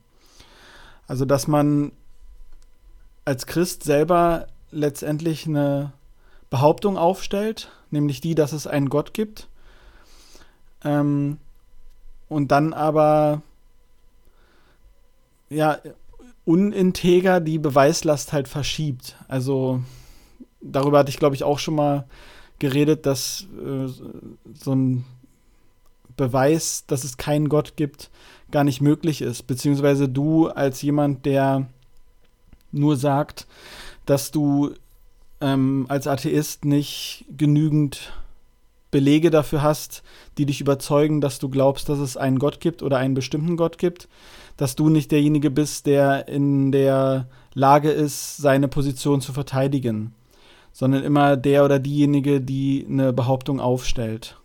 Also, 1.06 1.24
dass 1.24 1.46
man 1.46 1.92
als 3.24 3.46
Christ 3.46 3.84
selber 3.84 4.48
letztendlich 4.70 5.46
eine 5.46 5.92
Behauptung 6.50 6.98
aufstellt, 6.98 7.70
nämlich 7.90 8.20
die, 8.20 8.34
dass 8.34 8.52
es 8.52 8.66
einen 8.66 8.90
Gott 8.90 9.14
gibt. 9.14 9.48
Ähm, 10.84 11.38
und 12.28 12.52
dann 12.52 12.74
aber 12.74 13.40
ja 15.48 15.78
uninteger 16.46 17.40
die 17.40 17.58
Beweislast 17.58 18.32
halt 18.32 18.48
verschiebt. 18.48 19.16
Also 19.28 19.82
darüber 20.62 21.00
hatte 21.00 21.10
ich, 21.10 21.18
glaube 21.18 21.34
ich, 21.34 21.44
auch 21.44 21.58
schon 21.58 21.74
mal 21.74 22.06
geredet, 22.58 23.04
dass 23.04 23.46
äh, 23.62 23.88
so 24.54 24.74
ein 24.74 25.04
Beweis, 26.16 26.84
dass 26.86 27.04
es 27.04 27.18
keinen 27.18 27.50
Gott 27.50 27.76
gibt, 27.76 28.10
gar 28.50 28.64
nicht 28.64 28.80
möglich 28.80 29.20
ist. 29.20 29.46
Beziehungsweise 29.46 30.08
du 30.08 30.46
als 30.46 30.80
jemand, 30.80 31.26
der 31.26 31.66
nur 32.72 32.96
sagt, 32.96 33.46
dass 34.06 34.30
du 34.30 34.72
ähm, 35.40 35.84
als 35.88 36.06
Atheist 36.06 36.64
nicht 36.64 37.26
genügend 37.36 38.12
Belege 38.92 39.30
dafür 39.30 39.62
hast, 39.62 40.02
die 40.38 40.46
dich 40.46 40.60
überzeugen, 40.60 41.20
dass 41.20 41.38
du 41.38 41.48
glaubst, 41.48 41.88
dass 41.88 41.98
es 41.98 42.16
einen 42.16 42.38
Gott 42.38 42.60
gibt 42.60 42.82
oder 42.82 42.98
einen 42.98 43.14
bestimmten 43.14 43.56
Gott 43.56 43.78
gibt, 43.78 44.08
dass 44.56 44.76
du 44.76 44.88
nicht 44.88 45.12
derjenige 45.12 45.50
bist, 45.50 45.86
der 45.86 46.28
in 46.28 46.72
der 46.72 47.28
Lage 47.54 47.90
ist, 47.90 48.36
seine 48.36 48.68
Position 48.68 49.20
zu 49.20 49.32
verteidigen, 49.32 50.14
sondern 50.72 51.02
immer 51.02 51.36
der 51.36 51.64
oder 51.64 51.78
diejenige, 51.78 52.40
die 52.40 52.86
eine 52.88 53.12
Behauptung 53.12 53.60
aufstellt. 53.60 54.38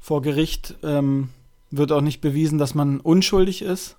Vor 0.00 0.22
Gericht 0.22 0.76
ähm, 0.82 1.30
wird 1.70 1.92
auch 1.92 2.00
nicht 2.00 2.20
bewiesen, 2.20 2.58
dass 2.58 2.74
man 2.74 3.00
unschuldig 3.00 3.62
ist, 3.62 3.96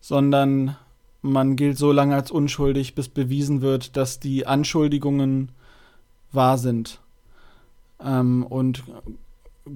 sondern 0.00 0.76
man 1.20 1.56
gilt 1.56 1.76
so 1.76 1.92
lange 1.92 2.14
als 2.14 2.30
unschuldig, 2.30 2.94
bis 2.94 3.08
bewiesen 3.08 3.60
wird, 3.60 3.96
dass 3.96 4.20
die 4.20 4.46
Anschuldigungen 4.46 5.50
wahr 6.32 6.58
sind. 6.58 7.00
Ähm, 8.02 8.44
und 8.44 8.84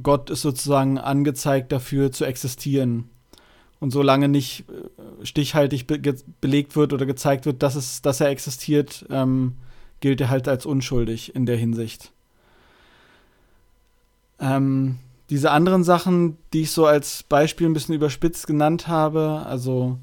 Gott 0.03 0.31
ist 0.31 0.43
sozusagen 0.43 0.99
angezeigt 0.99 1.73
dafür 1.73 2.13
zu 2.13 2.25
existieren. 2.25 3.11
Und 3.83 3.91
solange 3.91 4.29
nicht 4.29 4.65
äh, 4.69 5.27
stichhaltig 5.27 5.89
be 5.89 5.99
belegt 6.41 6.77
wird 6.77 6.93
oder 6.93 7.05
gezeigt 7.05 7.47
wird, 7.47 7.65
dass, 7.65 7.75
es, 7.75 8.01
dass 8.01 8.21
er 8.21 8.29
existiert, 8.29 9.05
ähm, 9.11 9.55
gilt 9.99 10.21
er 10.21 10.31
halt 10.31 10.47
als 10.47 10.67
unschuldig 10.67 11.35
in 11.35 11.47
der 11.47 11.57
Hinsicht. 11.57 12.13
Ähm, 14.39 14.99
diese 15.31 15.51
anderen 15.51 15.83
Sachen, 15.83 16.37
die 16.53 16.63
ich 16.63 16.71
so 16.71 16.87
als 16.87 17.25
Beispiel 17.25 17.67
ein 17.67 17.73
bisschen 17.73 17.97
überspitzt 17.97 18.47
genannt 18.47 18.87
habe, 18.87 19.43
also 19.47 19.99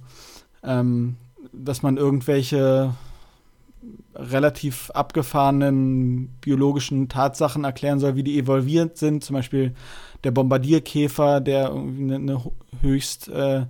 ähm, 0.62 1.16
dass 1.54 1.82
man 1.82 1.96
irgendwelche 1.96 2.94
relativ 4.16 4.92
abgefahrenen 4.92 6.30
biologischen 6.42 7.08
Tatsachen 7.08 7.64
erklären 7.64 8.00
soll, 8.00 8.16
wie 8.16 8.24
die 8.24 8.38
evolviert 8.38 8.98
sind. 8.98 9.24
Zum 9.24 9.36
Beispiel 9.36 9.74
der 10.24 10.32
Bombardierkäfer, 10.32 11.40
der 11.40 11.72
eine, 11.72 12.16
eine 12.16 12.42
höchst, 12.82 13.30
äh, 13.30 13.66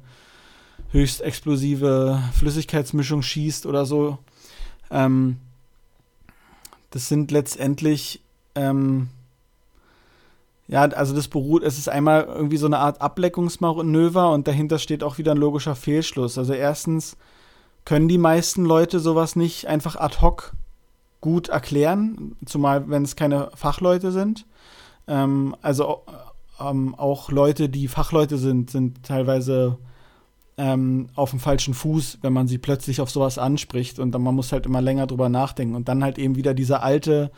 höchst 0.91 1.21
explosive 1.21 2.21
Flüssigkeitsmischung 2.33 3.21
schießt 3.21 3.65
oder 3.65 3.85
so. 3.85 4.17
Ähm, 4.89 5.37
das 6.89 7.07
sind 7.07 7.29
letztendlich, 7.29 8.21
ähm, 8.55 9.09
ja, 10.67 10.81
also 10.81 11.15
das 11.15 11.27
beruht, 11.27 11.63
es 11.63 11.77
ist 11.77 11.89
einmal 11.89 12.23
irgendwie 12.23 12.57
so 12.57 12.65
eine 12.65 12.79
Art 12.79 13.01
Ableckungsmanöver 13.01 14.31
und 14.31 14.47
dahinter 14.47 14.79
steht 14.79 15.03
auch 15.03 15.19
wieder 15.19 15.31
ein 15.31 15.37
logischer 15.37 15.75
Fehlschluss. 15.75 16.37
Also 16.39 16.53
erstens 16.53 17.15
können 17.89 18.07
die 18.07 18.19
meisten 18.19 18.65
Leute 18.65 18.99
sowas 18.99 19.35
nicht 19.35 19.65
einfach 19.65 19.95
ad 19.95 20.17
hoc 20.21 20.53
gut 21.21 21.49
erklären, 21.49 22.35
zumal 22.45 22.87
wenn 22.87 23.01
es 23.01 23.15
keine 23.15 23.49
Fachleute 23.55 24.11
sind. 24.11 24.45
Ähm, 25.07 25.55
also 25.63 26.03
ähm, 26.59 26.93
auch 26.93 27.31
Leute, 27.31 27.67
die 27.67 27.87
Fachleute 27.87 28.37
sind, 28.37 28.69
sind 28.69 29.01
teilweise 29.01 29.79
ähm, 30.55 31.09
auf 31.15 31.31
dem 31.31 31.39
falschen 31.39 31.73
Fuß, 31.73 32.19
wenn 32.21 32.31
man 32.31 32.47
sie 32.47 32.59
plötzlich 32.59 33.01
auf 33.01 33.09
sowas 33.09 33.39
anspricht 33.39 33.97
und 33.97 34.11
dann 34.11 34.21
man 34.21 34.35
muss 34.35 34.51
halt 34.51 34.67
immer 34.67 34.81
länger 34.81 35.07
drüber 35.07 35.29
nachdenken 35.29 35.73
und 35.73 35.89
dann 35.89 36.03
halt 36.03 36.19
eben 36.19 36.35
wieder 36.35 36.53
dieser 36.53 36.83
alte, 36.83 37.31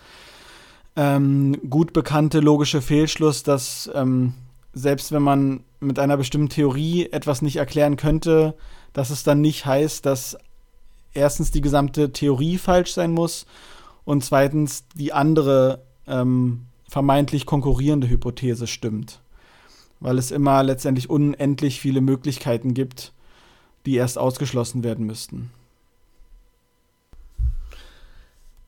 ähm, 0.98 1.62
gut 1.70 1.94
bekannte 1.94 2.42
logische 2.42 2.82
Fehlschluss, 2.82 3.44
dass 3.44 3.90
ähm, 3.96 4.34
selbst 4.74 5.14
wenn 5.14 5.24
man 5.24 5.64
mit 5.80 5.98
einer 5.98 6.18
bestimmten 6.18 6.50
Theorie 6.50 7.10
etwas 7.10 7.42
nicht 7.42 7.56
erklären 7.56 7.96
könnte, 7.96 8.54
dass 8.94 9.10
es 9.10 9.24
dann 9.24 9.42
nicht 9.42 9.66
heißt, 9.66 10.06
dass 10.06 10.38
erstens 11.14 11.52
die 11.52 11.62
gesamte 11.62 12.12
Theorie 12.12 12.58
falsch 12.58 12.94
sein 12.94 13.12
muss 13.12 13.46
und 14.06 14.24
zweitens 14.24 14.86
die 14.96 15.14
andere 15.14 15.82
ähm, 16.08 16.66
vermeintlich 16.88 17.46
konkurrierende 17.46 18.10
Hypothese 18.10 18.68
stimmt. 18.68 19.22
Weil 20.00 20.18
es 20.18 20.32
immer 20.32 20.64
letztendlich 20.64 21.10
unendlich 21.10 21.80
viele 21.80 22.02
Möglichkeiten 22.02 22.74
gibt, 22.74 23.14
die 23.86 23.96
erst 23.96 24.18
ausgeschlossen 24.18 24.84
werden 24.84 25.06
müssten. 25.06 25.52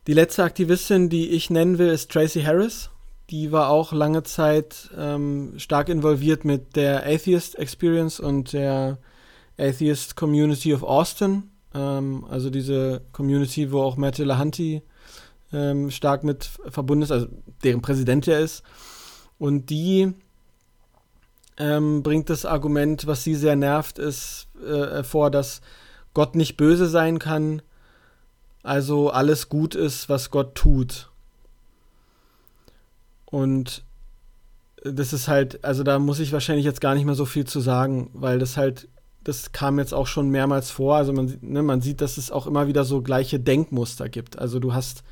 Die 0.05 0.13
letzte 0.13 0.43
Aktivistin, 0.43 1.09
die 1.09 1.29
ich 1.29 1.49
nennen 1.49 1.77
will, 1.77 1.87
ist 1.87 2.11
Tracy 2.11 2.43
Harris. 2.43 2.89
Die 3.29 3.51
war 3.51 3.69
auch 3.69 3.93
lange 3.93 4.23
Zeit 4.23 4.91
ähm, 4.97 5.53
stark 5.57 5.87
involviert 5.87 6.43
mit 6.43 6.75
der 6.75 7.05
Atheist 7.07 7.57
Experience 7.57 8.19
und 8.19 8.51
der 8.51 8.97
Atheist 9.57 10.15
Community 10.15 10.73
of 10.73 10.83
Austin, 10.83 11.51
ähm, 11.73 12.25
also 12.29 12.49
diese 12.49 13.01
Community, 13.11 13.71
wo 13.71 13.81
auch 13.81 13.97
Matt 13.97 14.17
Dillahunty 14.17 14.81
ähm, 15.51 15.91
stark 15.91 16.23
mit 16.23 16.49
verbunden 16.69 17.03
ist, 17.03 17.11
also 17.11 17.27
deren 17.63 17.81
Präsident 17.81 18.27
er 18.27 18.39
ist. 18.39 18.63
Und 19.37 19.69
die 19.69 20.13
ähm, 21.57 22.03
bringt 22.03 22.29
das 22.29 22.45
Argument, 22.45 23.05
was 23.05 23.23
sie 23.23 23.35
sehr 23.35 23.55
nervt, 23.55 23.99
ist 23.99 24.47
äh, 24.65 25.03
vor, 25.03 25.29
dass 25.29 25.61
Gott 26.13 26.35
nicht 26.35 26.57
böse 26.57 26.87
sein 26.87 27.19
kann, 27.19 27.61
also 28.63 29.09
alles 29.09 29.49
gut 29.49 29.75
ist, 29.75 30.09
was 30.09 30.31
Gott 30.31 30.55
tut. 30.55 31.09
Und 33.25 33.83
das 34.83 35.13
ist 35.13 35.27
halt, 35.27 35.63
also 35.63 35.83
da 35.83 35.99
muss 35.99 36.19
ich 36.19 36.31
wahrscheinlich 36.33 36.65
jetzt 36.65 36.81
gar 36.81 36.93
nicht 36.93 37.05
mehr 37.05 37.15
so 37.15 37.25
viel 37.25 37.45
zu 37.45 37.59
sagen, 37.59 38.09
weil 38.13 38.39
das 38.39 38.57
halt 38.57 38.87
das 39.23 39.51
kam 39.51 39.79
jetzt 39.79 39.93
auch 39.93 40.07
schon 40.07 40.29
mehrmals 40.29 40.69
vor. 40.71 40.95
Also 40.95 41.13
man, 41.13 41.37
ne, 41.41 41.63
man 41.63 41.81
sieht, 41.81 42.01
dass 42.01 42.17
es 42.17 42.31
auch 42.31 42.47
immer 42.47 42.67
wieder 42.67 42.83
so 42.83 43.01
gleiche 43.01 43.39
Denkmuster 43.39 44.09
gibt. 44.09 44.37
Also 44.37 44.59
du 44.59 44.73
hast, 44.73 45.03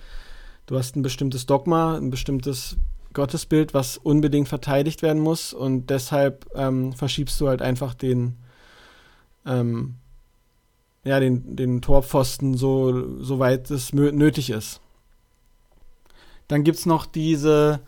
du 0.66 0.78
hast 0.78 0.96
ein 0.96 1.02
bestimmtes 1.02 1.46
Dogma, 1.46 1.98
ein 1.98 2.10
bestimmtes 2.10 2.78
Gottesbild, 3.14 3.74
was 3.74 3.98
unbedingt 3.98 4.48
verteidigt 4.48 5.02
werden 5.02 5.22
muss 5.22 5.54
und 5.54 5.90
deshalb 5.90 6.46
ähm, 6.56 6.94
verschiebst 6.94 7.40
du 7.42 7.48
halt 7.48 7.62
einfach 7.62 7.94
den, 7.94 8.38
ähm, 9.46 9.96
ja, 11.04 11.20
den, 11.20 11.56
den 11.56 11.82
Torpfosten 11.82 12.56
so, 12.56 13.22
so 13.22 13.40
weit 13.40 13.70
es 13.70 13.92
nötig 13.94 14.50
ist. 14.50 14.80
Dann 16.48 16.64
gibt 16.64 16.80
es 16.80 16.86
noch 16.86 17.06
diese 17.06 17.82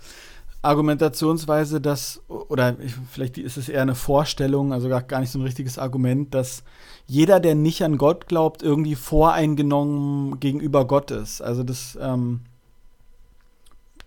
Argumentationsweise, 0.63 1.81
dass, 1.81 2.21
oder 2.29 2.77
vielleicht 3.11 3.37
ist 3.37 3.57
es 3.57 3.67
eher 3.67 3.81
eine 3.81 3.95
Vorstellung, 3.95 4.71
also 4.71 4.87
gar, 4.87 5.01
gar 5.01 5.19
nicht 5.19 5.29
so 5.29 5.37
ein 5.37 5.43
richtiges 5.43 5.77
Argument, 5.77 6.33
dass 6.33 6.63
jeder, 7.05 7.41
der 7.41 7.53
nicht 7.53 7.83
an 7.83 7.97
Gott 7.97 8.27
glaubt, 8.27 8.63
irgendwie 8.63 8.95
voreingenommen 8.95 10.39
gegenüber 10.39 10.87
Gott 10.87 11.11
ist. 11.11 11.41
Also 11.41 11.63
das 11.63 11.97
ähm, 12.01 12.41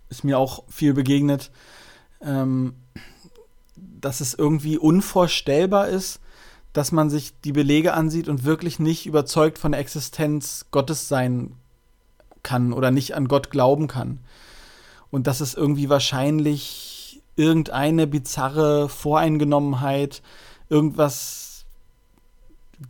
ist 0.09 0.25
mir 0.25 0.39
auch 0.39 0.65
viel 0.69 0.95
begegnet, 0.95 1.51
ähm, 2.23 2.73
dass 3.77 4.21
es 4.21 4.33
irgendwie 4.33 4.79
unvorstellbar 4.79 5.89
ist, 5.89 6.21
dass 6.73 6.91
man 6.91 7.11
sich 7.11 7.39
die 7.45 7.53
Belege 7.53 7.93
ansieht 7.93 8.29
und 8.29 8.45
wirklich 8.45 8.79
nicht 8.79 9.05
überzeugt 9.05 9.59
von 9.59 9.73
der 9.73 9.81
Existenz 9.83 10.65
Gottes 10.71 11.07
sein 11.07 11.53
kann 12.43 12.73
oder 12.73 12.91
nicht 12.91 13.15
an 13.15 13.29
Gott 13.29 13.51
glauben 13.51 13.89
kann 13.89 14.21
und 15.17 15.27
dass 15.27 15.41
es 15.41 15.55
irgendwie 15.55 15.89
wahrscheinlich 15.89 17.23
irgendeine 17.37 18.07
bizarre 18.07 18.91
Voreingenommenheit, 18.91 20.21
irgendwas 20.69 21.65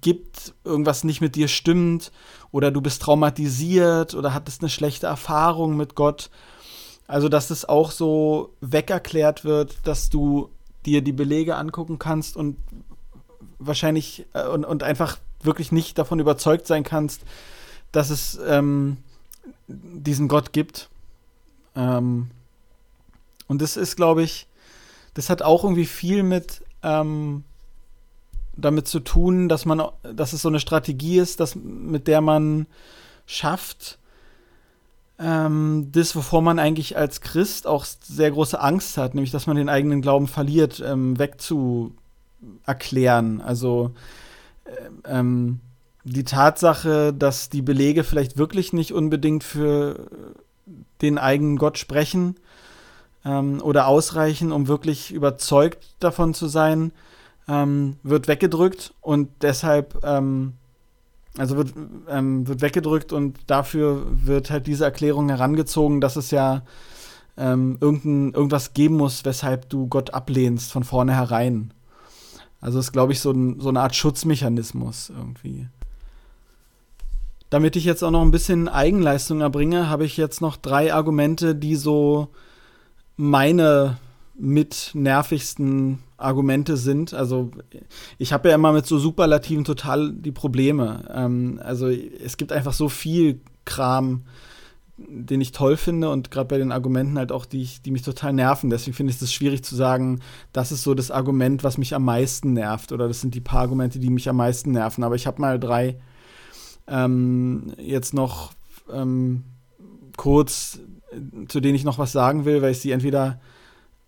gibt, 0.00 0.52
irgendwas 0.64 1.04
nicht 1.04 1.20
mit 1.20 1.36
dir 1.36 1.46
stimmt 1.46 2.10
oder 2.50 2.72
du 2.72 2.80
bist 2.80 3.00
traumatisiert 3.00 4.14
oder 4.14 4.34
hattest 4.34 4.60
eine 4.60 4.70
schlechte 4.70 5.06
Erfahrung 5.06 5.76
mit 5.76 5.94
Gott. 5.94 6.30
Also, 7.06 7.28
dass 7.28 7.50
es 7.50 7.64
auch 7.64 7.92
so 7.92 8.52
wegerklärt 8.60 9.44
wird, 9.44 9.76
dass 9.84 10.10
du 10.10 10.50
dir 10.84 11.02
die 11.02 11.12
Belege 11.12 11.54
angucken 11.54 12.00
kannst 12.00 12.36
und 12.36 12.56
wahrscheinlich 13.60 14.26
äh, 14.32 14.48
und, 14.48 14.64
und 14.64 14.82
einfach 14.82 15.18
wirklich 15.44 15.70
nicht 15.70 15.96
davon 15.96 16.18
überzeugt 16.18 16.66
sein 16.66 16.82
kannst, 16.82 17.22
dass 17.92 18.10
es 18.10 18.36
ähm, 18.44 18.96
diesen 19.68 20.26
Gott 20.26 20.52
gibt. 20.52 20.90
Ähm, 21.76 22.30
und 23.48 23.62
das 23.62 23.76
ist, 23.76 23.96
glaube 23.96 24.22
ich, 24.22 24.48
das 25.14 25.30
hat 25.30 25.42
auch 25.42 25.64
irgendwie 25.64 25.86
viel 25.86 26.22
mit 26.22 26.62
ähm, 26.82 27.44
damit 28.56 28.88
zu 28.88 29.00
tun, 29.00 29.48
dass 29.48 29.66
man, 29.66 29.82
dass 30.02 30.32
es 30.32 30.42
so 30.42 30.48
eine 30.48 30.60
Strategie 30.60 31.18
ist, 31.18 31.40
dass, 31.40 31.54
mit 31.54 32.08
der 32.08 32.20
man 32.20 32.66
schafft, 33.26 33.98
äh, 34.00 34.06
ähm, 35.18 35.88
das, 35.92 36.14
wovor 36.14 36.42
man 36.42 36.58
eigentlich 36.58 36.98
als 36.98 37.22
Christ 37.22 37.66
auch 37.66 37.84
sehr 37.84 38.30
große 38.30 38.60
Angst 38.60 38.98
hat, 38.98 39.14
nämlich 39.14 39.30
dass 39.30 39.46
man 39.46 39.56
den 39.56 39.70
eigenen 39.70 40.02
Glauben 40.02 40.28
verliert, 40.28 40.82
ähm, 40.84 41.18
wegzuerklären. 41.18 43.40
Also 43.40 43.92
äh, 44.64 44.90
ähm, 45.06 45.60
die 46.04 46.24
Tatsache, 46.24 47.14
dass 47.14 47.48
die 47.48 47.62
Belege 47.62 48.04
vielleicht 48.04 48.36
wirklich 48.36 48.72
nicht 48.72 48.92
unbedingt 48.92 49.42
für 49.42 50.06
den 51.02 51.18
eigenen 51.18 51.56
Gott 51.56 51.78
sprechen 51.78 52.36
ähm, 53.24 53.60
oder 53.62 53.86
ausreichen, 53.86 54.52
um 54.52 54.68
wirklich 54.68 55.12
überzeugt 55.12 55.94
davon 56.00 56.34
zu 56.34 56.48
sein, 56.48 56.92
ähm, 57.48 57.96
wird 58.02 58.28
weggedrückt 58.28 58.94
und 59.00 59.28
deshalb 59.42 60.04
ähm, 60.04 60.54
also 61.38 61.56
wird, 61.56 61.74
ähm, 62.08 62.48
wird 62.48 62.62
weggedrückt 62.62 63.12
und 63.12 63.38
dafür 63.46 64.06
wird 64.10 64.50
halt 64.50 64.66
diese 64.66 64.84
Erklärung 64.84 65.28
herangezogen, 65.28 66.00
dass 66.00 66.16
es 66.16 66.30
ja 66.30 66.62
ähm, 67.36 67.76
irgendwas 67.80 68.72
geben 68.72 68.96
muss, 68.96 69.24
weshalb 69.24 69.68
du 69.68 69.86
Gott 69.88 70.14
ablehnst 70.14 70.72
von 70.72 70.84
vornherein. 70.84 71.74
Also 72.60 72.78
ist, 72.78 72.92
glaube 72.92 73.12
ich, 73.12 73.20
so, 73.20 73.30
ein, 73.30 73.60
so 73.60 73.68
eine 73.68 73.80
Art 73.80 73.94
Schutzmechanismus 73.94 75.10
irgendwie. 75.10 75.68
Damit 77.50 77.76
ich 77.76 77.84
jetzt 77.84 78.02
auch 78.02 78.10
noch 78.10 78.22
ein 78.22 78.32
bisschen 78.32 78.68
Eigenleistung 78.68 79.40
erbringe, 79.40 79.88
habe 79.88 80.04
ich 80.04 80.16
jetzt 80.16 80.40
noch 80.40 80.56
drei 80.56 80.92
Argumente, 80.92 81.54
die 81.54 81.76
so 81.76 82.28
meine 83.16 83.98
mit 84.38 84.90
nervigsten 84.94 86.00
Argumente 86.18 86.76
sind. 86.76 87.14
Also 87.14 87.50
ich 88.18 88.32
habe 88.32 88.48
ja 88.48 88.54
immer 88.54 88.72
mit 88.72 88.86
so 88.86 88.98
Superlativen 88.98 89.64
total 89.64 90.12
die 90.12 90.32
Probleme. 90.32 91.04
Ähm, 91.12 91.60
also 91.62 91.88
es 91.88 92.36
gibt 92.36 92.52
einfach 92.52 92.72
so 92.72 92.88
viel 92.88 93.40
Kram, 93.64 94.22
den 94.98 95.40
ich 95.40 95.52
toll 95.52 95.76
finde 95.76 96.10
und 96.10 96.30
gerade 96.30 96.48
bei 96.48 96.58
den 96.58 96.72
Argumenten 96.72 97.18
halt 97.18 97.32
auch, 97.32 97.44
die, 97.44 97.62
ich, 97.62 97.82
die 97.82 97.90
mich 97.90 98.02
total 98.02 98.32
nerven. 98.32 98.70
Deswegen 98.70 98.96
finde 98.96 99.12
ich 99.12 99.20
es 99.20 99.32
schwierig 99.32 99.62
zu 99.62 99.74
sagen, 99.74 100.20
das 100.52 100.72
ist 100.72 100.82
so 100.82 100.94
das 100.94 101.10
Argument, 101.10 101.64
was 101.64 101.78
mich 101.78 101.94
am 101.94 102.04
meisten 102.04 102.54
nervt 102.54 102.92
oder 102.92 103.08
das 103.08 103.20
sind 103.20 103.34
die 103.34 103.40
paar 103.40 103.60
Argumente, 103.60 103.98
die 103.98 104.10
mich 104.10 104.28
am 104.28 104.36
meisten 104.36 104.72
nerven. 104.72 105.04
Aber 105.04 105.14
ich 105.14 105.26
habe 105.26 105.40
mal 105.40 105.58
drei 105.58 105.98
ähm, 106.88 107.72
jetzt 107.78 108.14
noch 108.14 108.52
ähm, 108.92 109.44
kurz, 110.16 110.80
zu 111.48 111.60
denen 111.60 111.74
ich 111.74 111.84
noch 111.84 111.98
was 111.98 112.12
sagen 112.12 112.44
will, 112.44 112.62
weil 112.62 112.72
ich 112.72 112.80
sie 112.80 112.90
entweder 112.90 113.40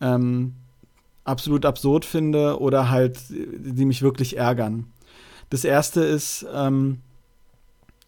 ähm, 0.00 0.54
absolut 1.24 1.66
absurd 1.66 2.04
finde 2.04 2.60
oder 2.60 2.90
halt, 2.90 3.18
die 3.30 3.84
mich 3.84 4.02
wirklich 4.02 4.36
ärgern. 4.36 4.86
Das 5.50 5.64
erste 5.64 6.02
ist, 6.02 6.46
ähm, 6.52 7.00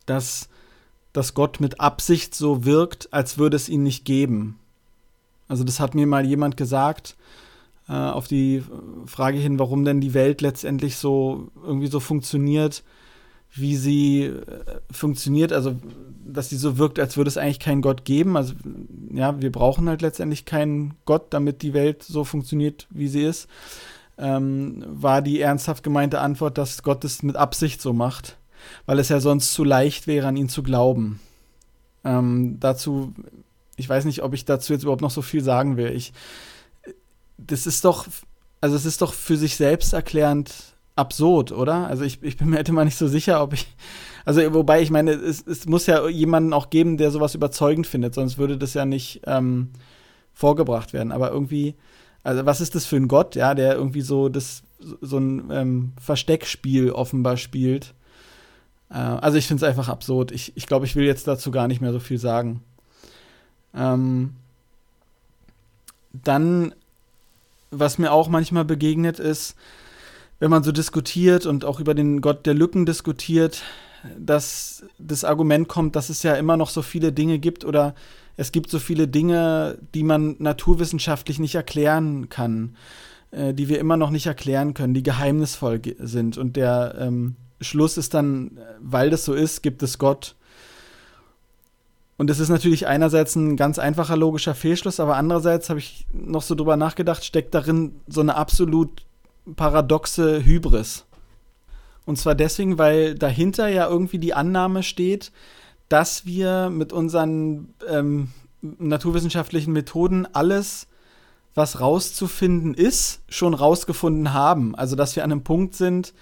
dass, 0.07 0.49
dass 1.13 1.35
Gott 1.35 1.61
mit 1.61 1.81
Absicht 1.81 2.35
so 2.35 2.65
wirkt, 2.65 3.13
als 3.13 3.39
würde 3.39 3.57
es 3.57 3.69
ihn 3.69 3.83
nicht 3.83 4.05
geben. 4.05 4.59
Also 5.49 5.65
das 5.65 5.81
hat 5.81 5.95
mir 5.95 6.07
mal 6.07 6.25
jemand 6.25 6.57
gesagt, 6.57 7.17
äh, 7.89 7.93
auf 7.93 8.29
die 8.29 8.63
Frage 9.07 9.39
hin, 9.39 9.59
warum 9.59 9.85
denn 9.85 10.01
die 10.01 10.15
Welt 10.15 10.41
letztendlich 10.41 10.97
so 10.97 11.49
irgendwie 11.63 11.89
so 11.89 12.01
funktioniert, 12.01 12.85
wie 13.53 13.77
sie 13.77 14.25
äh, 14.25 14.81
funktioniert, 14.91 15.53
also 15.53 15.77
dass 16.25 16.49
sie 16.49 16.57
so 16.57 16.79
wirkt, 16.79 16.99
als 16.99 17.17
würde 17.17 17.29
es 17.29 17.37
eigentlich 17.37 17.59
keinen 17.59 17.83
Gott 17.83 18.05
geben. 18.05 18.37
Also 18.37 18.55
ja, 19.13 19.41
wir 19.41 19.51
brauchen 19.51 19.89
halt 19.89 20.03
letztendlich 20.03 20.45
keinen 20.45 20.95
Gott, 21.05 21.27
damit 21.31 21.63
die 21.63 21.75
Welt 21.75 22.03
so 22.03 22.25
funktioniert, 22.25 22.87
wie 22.91 23.09
sie 23.09 23.23
ist. 23.23 23.49
Ähm, 24.19 24.85
war 24.87 25.23
die 25.23 25.41
ernsthaft 25.41 25.83
gemeinte 25.83 26.21
Antwort, 26.21 26.59
dass 26.59 26.83
Gott 26.83 27.05
es 27.05 27.23
mit 27.23 27.37
Absicht 27.37 27.81
so 27.81 27.93
macht, 27.93 28.37
weil 28.87 28.99
es 28.99 29.09
ja 29.09 29.19
sonst 29.19 29.53
zu 29.55 29.65
leicht 29.65 30.07
wäre, 30.07 30.29
an 30.29 30.37
ihn 30.37 30.49
zu 30.49 30.63
glauben. 30.63 31.21
Ähm, 32.05 32.59
dazu, 32.61 33.13
ich 33.77 33.89
weiß 33.89 34.05
nicht, 34.05 34.23
ob 34.23 34.35
ich 34.35 34.45
dazu 34.45 34.73
jetzt 34.73 34.83
überhaupt 34.83 35.03
noch 35.03 35.11
so 35.11 35.23
viel 35.23 35.43
sagen 35.43 35.77
will. 35.77 35.91
Ich, 35.91 36.13
das 37.39 37.67
ist 37.67 37.85
doch, 37.85 38.07
also 38.61 38.77
es 38.77 38.85
ist 38.85 39.03
doch 39.03 39.15
für 39.15 39.37
sich 39.37 39.57
selbst 39.57 39.93
erklärend 39.93 40.53
absurd, 41.01 41.53
oder? 41.53 41.87
Also 41.87 42.05
ich, 42.05 42.23
ich 42.23 42.37
bin 42.37 42.51
mir 42.51 42.57
halt 42.57 42.69
immer 42.69 42.85
nicht 42.85 42.97
so 42.97 43.09
sicher, 43.09 43.43
ob 43.43 43.53
ich. 43.53 43.67
Also, 44.27 44.53
wobei 44.53 44.83
ich 44.83 44.91
meine, 44.91 45.13
es, 45.13 45.45
es 45.47 45.67
muss 45.67 45.87
ja 45.87 46.07
jemanden 46.07 46.53
auch 46.53 46.69
geben, 46.69 46.99
der 46.99 47.11
sowas 47.11 47.35
überzeugend 47.35 47.87
findet, 47.87 48.15
sonst 48.15 48.37
würde 48.37 48.59
das 48.59 48.75
ja 48.75 48.85
nicht 48.85 49.23
ähm, 49.25 49.71
vorgebracht 50.35 50.93
werden. 50.93 51.11
Aber 51.11 51.31
irgendwie, 51.31 51.75
also 52.23 52.45
was 52.45 52.61
ist 52.61 52.75
das 52.75 52.85
für 52.85 52.97
ein 52.97 53.09
Gott, 53.09 53.35
ja, 53.35 53.55
der 53.55 53.75
irgendwie 53.75 54.03
so 54.03 54.29
das 54.29 54.63
so 55.01 55.19
ein 55.19 55.51
ähm, 55.51 55.93
Versteckspiel 56.01 56.91
offenbar 56.91 57.37
spielt. 57.37 57.95
Äh, 58.91 58.95
also 58.95 59.39
ich 59.39 59.47
finde 59.47 59.65
es 59.65 59.69
einfach 59.69 59.89
absurd. 59.89 60.33
Ich, 60.33 60.53
ich 60.57 60.67
glaube, 60.67 60.87
ich 60.87 60.97
will 60.97 61.05
jetzt 61.05 61.27
dazu 61.27 61.51
gar 61.51 61.69
nicht 61.69 61.81
mehr 61.81 61.93
so 61.93 62.01
viel 62.01 62.19
sagen. 62.19 62.63
Ähm, 63.75 64.35
dann, 66.13 66.75
was 67.71 67.99
mir 67.99 68.13
auch 68.13 68.29
manchmal 68.29 68.65
begegnet 68.65 69.19
ist, 69.19 69.55
wenn 70.41 70.51
man 70.51 70.65
so 70.65 70.73
diskutiert 70.73 71.47
und 71.47 71.65
auch 71.65 71.79
über 71.79 71.95
den 71.95 72.21
Gott 72.21 72.47
der 72.47 72.55
Lücken 72.55 72.87
diskutiert, 72.87 73.63
dass 74.19 74.83
das 74.99 75.25
Argument 75.25 75.69
kommt, 75.69 75.95
dass 75.95 76.09
es 76.09 76.23
ja 76.23 76.35
immer 76.35 76.57
noch 76.57 76.71
so 76.71 76.83
viele 76.83 77.13
Dinge 77.13 77.39
gibt 77.39 77.65
oder 77.65 77.95
es 78.37 78.51
gibt 78.51 78.71
so 78.71 78.79
viele 78.79 79.07
Dinge, 79.07 79.79
die 79.95 80.03
man 80.03 80.37
naturwissenschaftlich 80.39 81.39
nicht 81.39 81.55
erklären 81.55 82.31
kann, 82.31 82.75
äh, 83.31 83.53
die 83.53 83.69
wir 83.69 83.79
immer 83.79 83.99
noch 83.99 84.09
nicht 84.09 84.27
erklären 84.27 84.73
können, 84.73 84.95
die 84.95 85.03
geheimnisvoll 85.03 85.83
sind. 85.99 86.39
Und 86.39 86.57
der 86.57 86.95
ähm, 86.99 87.37
Schluss 87.61 87.99
ist 87.99 88.15
dann, 88.15 88.59
weil 88.81 89.11
das 89.11 89.27
so 89.27 89.35
ist, 89.35 89.63
gibt 89.63 89.83
es 89.83 89.99
Gott. 89.99 90.37
Und 92.17 92.31
das 92.31 92.39
ist 92.39 92.49
natürlich 92.49 92.87
einerseits 92.87 93.37
ein 93.37 93.57
ganz 93.57 93.79
einfacher 93.79 94.17
logischer 94.17 94.55
Fehlschluss, 94.55 95.01
aber 95.01 95.17
andererseits 95.17 95.69
habe 95.69 95.81
ich 95.81 96.07
noch 96.13 96.43
so 96.43 96.55
drüber 96.55 96.79
nachgedacht, 96.79 97.25
steckt 97.25 97.55
darin 97.55 98.01
so 98.09 98.23
eine 98.23 98.37
absolut 98.37 99.03
paradoxe 99.57 100.45
Hybris. 100.45 101.05
Und 102.07 102.17
zwar 102.17 102.35
deswegen, 102.35 102.79
weil 102.79 103.15
dahinter 103.15 103.69
ja 103.69 103.89
irgendwie 103.89 104.19
die 104.19 104.35
Annahme 104.35 104.83
steht, 104.83 105.33
dass 105.89 106.25
wir 106.27 106.71
mit 106.71 106.93
unseren 106.93 107.75
ähm, 107.89 108.29
naturwissenschaftlichen 108.63 109.73
Methoden 109.73 110.27
alles, 110.33 110.87
was 111.55 111.81
rauszufinden 111.81 112.75
ist, 112.75 113.21
schon 113.29 113.55
rausgefunden 113.55 114.33
haben. 114.33 114.75
Also 114.75 114.97
dass 114.97 115.17
wir 115.17 115.25
an 115.25 115.33
einem 115.33 115.43
Punkt 115.43 115.75
sind, 115.75 116.15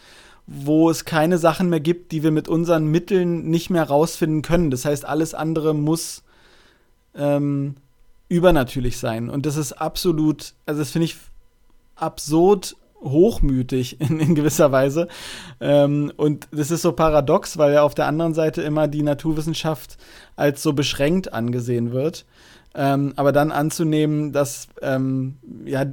wo 0.46 0.88
es 0.88 1.04
keine 1.04 1.36
Sachen 1.36 1.68
mehr 1.68 1.80
gibt, 1.80 2.10
die 2.12 2.22
wir 2.22 2.30
mit 2.30 2.48
unseren 2.48 2.86
Mitteln 2.86 3.50
nicht 3.50 3.68
mehr 3.68 3.84
rausfinden 3.84 4.40
können. 4.40 4.70
Das 4.70 4.86
heißt, 4.86 5.04
alles 5.04 5.34
andere 5.34 5.74
muss 5.74 6.22
ähm, 7.14 7.74
übernatürlich 8.28 8.96
sein. 8.96 9.28
Und 9.28 9.44
das 9.44 9.56
ist 9.56 9.72
absolut, 9.72 10.54
also 10.64 10.80
das 10.80 10.90
finde 10.90 11.04
ich 11.04 11.16
absurd 11.96 12.76
hochmütig 13.02 14.00
in, 14.00 14.20
in 14.20 14.34
gewisser 14.34 14.72
Weise. 14.72 15.08
Ähm, 15.60 16.12
und 16.16 16.48
das 16.50 16.70
ist 16.70 16.82
so 16.82 16.92
paradox, 16.92 17.58
weil 17.58 17.74
ja 17.74 17.82
auf 17.82 17.94
der 17.94 18.06
anderen 18.06 18.34
Seite 18.34 18.62
immer 18.62 18.88
die 18.88 19.02
Naturwissenschaft 19.02 19.96
als 20.36 20.62
so 20.62 20.72
beschränkt 20.72 21.32
angesehen 21.32 21.92
wird. 21.92 22.26
Ähm, 22.74 23.12
aber 23.16 23.32
dann 23.32 23.50
anzunehmen, 23.50 24.32
dass 24.32 24.68
ähm, 24.82 25.38
ja, 25.64 25.86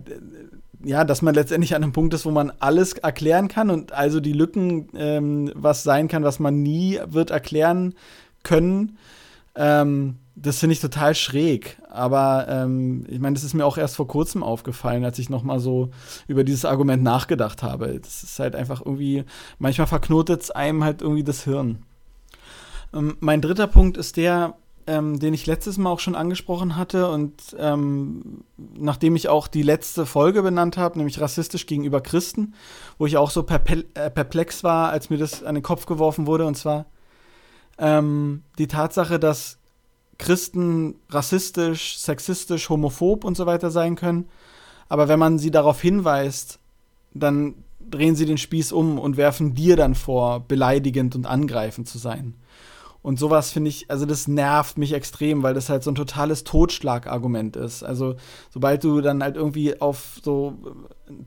ja, 0.83 1.03
dass 1.03 1.21
man 1.21 1.33
letztendlich 1.33 1.75
an 1.75 1.83
einem 1.83 1.93
Punkt 1.93 2.13
ist, 2.13 2.25
wo 2.25 2.31
man 2.31 2.51
alles 2.59 2.93
erklären 2.93 3.47
kann 3.47 3.71
und 3.71 3.91
also 3.91 4.19
die 4.19 4.33
Lücken, 4.33 4.89
ähm, 4.95 5.51
was 5.55 5.83
sein 5.83 6.07
kann, 6.07 6.23
was 6.23 6.39
man 6.39 6.61
nie 6.61 6.99
wird 7.07 7.31
erklären 7.31 7.95
können. 8.43 8.97
Ähm, 9.55 10.17
das 10.35 10.59
finde 10.59 10.73
ich 10.73 10.81
total 10.81 11.15
schräg. 11.15 11.77
Aber 11.89 12.47
ähm, 12.49 13.05
ich 13.07 13.19
meine, 13.19 13.35
das 13.35 13.43
ist 13.43 13.53
mir 13.53 13.65
auch 13.65 13.77
erst 13.77 13.95
vor 13.95 14.07
kurzem 14.07 14.43
aufgefallen, 14.43 15.05
als 15.05 15.17
ich 15.17 15.29
noch 15.29 15.43
mal 15.43 15.59
so 15.59 15.89
über 16.27 16.43
dieses 16.43 16.65
Argument 16.65 17.03
nachgedacht 17.03 17.63
habe. 17.63 17.99
Das 17.99 18.23
ist 18.23 18.39
halt 18.39 18.55
einfach 18.55 18.81
irgendwie, 18.85 19.23
manchmal 19.59 19.87
verknotet 19.87 20.43
es 20.43 20.51
einem 20.51 20.83
halt 20.83 21.01
irgendwie 21.01 21.23
das 21.23 21.43
Hirn. 21.43 21.83
Ähm, 22.93 23.17
mein 23.21 23.41
dritter 23.41 23.67
Punkt 23.67 23.95
ist 23.95 24.17
der, 24.17 24.55
ähm, 24.87 25.19
den 25.19 25.33
ich 25.33 25.45
letztes 25.45 25.77
Mal 25.77 25.89
auch 25.89 25.99
schon 25.99 26.15
angesprochen 26.15 26.75
hatte 26.75 27.09
und 27.09 27.55
ähm, 27.57 28.43
nachdem 28.57 29.15
ich 29.15 29.29
auch 29.29 29.47
die 29.47 29.63
letzte 29.63 30.05
Folge 30.05 30.43
benannt 30.43 30.77
habe, 30.77 30.97
nämlich 30.97 31.19
rassistisch 31.19 31.65
gegenüber 31.65 32.01
Christen, 32.01 32.53
wo 32.97 33.05
ich 33.05 33.17
auch 33.17 33.31
so 33.31 33.45
äh, 33.47 34.09
perplex 34.11 34.63
war, 34.63 34.89
als 34.89 35.09
mir 35.09 35.17
das 35.17 35.43
an 35.43 35.55
den 35.55 35.63
Kopf 35.63 35.85
geworfen 35.85 36.27
wurde, 36.27 36.45
und 36.45 36.55
zwar 36.55 36.85
ähm, 37.77 38.43
die 38.59 38.67
Tatsache, 38.67 39.17
dass 39.17 39.57
Christen 40.17 40.95
rassistisch, 41.09 41.97
sexistisch, 41.97 42.69
homophob 42.69 43.23
und 43.23 43.35
so 43.35 43.45
weiter 43.45 43.71
sein 43.71 43.95
können. 43.95 44.29
Aber 44.87 45.07
wenn 45.07 45.19
man 45.19 45.39
sie 45.39 45.51
darauf 45.51 45.81
hinweist, 45.81 46.59
dann 47.13 47.55
drehen 47.79 48.15
sie 48.15 48.25
den 48.25 48.37
Spieß 48.37 48.71
um 48.71 48.99
und 48.99 49.17
werfen 49.17 49.53
dir 49.53 49.75
dann 49.75 49.95
vor, 49.95 50.41
beleidigend 50.41 51.15
und 51.15 51.25
angreifend 51.25 51.87
zu 51.87 51.97
sein. 51.97 52.35
Und 53.05 53.19
sowas 53.19 53.51
finde 53.51 53.69
ich, 53.69 53.91
also 53.91 54.07
das 54.07 54.27
nervt 54.27 54.79
mich 54.79 54.93
extrem, 54.93 55.43
weil 55.43 55.53
das 55.53 55.69
halt 55.69 55.83
so 55.83 55.91
ein 55.91 55.95
totales 55.95 56.43
Totschlagargument 56.43 57.55
ist. 57.55 57.83
Also 57.83 58.15
sobald 58.49 58.83
du 58.83 58.99
dann 58.99 59.21
halt 59.21 59.35
irgendwie 59.35 59.79
auf 59.79 60.19
so 60.23 60.55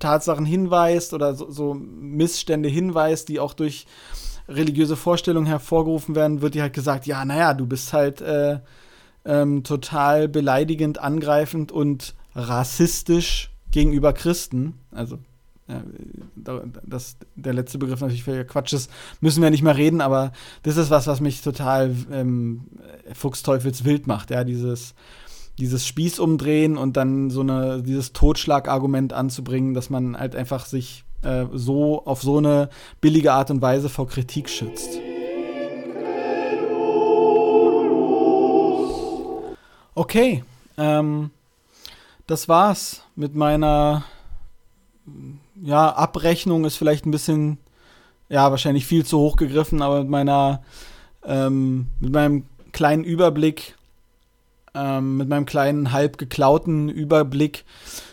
Tatsachen 0.01 0.45
hinweist 0.45 1.15
oder 1.15 1.37
so, 1.37 1.49
so 1.49 1.75
Missstände 1.75 2.69
hinweist, 2.69 3.29
die 3.29 3.39
auch 3.39 3.55
durch 3.55 3.87
religiöse 4.49 4.97
Vorstellungen 4.97 5.47
hervorgerufen 5.47 6.15
werden, 6.15 6.41
wird 6.41 6.55
dir 6.55 6.63
halt 6.63 6.73
gesagt, 6.73 7.07
ja, 7.07 7.25
naja, 7.25 7.55
du 7.55 7.67
bist 7.67 7.93
halt, 7.93 8.21
äh, 8.21 8.61
ähm, 9.25 9.63
total 9.63 10.27
beleidigend, 10.27 10.99
angreifend 10.99 11.71
und 11.71 12.15
rassistisch 12.35 13.51
gegenüber 13.71 14.13
Christen. 14.13 14.75
Also 14.91 15.19
ja, 15.69 15.83
das, 16.83 17.19
der 17.37 17.53
letzte 17.53 17.77
Begriff 17.77 18.01
natürlich 18.01 18.25
für 18.25 18.45
Quatsch 18.47 18.73
ist, 18.73 18.91
müssen 19.21 19.43
wir 19.43 19.51
nicht 19.51 19.63
mehr 19.63 19.77
reden, 19.77 20.01
aber 20.01 20.33
das 20.63 20.79
ist 20.79 20.89
was, 20.89 21.07
was 21.07 21.21
mich 21.21 21.43
total 21.43 21.95
ähm, 22.11 22.69
fuchsteufelswild 23.13 24.07
macht, 24.07 24.31
ja, 24.31 24.45
dieses, 24.45 24.95
dieses 25.59 25.87
Spieß 25.87 26.21
umdrehen 26.21 26.79
und 26.79 26.97
dann 26.97 27.29
so 27.29 27.43
eine, 27.43 27.83
dieses 27.83 28.15
Totschlagargument 28.15 29.13
anzubringen, 29.13 29.75
dass 29.75 29.91
man 29.91 30.19
halt 30.19 30.35
einfach 30.37 30.65
sich 30.65 31.05
äh, 31.23 31.47
so 31.53 32.05
auf 32.05 32.23
so 32.23 32.39
eine 32.39 32.69
billige 33.01 33.33
Art 33.33 33.51
und 33.51 33.63
Weise 33.63 33.89
vor 33.89 34.09
Kritik 34.09 34.49
schützt. 34.49 34.99
Okay, 39.95 40.45
ähm, 40.77 41.31
das 42.27 42.49
war's 42.49 43.03
mit 43.17 43.35
meiner 43.35 44.05
ja, 45.63 45.91
Abrechnung 45.91 46.65
ist 46.65 46.77
vielleicht 46.77 47.07
ein 47.07 47.11
bisschen, 47.11 47.59
ja, 48.29 48.51
wahrscheinlich 48.51 48.87
viel 48.87 49.05
zu 49.05 49.19
hoch 49.19 49.37
gegriffen, 49.37 49.83
aber 49.83 50.01
mit 50.01 50.09
meiner, 50.09 50.63
ähm, 51.25 51.89
mit 52.01 52.13
meinem 52.13 52.45
kleinen 52.73 53.05
Überblick, 53.05 53.77
ähm, 54.75 55.17
mit 55.17 55.29
meinem 55.29 55.47
kleinen 55.47 55.93
halb 55.93 56.19
geklauten 56.19 56.89
Überblick 56.89 57.65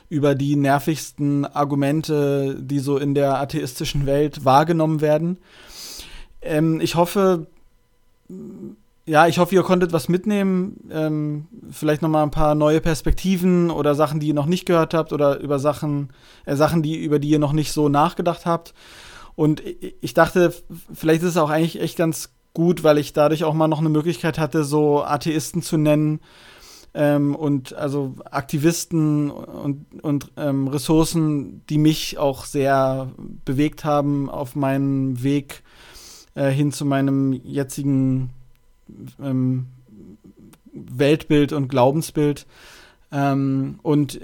über 0.10 0.36
die 0.36 0.56
nervigsten 0.56 1.46
Argumente, 1.46 2.58
die 2.60 2.80
so 2.80 2.98
in 2.98 3.16
der 3.16 3.40
atheistischen 3.40 4.06
Welt 4.06 4.46
wahrgenommen 4.46 5.02
werden. 5.02 5.38
Ähm, 6.42 6.80
ich 6.80 6.96
hoffe, 6.96 7.48
ja, 9.06 9.28
ich 9.28 9.38
hoffe, 9.38 9.56
ihr 9.56 9.64
konntet 9.64 9.94
was 9.94 10.10
mitnehmen. 10.10 10.78
Ähm, 10.92 11.48
vielleicht 11.72 12.02
nochmal 12.02 12.24
ein 12.24 12.32
paar 12.32 12.56
neue 12.56 12.82
Perspektiven 12.82 13.70
oder 13.70 13.96
Sachen, 13.96 14.20
die 14.20 14.28
ihr 14.28 14.34
noch 14.34 14.46
nicht 14.46 14.66
gehört 14.66 14.94
habt 14.94 15.14
oder 15.14 15.40
über 15.40 15.60
Sachen, 15.60 16.10
äh, 16.46 16.56
Sachen, 16.56 16.82
die, 16.82 17.04
über 17.04 17.20
die 17.20 17.30
ihr 17.30 17.40
noch 17.40 17.54
nicht 17.54 17.72
so 17.72 17.90
nachgedacht 17.90 18.46
habt. 18.46 18.74
Und 19.36 19.62
ich 20.02 20.14
dachte, 20.14 20.54
vielleicht 20.94 21.22
ist 21.22 21.30
es 21.30 21.38
auch 21.38 21.50
eigentlich 21.50 21.82
echt 21.82 21.98
ganz 21.98 22.30
gut, 22.54 22.84
weil 22.84 22.98
ich 22.98 23.14
dadurch 23.14 23.44
auch 23.44 23.54
mal 23.54 23.68
noch 23.68 23.80
eine 23.80 23.90
Möglichkeit 23.90 24.40
hatte, 24.40 24.64
so 24.64 25.04
Atheisten 25.04 25.62
zu 25.62 25.78
nennen 25.78 26.20
ähm, 26.96 27.36
und 27.36 27.74
also 27.74 28.16
Aktivisten 28.32 29.30
und, 29.30 29.86
und 30.02 30.32
ähm, 30.38 30.70
Ressourcen, 30.70 31.62
die 31.70 31.78
mich 31.78 32.18
auch 32.18 32.46
sehr 32.46 33.12
bewegt 33.44 33.84
haben 33.84 34.30
auf 34.30 34.56
meinem 34.56 35.22
Weg 35.22 35.64
äh, 36.36 36.50
hin 36.50 36.72
zu 36.72 36.86
meinem 36.86 37.34
jetzigen 37.34 38.30
ähm, 39.22 39.68
Weltbild 40.72 41.52
und 41.52 41.68
Glaubensbild. 41.68 42.48
Ähm, 43.12 43.80
und 43.84 44.22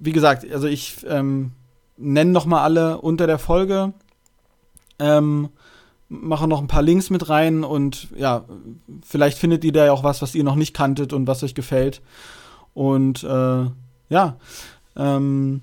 wie 0.00 0.12
gesagt, 0.12 0.50
also 0.50 0.68
ich 0.68 1.04
ähm, 1.08 1.52
nenne 1.96 2.30
noch 2.30 2.46
mal 2.46 2.62
alle 2.62 3.00
unter 3.00 3.26
der 3.26 3.38
Folge, 3.38 3.94
ähm, 5.00 5.48
mache 6.12 6.46
noch 6.46 6.60
ein 6.60 6.68
paar 6.68 6.82
Links 6.82 7.10
mit 7.10 7.28
rein 7.28 7.64
und 7.64 8.08
ja, 8.14 8.44
vielleicht 9.02 9.38
findet 9.38 9.64
ihr 9.64 9.72
da 9.72 9.86
ja 9.86 9.92
auch 9.92 10.04
was, 10.04 10.20
was 10.20 10.34
ihr 10.34 10.44
noch 10.44 10.56
nicht 10.56 10.74
kanntet 10.74 11.12
und 11.12 11.26
was 11.26 11.42
euch 11.42 11.54
gefällt. 11.54 12.02
Und 12.74 13.24
äh, 13.24 13.66
ja, 14.08 14.36
ähm, 14.96 15.62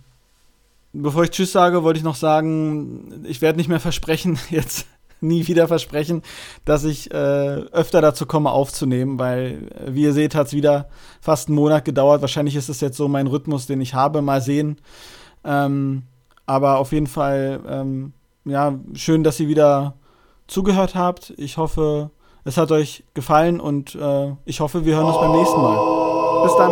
bevor 0.91 1.23
ich 1.23 1.31
Tschüss 1.31 1.51
sage, 1.51 1.83
wollte 1.83 1.99
ich 1.99 2.03
noch 2.03 2.15
sagen, 2.15 3.23
ich 3.25 3.41
werde 3.41 3.57
nicht 3.57 3.69
mehr 3.69 3.79
versprechen, 3.79 4.39
jetzt 4.49 4.87
nie 5.21 5.47
wieder 5.47 5.67
versprechen, 5.67 6.23
dass 6.65 6.83
ich 6.83 7.11
äh, 7.11 7.15
öfter 7.15 8.01
dazu 8.01 8.25
komme 8.25 8.51
aufzunehmen, 8.51 9.19
weil, 9.19 9.69
äh, 9.75 9.93
wie 9.93 10.03
ihr 10.03 10.13
seht, 10.13 10.33
hat 10.33 10.47
es 10.47 10.53
wieder 10.53 10.89
fast 11.21 11.49
einen 11.49 11.55
Monat 11.55 11.85
gedauert. 11.85 12.21
Wahrscheinlich 12.21 12.55
ist 12.55 12.69
es 12.69 12.81
jetzt 12.81 12.97
so 12.97 13.07
mein 13.07 13.27
Rhythmus, 13.27 13.67
den 13.67 13.81
ich 13.81 13.93
habe. 13.93 14.21
Mal 14.21 14.41
sehen. 14.41 14.77
Ähm, 15.43 16.03
aber 16.45 16.77
auf 16.77 16.91
jeden 16.91 17.07
Fall, 17.07 17.59
ähm, 17.67 18.13
ja, 18.45 18.79
schön, 18.93 19.23
dass 19.23 19.39
ihr 19.39 19.49
wieder 19.49 19.93
zugehört 20.49 20.95
habt. 20.95 21.33
Ich 21.37 21.57
hoffe, 21.57 22.11
es 22.43 22.57
hat 22.57 22.71
euch 22.71 23.03
gefallen 23.13 23.59
und 23.59 23.95
äh, 23.95 24.33
ich 24.45 24.59
hoffe, 24.59 24.85
wir 24.85 24.95
hören 24.95 25.05
uns 25.05 25.17
beim 25.17 25.31
nächsten 25.31 25.61
Mal. 25.61 26.43
Bis 26.43 26.55
dann. 26.57 26.71